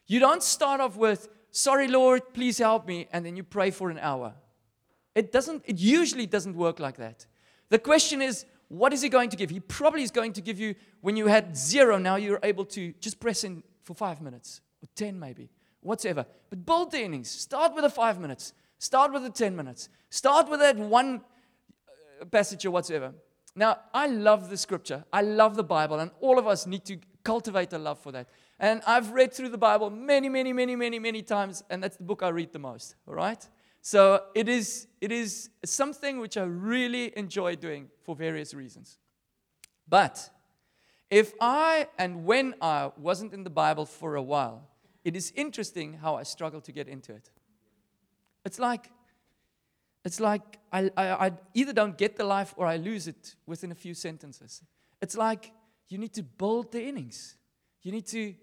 You 0.07 0.21
don't 0.21 0.43
start 0.43 0.81
off 0.81 0.97
with, 0.97 1.29
sorry, 1.51 1.89
Lord, 1.89 2.33
please 2.33 2.59
help 2.59 2.87
me, 2.87 3.09
and 3.13 3.25
then 3.25 3.37
you 3.37 3.43
pray 3.43 3.71
for 3.71 3.91
an 3.91 3.99
hour. 3.99 4.35
It 5.15 5.33
doesn't, 5.33 5.63
it 5.67 5.79
usually 5.79 6.27
doesn't 6.27 6.57
work 6.57 6.81
like 6.81 6.97
that. 6.97 7.27
The 7.71 7.79
question 7.79 8.21
is, 8.21 8.45
what 8.69 8.93
is 8.93 9.03
he 9.03 9.09
going 9.09 9.31
to 9.31 9.37
give? 9.37 9.51
He 9.51 9.61
probably 9.61 10.03
is 10.03 10.11
going 10.11 10.33
to 10.35 10.41
give 10.41 10.59
you, 10.59 10.75
when 11.01 11.17
you 11.17 11.27
had 11.27 11.57
zero, 11.57 11.99
now 11.99 12.17
you're 12.17 12.41
able 12.43 12.65
to 12.67 12.93
just 13.01 13.21
press 13.21 13.45
in 13.45 13.63
for 13.83 13.95
five 13.95 14.21
minutes, 14.21 14.61
or 14.83 14.89
10 14.97 15.19
maybe, 15.19 15.51
whatever. 15.81 16.27
But 16.51 16.65
build 16.65 16.91
the 16.91 17.03
innings. 17.03 17.31
Start 17.31 17.75
with 17.75 17.85
the 17.85 17.91
five 17.91 18.19
minutes. 18.19 18.53
Start 18.79 19.13
with 19.13 19.23
the 19.23 19.31
10 19.31 19.55
minutes. 19.55 19.89
Start 20.11 20.49
with 20.49 20.61
that 20.61 20.77
one 20.77 21.21
passage 22.31 22.65
or 22.67 22.71
whatsoever. 22.71 23.13
Now, 23.57 23.79
I 23.93 24.09
love 24.09 24.51
the 24.51 24.57
scripture. 24.57 25.05
I 25.13 25.23
love 25.23 25.55
the 25.57 25.65
Bible, 25.65 26.01
and 26.01 26.11
all 26.21 26.39
of 26.39 26.47
us 26.47 26.67
need 26.67 26.85
to 26.87 26.99
cultivate 27.23 27.73
a 27.73 27.79
love 27.79 27.99
for 27.99 28.13
that. 28.13 28.29
And 28.59 28.83
I've 28.87 29.13
read 29.13 29.33
through 29.33 29.51
the 29.51 29.59
Bible 29.59 29.91
many, 29.91 30.29
many, 30.29 30.53
many, 30.53 30.77
many, 30.77 30.99
many 30.99 31.23
times, 31.23 31.63
and 31.71 31.83
that's 31.83 31.97
the 31.97 32.05
book 32.05 32.23
I 32.23 32.29
read 32.29 32.53
the 32.53 32.59
most. 32.59 32.97
All 33.07 33.15
right? 33.15 33.49
So 33.81 34.25
it 34.35 34.49
is, 34.49 34.87
it 35.01 35.13
is 35.13 35.51
something 35.65 36.19
which 36.19 36.37
I 36.37 36.45
really 36.45 37.17
enjoy 37.17 37.57
doing 37.57 37.89
for 38.03 38.17
various 38.17 38.55
reasons. 38.55 38.99
But 39.89 40.31
if 41.11 41.35
I 41.41 41.89
and 41.99 42.25
when 42.25 42.55
I 42.61 42.91
wasn't 42.97 43.35
in 43.35 43.45
the 43.45 43.51
Bible 43.51 43.87
for 43.87 44.17
a 44.17 44.23
while, 44.23 44.69
it 45.05 45.15
is 45.15 45.33
interesting 45.37 45.95
how 45.95 46.17
I 46.17 46.23
struggle 46.23 46.61
to 46.63 46.73
get 46.73 46.89
into 46.89 47.13
it. 47.13 47.31
It's 48.45 48.59
like, 48.59 48.91
it's 50.05 50.21
like 50.21 50.59
I, 50.73 50.91
I, 50.97 51.27
I 51.27 51.33
either 51.55 51.73
don't 51.73 51.97
get 51.97 52.17
the 52.17 52.25
life 52.25 52.55
or 52.57 52.67
I 52.67 52.77
lose 52.77 53.09
it 53.09 53.37
within 53.47 53.73
a 53.73 53.75
few 53.75 53.95
sentences. 53.95 54.63
It's 55.01 55.17
like 55.17 55.53
you 55.89 55.99
need 55.99 56.13
to 56.15 56.23
build 56.23 56.73
the 56.73 56.83
innings. 56.83 57.37
You 57.83 57.93
need 57.93 58.07
to, 58.09 58.35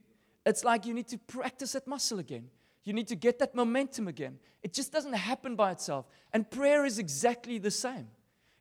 it's 0.45 0.63
like 0.63 0.85
you 0.85 0.93
need 0.93 1.07
to 1.09 1.17
practice 1.17 1.73
that 1.73 1.87
muscle 1.87 2.19
again. 2.19 2.49
You 2.83 2.93
need 2.93 3.07
to 3.09 3.15
get 3.15 3.37
that 3.39 3.53
momentum 3.53 4.07
again. 4.07 4.39
It 4.63 4.73
just 4.73 4.91
doesn't 4.91 5.13
happen 5.13 5.55
by 5.55 5.71
itself. 5.71 6.07
And 6.33 6.49
prayer 6.49 6.85
is 6.85 6.97
exactly 6.97 7.59
the 7.59 7.71
same. 7.71 8.07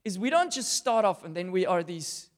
Is 0.04 0.18
we 0.18 0.30
don't 0.30 0.52
just 0.52 0.74
start 0.74 1.04
off 1.04 1.24
and 1.24 1.34
then 1.34 1.52
we 1.52 1.66
are 1.66 1.82
these 1.82 2.28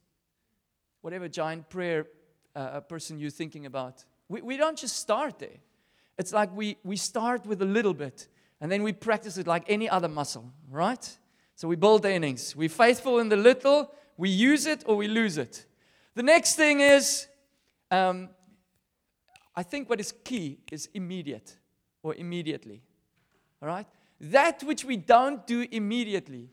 whatever 1.01 1.29
giant 1.29 1.69
prayer 1.71 2.07
uh, 2.55 2.81
person 2.81 3.19
you're 3.19 3.31
thinking 3.31 3.67
about. 3.67 4.05
We, 4.29 4.43
we 4.43 4.57
don't 4.57 4.79
just 4.79 4.97
start 4.97 5.39
there. 5.39 5.61
It's 6.19 6.33
like 6.33 6.55
we, 6.55 6.77
we 6.85 6.97
start 6.97 7.47
with 7.47 7.63
a 7.63 7.67
little 7.67 7.95
bit 7.95 8.29
and 8.63 8.71
then 8.71 8.85
we 8.85 8.93
practice 8.93 9.39
it 9.39 9.49
like 9.49 9.65
any 9.67 9.91
other 9.91 10.09
muscle, 10.09 10.53
right? 10.71 11.19
So 11.57 11.67
we 11.67 11.75
build 11.75 12.03
the 12.03 12.13
innings. 12.13 12.55
We're 12.55 12.69
faithful 12.69 13.19
in 13.19 13.29
the 13.29 13.37
little, 13.37 13.91
we 14.17 14.31
use 14.31 14.67
it 14.67 14.85
or 14.87 14.95
we 14.95 15.09
lose 15.09 15.37
it. 15.37 15.67
The 16.15 16.23
next 16.23 16.55
thing 16.55 16.79
is, 16.79 17.27
um, 17.91 18.29
I 19.57 19.65
think 19.65 19.91
what 19.91 19.99
is 19.99 20.13
key 20.25 20.61
is 20.71 20.89
immediate 20.95 21.57
or 22.05 22.15
immediately. 22.15 22.83
All 23.61 23.67
right? 23.67 23.87
That 24.21 24.63
which 24.63 24.85
we 24.85 24.97
don't 24.97 25.45
do 25.45 25.67
immediately 25.73 26.49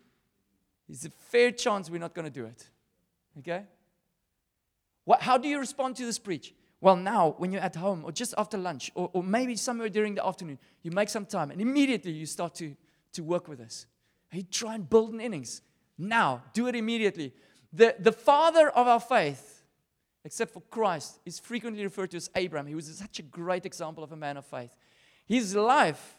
is 0.90 1.06
a 1.06 1.12
fair 1.12 1.52
chance 1.52 1.92
we're 1.92 2.00
not 2.00 2.16
going 2.16 2.26
to 2.26 2.32
do 2.32 2.46
it. 2.46 2.68
Okay? 3.38 3.66
What, 5.06 5.22
how 5.22 5.38
do 5.38 5.48
you 5.48 5.60
respond 5.60 5.96
to 5.98 6.06
this 6.08 6.18
preach? 6.18 6.56
Well, 6.82 6.96
now, 6.96 7.36
when 7.38 7.52
you're 7.52 7.62
at 7.62 7.76
home 7.76 8.04
or 8.06 8.12
just 8.12 8.34
after 8.38 8.58
lunch 8.58 8.90
or, 8.96 9.10
or 9.14 9.22
maybe 9.22 9.56
somewhere 9.56 9.90
during 9.90 10.16
the 10.16 10.26
afternoon, 10.26 10.60
you 10.82 10.92
make 10.92 11.10
some 11.10 11.26
time 11.26 11.52
and 11.52 11.60
immediately 11.60 12.12
you 12.12 12.26
start 12.26 12.56
to, 12.56 12.76
to 13.14 13.24
work 13.24 13.48
with 13.48 13.60
this. 13.60 13.86
You 14.32 14.44
try 14.44 14.76
and 14.76 14.90
build 14.90 15.14
an 15.14 15.20
innings. 15.20 15.62
Now, 15.98 16.44
do 16.54 16.68
it 16.68 16.76
immediately. 16.76 17.34
The, 17.74 17.96
the 18.00 18.14
father 18.14 18.70
of 18.70 18.88
our 18.88 19.00
faith, 19.00 19.64
except 20.24 20.54
for 20.54 20.62
Christ, 20.72 21.20
is 21.26 21.38
frequently 21.40 21.84
referred 21.84 22.12
to 22.12 22.18
as 22.18 22.30
Abraham. 22.36 22.68
He 22.68 22.76
was 22.76 22.88
such 22.98 23.20
a 23.20 23.24
great 23.24 23.66
example 23.66 24.04
of 24.04 24.12
a 24.12 24.16
man 24.16 24.38
of 24.38 24.46
faith. 24.46 24.72
His 25.26 25.56
life 25.56 26.16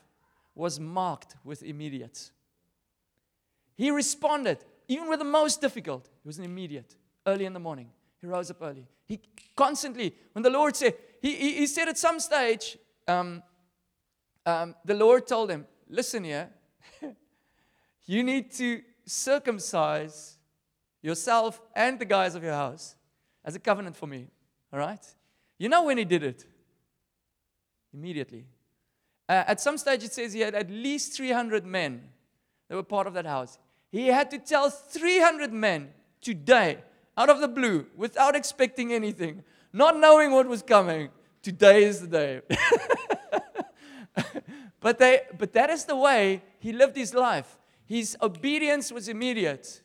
was 0.55 0.79
marked 0.79 1.37
with 1.43 1.63
immediate. 1.63 2.31
He 3.77 3.91
responded, 3.91 4.59
even 4.89 5.09
with 5.09 5.21
the 5.21 5.25
most 5.25 5.61
difficult, 5.61 6.05
it 6.05 6.27
was 6.27 6.39
an 6.39 6.45
immediate, 6.45 6.97
early 7.27 7.47
in 7.47 7.55
the 7.55 7.61
morning. 7.61 7.91
He 8.21 8.27
rose 8.27 8.51
up 8.51 8.59
early. 8.63 8.87
He 9.07 9.21
constantly, 9.57 10.15
when 10.33 10.43
the 10.43 10.51
Lord 10.51 10.77
said, 10.77 10.95
he, 11.21 11.35
he, 11.35 11.53
he 11.55 11.67
said 11.67 11.89
at 11.89 11.99
some 11.99 12.21
stage, 12.21 12.79
um, 13.09 13.43
um, 14.47 14.75
the 14.85 14.95
Lord 14.95 15.27
told 15.27 15.51
him, 15.51 15.67
Listen 15.89 16.23
here, 16.23 16.49
you 18.07 18.23
need 18.23 18.53
to 18.53 18.81
circumcise 19.05 20.39
yourself 21.03 21.61
and 21.75 21.99
the 21.99 22.05
guys 22.05 22.35
of 22.35 22.43
your 22.43 22.53
house 22.53 22.95
as 23.45 23.57
a 23.57 23.59
covenant 23.59 23.97
for 23.97 24.07
me. 24.07 24.29
All 24.73 24.79
right? 24.79 25.05
You 25.59 25.69
know 25.69 25.85
when 25.85 25.99
he 25.99 26.05
did 26.05 26.23
it? 26.23 26.45
Immediately. 27.93 28.47
Uh, 29.29 29.45
at 29.47 29.61
some 29.61 29.79
stage, 29.79 30.05
it 30.05 30.13
says 30.13 30.33
he 30.33 30.41
had 30.41 30.55
at 30.55 30.71
least 30.71 31.17
300 31.17 31.67
men 31.67 32.03
that 32.69 32.77
were 32.77 32.83
part 32.83 33.07
of 33.07 33.15
that 33.15 33.27
house. 33.27 33.59
He 33.91 34.07
had 34.07 34.31
to 34.31 34.39
tell 34.39 34.71
300 34.71 35.53
men 35.53 35.91
today, 36.21 36.79
out 37.21 37.29
of 37.29 37.41
the 37.41 37.49
blue, 37.49 37.87
without 37.95 38.35
expecting 38.35 38.95
anything, 38.95 39.45
not 39.75 39.99
knowing 39.99 40.33
what 40.33 40.47
was 40.47 40.63
coming, 40.63 41.11
today 41.43 41.85
is 41.85 42.01
the 42.01 42.07
day. 42.07 42.41
but, 44.81 44.99
they, 44.99 45.21
but 45.37 45.53
that 45.53 45.69
is 45.69 45.85
the 45.85 45.97
way 45.97 46.43
he 46.59 46.73
lived 46.73 46.97
his 46.97 47.13
life. 47.13 47.59
His 47.85 48.17
obedience 48.23 48.91
was 48.91 49.07
immediate, 49.07 49.83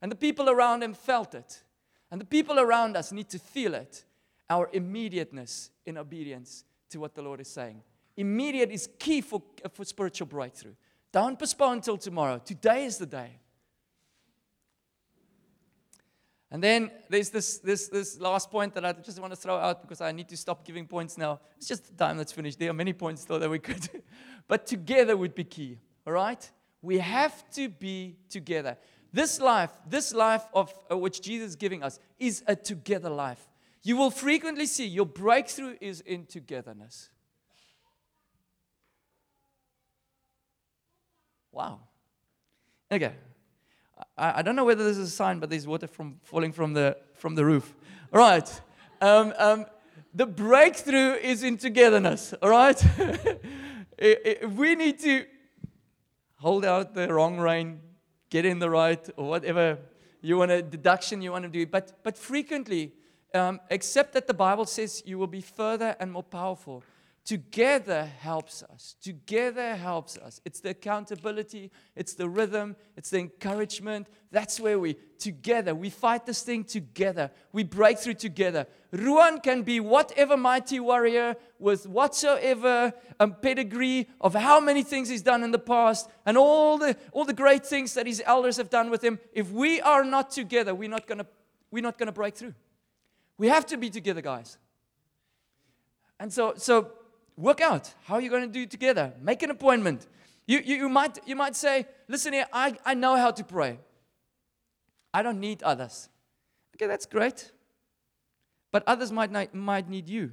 and 0.00 0.10
the 0.10 0.16
people 0.16 0.48
around 0.48 0.82
him 0.82 0.94
felt 0.94 1.34
it. 1.34 1.62
And 2.10 2.18
the 2.18 2.24
people 2.24 2.58
around 2.58 2.96
us 2.96 3.12
need 3.12 3.28
to 3.28 3.38
feel 3.38 3.74
it 3.74 4.04
our 4.48 4.70
immediateness 4.72 5.70
in 5.84 5.98
obedience 5.98 6.64
to 6.88 7.00
what 7.00 7.14
the 7.14 7.22
Lord 7.22 7.40
is 7.40 7.48
saying. 7.48 7.82
Immediate 8.16 8.70
is 8.70 8.88
key 8.98 9.20
for, 9.20 9.42
for 9.72 9.84
spiritual 9.84 10.26
breakthrough. 10.26 10.74
Don't 11.12 11.38
postpone 11.38 11.74
until 11.74 11.98
tomorrow. 11.98 12.40
Today 12.42 12.86
is 12.86 12.96
the 12.96 13.06
day. 13.06 13.41
And 16.52 16.62
then 16.62 16.90
there's 17.08 17.30
this, 17.30 17.58
this, 17.58 17.88
this 17.88 18.20
last 18.20 18.50
point 18.50 18.74
that 18.74 18.84
I 18.84 18.92
just 18.92 19.18
want 19.18 19.32
to 19.32 19.36
throw 19.36 19.56
out 19.56 19.80
because 19.80 20.02
I 20.02 20.12
need 20.12 20.28
to 20.28 20.36
stop 20.36 20.66
giving 20.66 20.86
points 20.86 21.16
now. 21.16 21.40
It's 21.56 21.66
just 21.66 21.86
the 21.86 21.94
time 21.94 22.18
that's 22.18 22.30
finished. 22.30 22.58
There 22.58 22.68
are 22.68 22.74
many 22.74 22.92
points 22.92 23.22
still 23.22 23.38
that 23.38 23.48
we 23.48 23.58
could. 23.58 23.88
but 24.48 24.66
together 24.66 25.16
would 25.16 25.34
be 25.34 25.44
key, 25.44 25.78
all 26.06 26.12
right? 26.12 26.50
We 26.82 26.98
have 26.98 27.50
to 27.52 27.70
be 27.70 28.16
together. 28.28 28.76
This 29.14 29.40
life, 29.40 29.70
this 29.88 30.12
life 30.12 30.42
of 30.52 30.70
uh, 30.90 30.98
which 30.98 31.22
Jesus 31.22 31.50
is 31.50 31.56
giving 31.56 31.82
us, 31.82 31.98
is 32.18 32.44
a 32.46 32.54
together 32.54 33.08
life. 33.08 33.48
You 33.82 33.96
will 33.96 34.10
frequently 34.10 34.66
see 34.66 34.86
your 34.86 35.06
breakthrough 35.06 35.76
is 35.80 36.02
in 36.02 36.26
togetherness. 36.26 37.08
Wow. 41.50 41.80
Okay. 42.90 43.14
I, 44.16 44.38
I 44.38 44.42
don't 44.42 44.56
know 44.56 44.64
whether 44.64 44.84
this 44.84 44.96
is 44.98 45.08
a 45.08 45.16
sign, 45.16 45.38
but 45.38 45.50
there's 45.50 45.66
water 45.66 45.86
from 45.86 46.18
falling 46.22 46.52
from 46.52 46.72
the 46.72 46.96
from 47.14 47.34
the 47.34 47.44
roof. 47.44 47.74
All 48.12 48.20
right. 48.20 48.60
Um, 49.00 49.32
um, 49.38 49.66
the 50.14 50.26
breakthrough 50.26 51.14
is 51.14 51.42
in 51.42 51.56
togetherness. 51.56 52.34
All 52.42 52.50
right. 52.50 52.82
we 54.56 54.74
need 54.74 54.98
to 55.00 55.24
hold 56.36 56.64
out 56.64 56.94
the 56.94 57.12
wrong 57.12 57.38
rein, 57.38 57.80
get 58.30 58.44
in 58.44 58.58
the 58.58 58.68
right, 58.68 59.08
or 59.16 59.28
whatever 59.28 59.78
you 60.20 60.38
want 60.38 60.50
a 60.50 60.62
deduction 60.62 61.22
you 61.22 61.32
want 61.32 61.44
to 61.44 61.50
do. 61.50 61.66
But 61.66 62.02
but 62.02 62.18
frequently, 62.18 62.92
um, 63.34 63.60
except 63.70 64.12
that 64.12 64.26
the 64.26 64.34
Bible 64.34 64.66
says 64.66 65.02
you 65.06 65.18
will 65.18 65.26
be 65.26 65.40
further 65.40 65.96
and 65.98 66.12
more 66.12 66.22
powerful. 66.22 66.82
Together 67.24 68.10
helps 68.18 68.64
us. 68.64 68.96
Together 69.00 69.76
helps 69.76 70.18
us. 70.18 70.40
It's 70.44 70.60
the 70.60 70.70
accountability, 70.70 71.70
it's 71.94 72.14
the 72.14 72.28
rhythm, 72.28 72.74
it's 72.96 73.10
the 73.10 73.20
encouragement. 73.20 74.08
That's 74.32 74.58
where 74.58 74.78
we, 74.78 74.96
together, 75.18 75.72
we 75.74 75.88
fight 75.88 76.26
this 76.26 76.42
thing 76.42 76.64
together. 76.64 77.30
We 77.52 77.62
break 77.62 77.98
through 77.98 78.14
together. 78.14 78.66
Ruan 78.90 79.38
can 79.38 79.62
be 79.62 79.78
whatever 79.78 80.36
mighty 80.36 80.80
warrior 80.80 81.36
with 81.60 81.86
whatsoever 81.86 82.92
um, 83.20 83.34
pedigree 83.34 84.08
of 84.20 84.34
how 84.34 84.58
many 84.58 84.82
things 84.82 85.08
he's 85.08 85.22
done 85.22 85.44
in 85.44 85.52
the 85.52 85.58
past 85.60 86.10
and 86.26 86.36
all 86.36 86.76
the, 86.76 86.96
all 87.12 87.24
the 87.24 87.32
great 87.32 87.64
things 87.64 87.94
that 87.94 88.06
his 88.06 88.20
elders 88.26 88.56
have 88.56 88.68
done 88.68 88.90
with 88.90 89.04
him. 89.04 89.20
If 89.32 89.50
we 89.52 89.80
are 89.80 90.04
not 90.04 90.30
together, 90.30 90.74
we're 90.74 90.88
not 90.88 91.06
gonna 91.06 91.26
we're 91.72 91.82
not 91.82 91.98
to 91.98 92.12
break 92.12 92.36
through. 92.36 92.54
We 93.38 93.48
have 93.48 93.66
to 93.66 93.76
be 93.76 93.90
together, 93.90 94.20
guys. 94.20 94.58
And 96.20 96.32
so, 96.32 96.52
so 96.56 96.92
work 97.36 97.60
out 97.60 97.92
how 98.04 98.18
you're 98.18 98.30
going 98.30 98.46
to 98.46 98.52
do 98.52 98.66
together. 98.66 99.12
Make 99.20 99.42
an 99.42 99.50
appointment. 99.50 100.06
You, 100.46 100.60
you, 100.64 100.76
you, 100.76 100.88
might, 100.88 101.18
you 101.26 101.36
might 101.36 101.56
say, 101.56 101.86
listen 102.08 102.32
here, 102.32 102.46
I, 102.52 102.76
I 102.84 102.94
know 102.94 103.16
how 103.16 103.30
to 103.30 103.44
pray. 103.44 103.78
I 105.14 105.22
don't 105.22 105.40
need 105.40 105.62
others. 105.62 106.08
Okay, 106.76 106.86
that's 106.86 107.06
great. 107.06 107.52
But 108.70 108.82
others 108.86 109.12
might, 109.12 109.30
not, 109.30 109.54
might 109.54 109.88
need 109.88 110.08
you. 110.08 110.32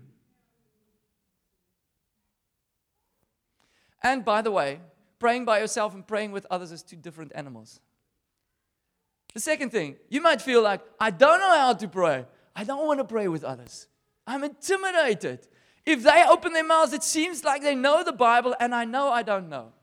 And 4.01 4.23
by 4.23 4.41
the 4.41 4.51
way, 4.51 4.79
praying 5.19 5.45
by 5.45 5.59
yourself 5.59 5.93
and 5.93 6.07
praying 6.07 6.31
with 6.31 6.47
others 6.49 6.71
is 6.71 6.81
two 6.81 6.95
different 6.95 7.33
animals. 7.35 7.81
The 9.33 9.41
second 9.41 9.71
thing, 9.71 9.97
you 10.09 10.21
might 10.21 10.41
feel 10.41 10.61
like, 10.61 10.81
I 10.99 11.11
don't 11.11 11.39
know 11.39 11.55
how 11.55 11.73
to 11.73 11.87
pray. 11.87 12.25
I 12.55 12.63
don't 12.63 12.87
want 12.87 12.99
to 12.99 13.03
pray 13.03 13.27
with 13.27 13.43
others. 13.43 13.87
I'm 14.25 14.43
intimidated. 14.43 15.47
If 15.89 16.03
they 16.03 16.23
open 16.29 16.53
their 16.53 16.63
mouths, 16.63 16.93
it 16.93 17.01
seems 17.01 17.43
like 17.43 17.63
they 17.63 17.73
know 17.73 18.03
the 18.03 18.13
Bible, 18.13 18.55
and 18.59 18.75
I 18.75 18.85
know 18.85 19.09
I 19.09 19.23
don't 19.23 19.49
know. 19.49 19.73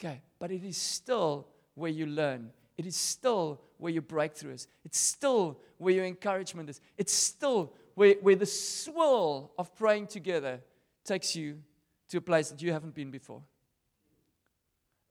Okay, 0.00 0.22
but 0.38 0.50
it 0.50 0.64
is 0.64 0.78
still 0.78 1.48
where 1.74 1.90
you 1.90 2.06
learn. 2.06 2.48
It 2.78 2.86
is 2.86 2.96
still 2.96 3.60
where 3.76 3.92
your 3.92 4.00
breakthrough 4.00 4.54
is. 4.54 4.68
It's 4.86 4.98
still 4.98 5.60
where 5.76 5.92
your 5.92 6.06
encouragement 6.06 6.70
is. 6.70 6.80
It's 6.96 7.12
still 7.12 7.74
where, 7.94 8.14
where 8.22 8.34
the 8.34 8.46
swirl 8.46 9.52
of 9.58 9.76
praying 9.76 10.06
together 10.06 10.62
takes 11.04 11.36
you 11.36 11.58
to 12.08 12.16
a 12.16 12.22
place 12.22 12.48
that 12.48 12.62
you 12.62 12.72
haven't 12.72 12.94
been 12.94 13.10
before. 13.10 13.42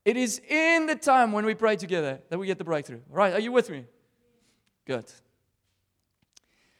It 0.03 0.17
is 0.17 0.41
in 0.49 0.88
the 0.88 0.95
time 0.95 1.32
when 1.32 1.45
we 1.45 1.53
pray 1.53 1.76
together 1.76 2.19
that 2.30 2.39
we 2.39 2.47
get 2.47 2.57
the 2.57 2.63
breakthrough. 2.63 3.01
Right? 3.07 3.36
Are 3.36 3.39
you 3.39 3.51
with 3.51 3.69
me? 3.69 3.86
Good. 4.88 5.05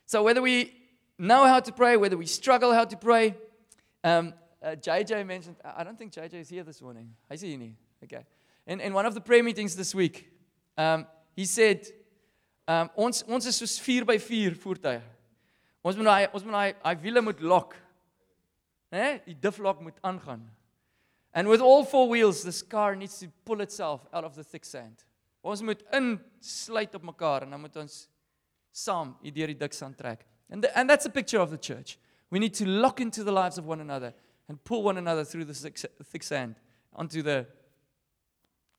So, 0.08 0.24
whether 0.24 0.42
we 0.42 0.81
know 1.18 1.46
how 1.46 1.60
to 1.60 1.72
pray, 1.72 1.98
whether 1.98 2.18
we 2.18 2.26
struggle 2.26 2.74
how 2.74 2.86
to 2.86 2.98
pray. 2.98 3.36
Um, 4.04 4.34
uh, 4.62 4.76
JJ 4.76 5.26
mentioned, 5.26 5.56
I 5.64 5.84
don't 5.84 5.98
think 5.98 6.14
JJ 6.14 6.34
is 6.34 6.50
here 6.50 6.64
this 6.64 6.82
morning. 6.82 7.14
I 7.30 7.36
see 7.36 7.52
you. 7.52 7.74
Okay. 8.04 8.24
In, 8.68 8.80
in 8.80 8.94
one 8.94 9.06
of 9.06 9.14
the 9.14 9.22
prayer 9.22 9.44
meetings 9.44 9.76
this 9.76 9.94
week, 9.96 10.32
um, 10.78 11.06
he 11.36 11.46
said, 11.46 11.88
um, 12.68 12.90
ons, 12.96 13.24
ons 13.24 13.46
is 13.46 13.56
soos 13.56 13.80
4 13.80 14.06
by 14.06 14.18
4 14.18 14.56
voertuie. 14.56 15.02
Ons 15.82 15.98
moet 15.98 16.10
hy 16.12 16.26
ons 16.30 16.44
moet 16.46 16.58
hy 16.58 16.66
hy 16.86 16.96
wiele 17.02 17.24
moet 17.26 17.40
lok. 17.42 17.74
Né? 18.94 19.22
Die 19.26 19.34
difflock 19.34 19.82
moet 19.82 19.98
aangaan. 20.06 20.44
And 21.34 21.48
with 21.48 21.62
all 21.62 21.86
four 21.86 22.10
wheels, 22.10 22.44
this 22.44 22.62
car 22.62 22.96
needs 22.96 23.18
to 23.20 23.30
pull 23.46 23.62
itself 23.62 24.06
out 24.14 24.26
of 24.26 24.36
the 24.36 24.44
thick 24.44 24.66
sand. 24.66 25.06
Ons 25.42 25.64
moet 25.66 25.82
insluit 25.96 26.96
op 26.96 27.04
mekaar 27.08 27.48
en 27.48 27.56
dan 27.56 27.62
moet 27.62 27.78
ons 27.82 27.96
saam 28.72 29.16
deur 29.24 29.54
die 29.54 29.58
dik 29.58 29.74
sand 29.74 29.98
trek. 29.98 30.26
And, 30.52 30.64
the, 30.64 30.78
and 30.78 30.90
that's 30.90 31.06
a 31.06 31.10
picture 31.10 31.40
of 31.40 31.50
the 31.50 31.58
church. 31.58 31.98
We 32.30 32.38
need 32.40 32.54
to 32.56 32.68
lock 32.68 33.02
into 33.02 33.24
the 33.24 33.32
lives 33.32 33.58
of 33.58 33.66
one 33.66 33.80
another 33.80 34.14
and 34.48 34.62
pull 34.64 34.84
one 34.84 34.98
another 34.98 35.24
through 35.24 35.46
the 35.46 35.54
thick, 35.54 36.24
sand 36.24 36.56
onto 36.94 37.22
the, 37.22 37.48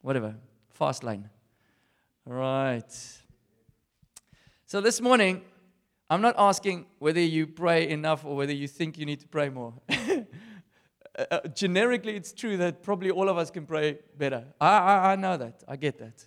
whatever, 0.02 0.36
fast 0.70 1.02
lane. 1.02 1.28
All 2.26 2.34
right. 2.34 2.92
So 4.66 4.80
this 4.80 5.00
morning, 5.00 5.42
I'm 6.08 6.20
not 6.20 6.34
asking 6.36 6.86
whether 6.98 7.20
you 7.20 7.46
pray 7.46 7.88
enough 7.88 8.24
or 8.24 8.36
whether 8.36 8.52
you 8.52 8.68
think 8.68 8.98
you 8.98 9.06
need 9.06 9.20
to 9.20 9.28
pray 9.28 9.48
more. 9.48 9.74
Uh, 11.18 11.24
uh, 11.30 11.40
generically, 11.48 12.16
it's 12.16 12.32
true 12.32 12.56
that 12.56 12.82
probably 12.82 13.10
all 13.10 13.28
of 13.28 13.36
us 13.36 13.50
can 13.50 13.66
pray 13.66 13.98
better. 14.16 14.46
I, 14.58 14.78
I, 14.78 15.12
I 15.12 15.16
know 15.16 15.36
that. 15.36 15.62
I 15.68 15.76
get 15.76 15.98
that. 15.98 16.24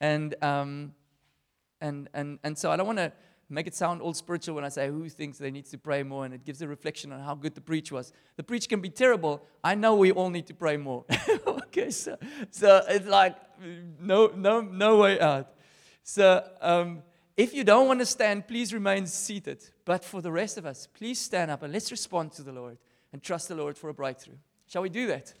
And, 0.00 0.32
um, 0.44 0.94
and, 1.80 2.08
and, 2.14 2.38
and 2.44 2.56
so 2.56 2.70
I 2.70 2.76
don't 2.76 2.86
want 2.86 2.98
to 2.98 3.12
make 3.48 3.66
it 3.66 3.74
sound 3.74 4.02
all 4.02 4.14
spiritual 4.14 4.54
when 4.54 4.64
I 4.64 4.68
say 4.68 4.88
who 4.88 5.08
thinks 5.08 5.38
they 5.38 5.50
need 5.50 5.66
to 5.66 5.78
pray 5.78 6.02
more, 6.02 6.24
and 6.24 6.34
it 6.34 6.44
gives 6.44 6.62
a 6.62 6.68
reflection 6.68 7.12
on 7.12 7.20
how 7.20 7.34
good 7.34 7.54
the 7.54 7.60
preach 7.60 7.92
was. 7.92 8.12
The 8.36 8.42
preach 8.42 8.68
can 8.68 8.80
be 8.80 8.90
terrible. 8.90 9.42
I 9.62 9.74
know 9.74 9.94
we 9.94 10.12
all 10.12 10.30
need 10.30 10.46
to 10.48 10.54
pray 10.54 10.76
more. 10.76 11.04
okay, 11.46 11.90
so 11.90 12.16
so 12.50 12.82
it's 12.88 13.06
like 13.06 13.36
no 14.00 14.32
no 14.34 14.60
no 14.60 14.98
way 14.98 15.20
out. 15.20 15.52
So 16.02 16.48
um, 16.60 17.02
if 17.36 17.52
you 17.52 17.64
don't 17.64 17.86
want 17.86 18.00
to 18.00 18.06
stand, 18.06 18.48
please 18.48 18.72
remain 18.72 19.06
seated. 19.06 19.64
But 19.84 20.04
for 20.04 20.22
the 20.22 20.32
rest 20.32 20.56
of 20.56 20.66
us, 20.66 20.88
please 20.92 21.20
stand 21.20 21.50
up 21.50 21.62
and 21.62 21.72
let's 21.72 21.90
respond 21.90 22.32
to 22.32 22.42
the 22.42 22.52
Lord 22.52 22.78
and 23.12 23.22
trust 23.22 23.48
the 23.48 23.54
Lord 23.54 23.76
for 23.76 23.88
a 23.88 23.94
breakthrough. 23.94 24.36
Shall 24.66 24.82
we 24.82 24.88
do 24.88 25.06
that? 25.08 25.32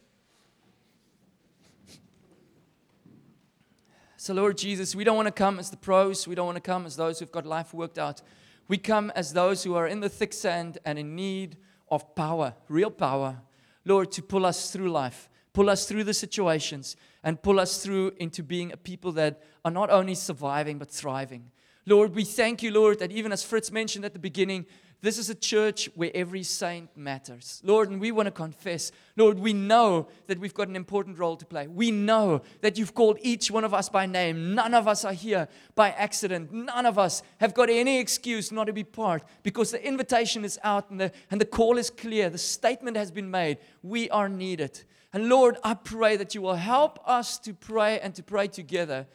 So, 4.18 4.32
Lord 4.32 4.56
Jesus, 4.56 4.94
we 4.94 5.04
don't 5.04 5.16
want 5.16 5.26
to 5.26 5.32
come 5.32 5.58
as 5.58 5.70
the 5.70 5.76
pros. 5.76 6.26
We 6.26 6.34
don't 6.34 6.46
want 6.46 6.56
to 6.56 6.62
come 6.62 6.86
as 6.86 6.96
those 6.96 7.18
who've 7.18 7.30
got 7.30 7.44
life 7.44 7.74
worked 7.74 7.98
out. 7.98 8.22
We 8.66 8.78
come 8.78 9.12
as 9.14 9.34
those 9.34 9.62
who 9.62 9.74
are 9.74 9.86
in 9.86 10.00
the 10.00 10.08
thick 10.08 10.32
sand 10.32 10.78
and 10.86 10.98
in 10.98 11.14
need 11.14 11.58
of 11.90 12.14
power, 12.14 12.54
real 12.68 12.90
power, 12.90 13.42
Lord, 13.84 14.10
to 14.12 14.22
pull 14.22 14.46
us 14.46 14.70
through 14.70 14.90
life, 14.90 15.28
pull 15.52 15.68
us 15.68 15.86
through 15.86 16.04
the 16.04 16.14
situations, 16.14 16.96
and 17.22 17.42
pull 17.42 17.60
us 17.60 17.82
through 17.82 18.12
into 18.18 18.42
being 18.42 18.72
a 18.72 18.76
people 18.76 19.12
that 19.12 19.42
are 19.64 19.70
not 19.70 19.90
only 19.90 20.14
surviving 20.14 20.78
but 20.78 20.90
thriving. 20.90 21.50
Lord, 21.84 22.14
we 22.14 22.24
thank 22.24 22.62
you, 22.62 22.72
Lord, 22.72 22.98
that 22.98 23.12
even 23.12 23.32
as 23.32 23.44
Fritz 23.44 23.70
mentioned 23.70 24.04
at 24.04 24.12
the 24.14 24.18
beginning, 24.18 24.66
this 25.02 25.18
is 25.18 25.28
a 25.28 25.34
church 25.34 25.90
where 25.94 26.10
every 26.14 26.42
saint 26.42 26.96
matters. 26.96 27.60
Lord, 27.62 27.90
and 27.90 28.00
we 28.00 28.10
want 28.12 28.26
to 28.26 28.30
confess, 28.30 28.92
Lord, 29.16 29.38
we 29.38 29.52
know 29.52 30.08
that 30.26 30.38
we've 30.38 30.54
got 30.54 30.68
an 30.68 30.76
important 30.76 31.18
role 31.18 31.36
to 31.36 31.44
play. 31.44 31.66
We 31.66 31.90
know 31.90 32.42
that 32.62 32.78
you've 32.78 32.94
called 32.94 33.18
each 33.20 33.50
one 33.50 33.62
of 33.62 33.74
us 33.74 33.88
by 33.88 34.06
name. 34.06 34.54
None 34.54 34.72
of 34.72 34.88
us 34.88 35.04
are 35.04 35.12
here 35.12 35.48
by 35.74 35.90
accident. 35.90 36.50
None 36.52 36.86
of 36.86 36.98
us 36.98 37.22
have 37.38 37.52
got 37.52 37.68
any 37.68 37.98
excuse 37.98 38.50
not 38.50 38.64
to 38.64 38.72
be 38.72 38.84
part 38.84 39.22
because 39.42 39.70
the 39.70 39.86
invitation 39.86 40.44
is 40.44 40.58
out 40.64 40.90
and 40.90 41.00
the, 41.00 41.12
and 41.30 41.40
the 41.40 41.46
call 41.46 41.76
is 41.76 41.90
clear. 41.90 42.30
The 42.30 42.38
statement 42.38 42.96
has 42.96 43.10
been 43.10 43.30
made. 43.30 43.58
We 43.82 44.08
are 44.10 44.30
needed. 44.30 44.82
And 45.12 45.28
Lord, 45.28 45.58
I 45.62 45.74
pray 45.74 46.16
that 46.16 46.34
you 46.34 46.42
will 46.42 46.56
help 46.56 46.98
us 47.06 47.38
to 47.40 47.52
pray 47.52 48.00
and 48.00 48.14
to 48.14 48.22
pray 48.22 48.48
together 48.48 49.06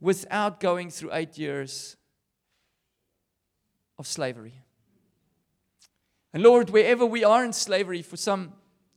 without 0.00 0.60
going 0.60 0.90
through 0.90 1.10
eight 1.12 1.36
years 1.36 1.96
of 3.98 4.06
slavery. 4.06 4.54
And 6.32 6.42
Lord, 6.42 6.70
wherever 6.70 7.06
we 7.06 7.24
are 7.24 7.44
in 7.44 7.52
slavery 7.52 8.02
for 8.02 8.16
some, 8.16 8.52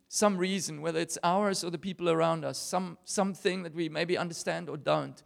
some 0.10 0.38
reason, 0.38 0.82
whether 0.82 1.00
it's 1.00 1.18
ours 1.24 1.64
or 1.64 1.70
the 1.70 1.78
people 1.78 2.10
around 2.10 2.44
us, 2.44 2.58
some, 2.58 2.98
something 3.06 3.64
that 3.64 3.74
we 3.74 3.88
maybe 3.88 4.18
understand 4.18 4.70
or 4.70 4.78
don't, 4.78 5.22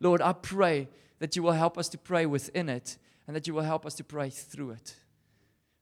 Lord, 0.00 0.22
I 0.22 0.32
pray 0.32 0.88
that 1.18 1.36
you 1.36 1.42
will 1.42 1.52
help 1.52 1.76
us 1.76 1.88
to 1.90 1.98
pray 1.98 2.24
within 2.24 2.68
it 2.68 2.96
and 3.26 3.36
that 3.36 3.46
you 3.46 3.54
will 3.54 3.62
help 3.62 3.84
us 3.84 3.94
to 3.94 4.04
pray 4.04 4.30
through 4.30 4.70
it. 4.70 4.96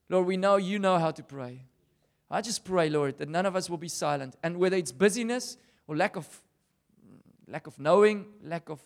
Lord, 0.09 0.27
we 0.27 0.37
know 0.37 0.57
you 0.57 0.79
know 0.79 0.97
how 0.97 1.11
to 1.11 1.23
pray. 1.23 1.65
I 2.29 2.41
just 2.41 2.63
pray, 2.63 2.89
Lord, 2.89 3.17
that 3.17 3.29
none 3.29 3.45
of 3.45 3.55
us 3.55 3.69
will 3.69 3.77
be 3.77 3.87
silent. 3.87 4.35
And 4.43 4.57
whether 4.57 4.77
it's 4.77 4.91
busyness 4.91 5.57
or 5.87 5.95
lack 5.95 6.15
of 6.15 6.41
lack 7.47 7.65
of 7.65 7.79
knowing, 7.79 8.27
lack 8.43 8.69
of 8.69 8.79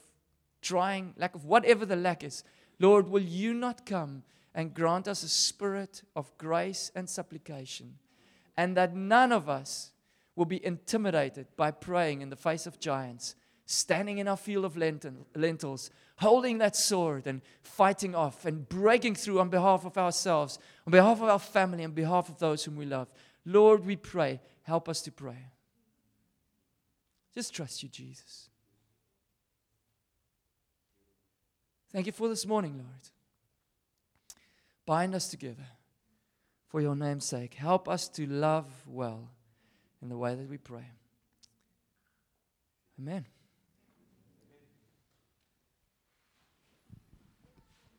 trying, 0.61 1.13
lack 1.17 1.35
of 1.35 1.43
whatever 1.43 1.85
the 1.85 1.97
lack 1.97 2.23
is, 2.23 2.43
Lord, 2.79 3.09
will 3.09 3.21
you 3.21 3.53
not 3.53 3.85
come 3.85 4.23
and 4.55 4.73
grant 4.73 5.07
us 5.07 5.23
a 5.23 5.29
spirit 5.29 6.03
of 6.15 6.37
grace 6.37 6.91
and 6.95 7.09
supplication, 7.09 7.95
and 8.55 8.77
that 8.77 8.95
none 8.95 9.31
of 9.31 9.49
us 9.49 9.91
will 10.35 10.45
be 10.45 10.63
intimidated 10.65 11.47
by 11.55 11.71
praying 11.71 12.21
in 12.21 12.29
the 12.29 12.35
face 12.35 12.65
of 12.65 12.79
giants, 12.79 13.35
standing 13.65 14.17
in 14.17 14.27
our 14.27 14.37
field 14.37 14.65
of 14.65 14.77
lentils, 14.77 15.89
holding 16.17 16.57
that 16.59 16.75
sword 16.75 17.25
and 17.25 17.41
fighting 17.61 18.13
off 18.13 18.45
and 18.45 18.67
breaking 18.69 19.15
through 19.15 19.39
on 19.39 19.49
behalf 19.49 19.85
of 19.85 19.97
ourselves, 19.97 20.59
on 20.85 20.91
behalf 20.91 21.21
of 21.21 21.29
our 21.29 21.39
family, 21.39 21.83
on 21.83 21.91
behalf 21.91 22.29
of 22.29 22.37
those 22.39 22.63
whom 22.63 22.75
we 22.75 22.85
love. 22.85 23.07
Lord, 23.45 23.85
we 23.85 23.95
pray, 23.95 24.39
help 24.63 24.87
us 24.89 25.01
to 25.01 25.11
pray. 25.11 25.49
Just 27.33 27.53
trust 27.53 27.81
you, 27.81 27.89
Jesus. 27.89 28.49
Thank 31.91 32.05
you 32.05 32.11
for 32.11 32.27
this 32.27 32.45
morning, 32.45 32.73
Lord. 32.73 33.09
Bind 34.85 35.15
us 35.15 35.29
together 35.29 35.65
for 36.67 36.81
your 36.81 36.95
name's 36.95 37.25
sake. 37.25 37.53
Help 37.53 37.87
us 37.87 38.07
to 38.09 38.25
love 38.25 38.65
well 38.87 39.29
in 40.01 40.09
the 40.09 40.17
way 40.17 40.35
that 40.35 40.49
we 40.49 40.57
pray. 40.57 40.85
Amen. 42.99 43.25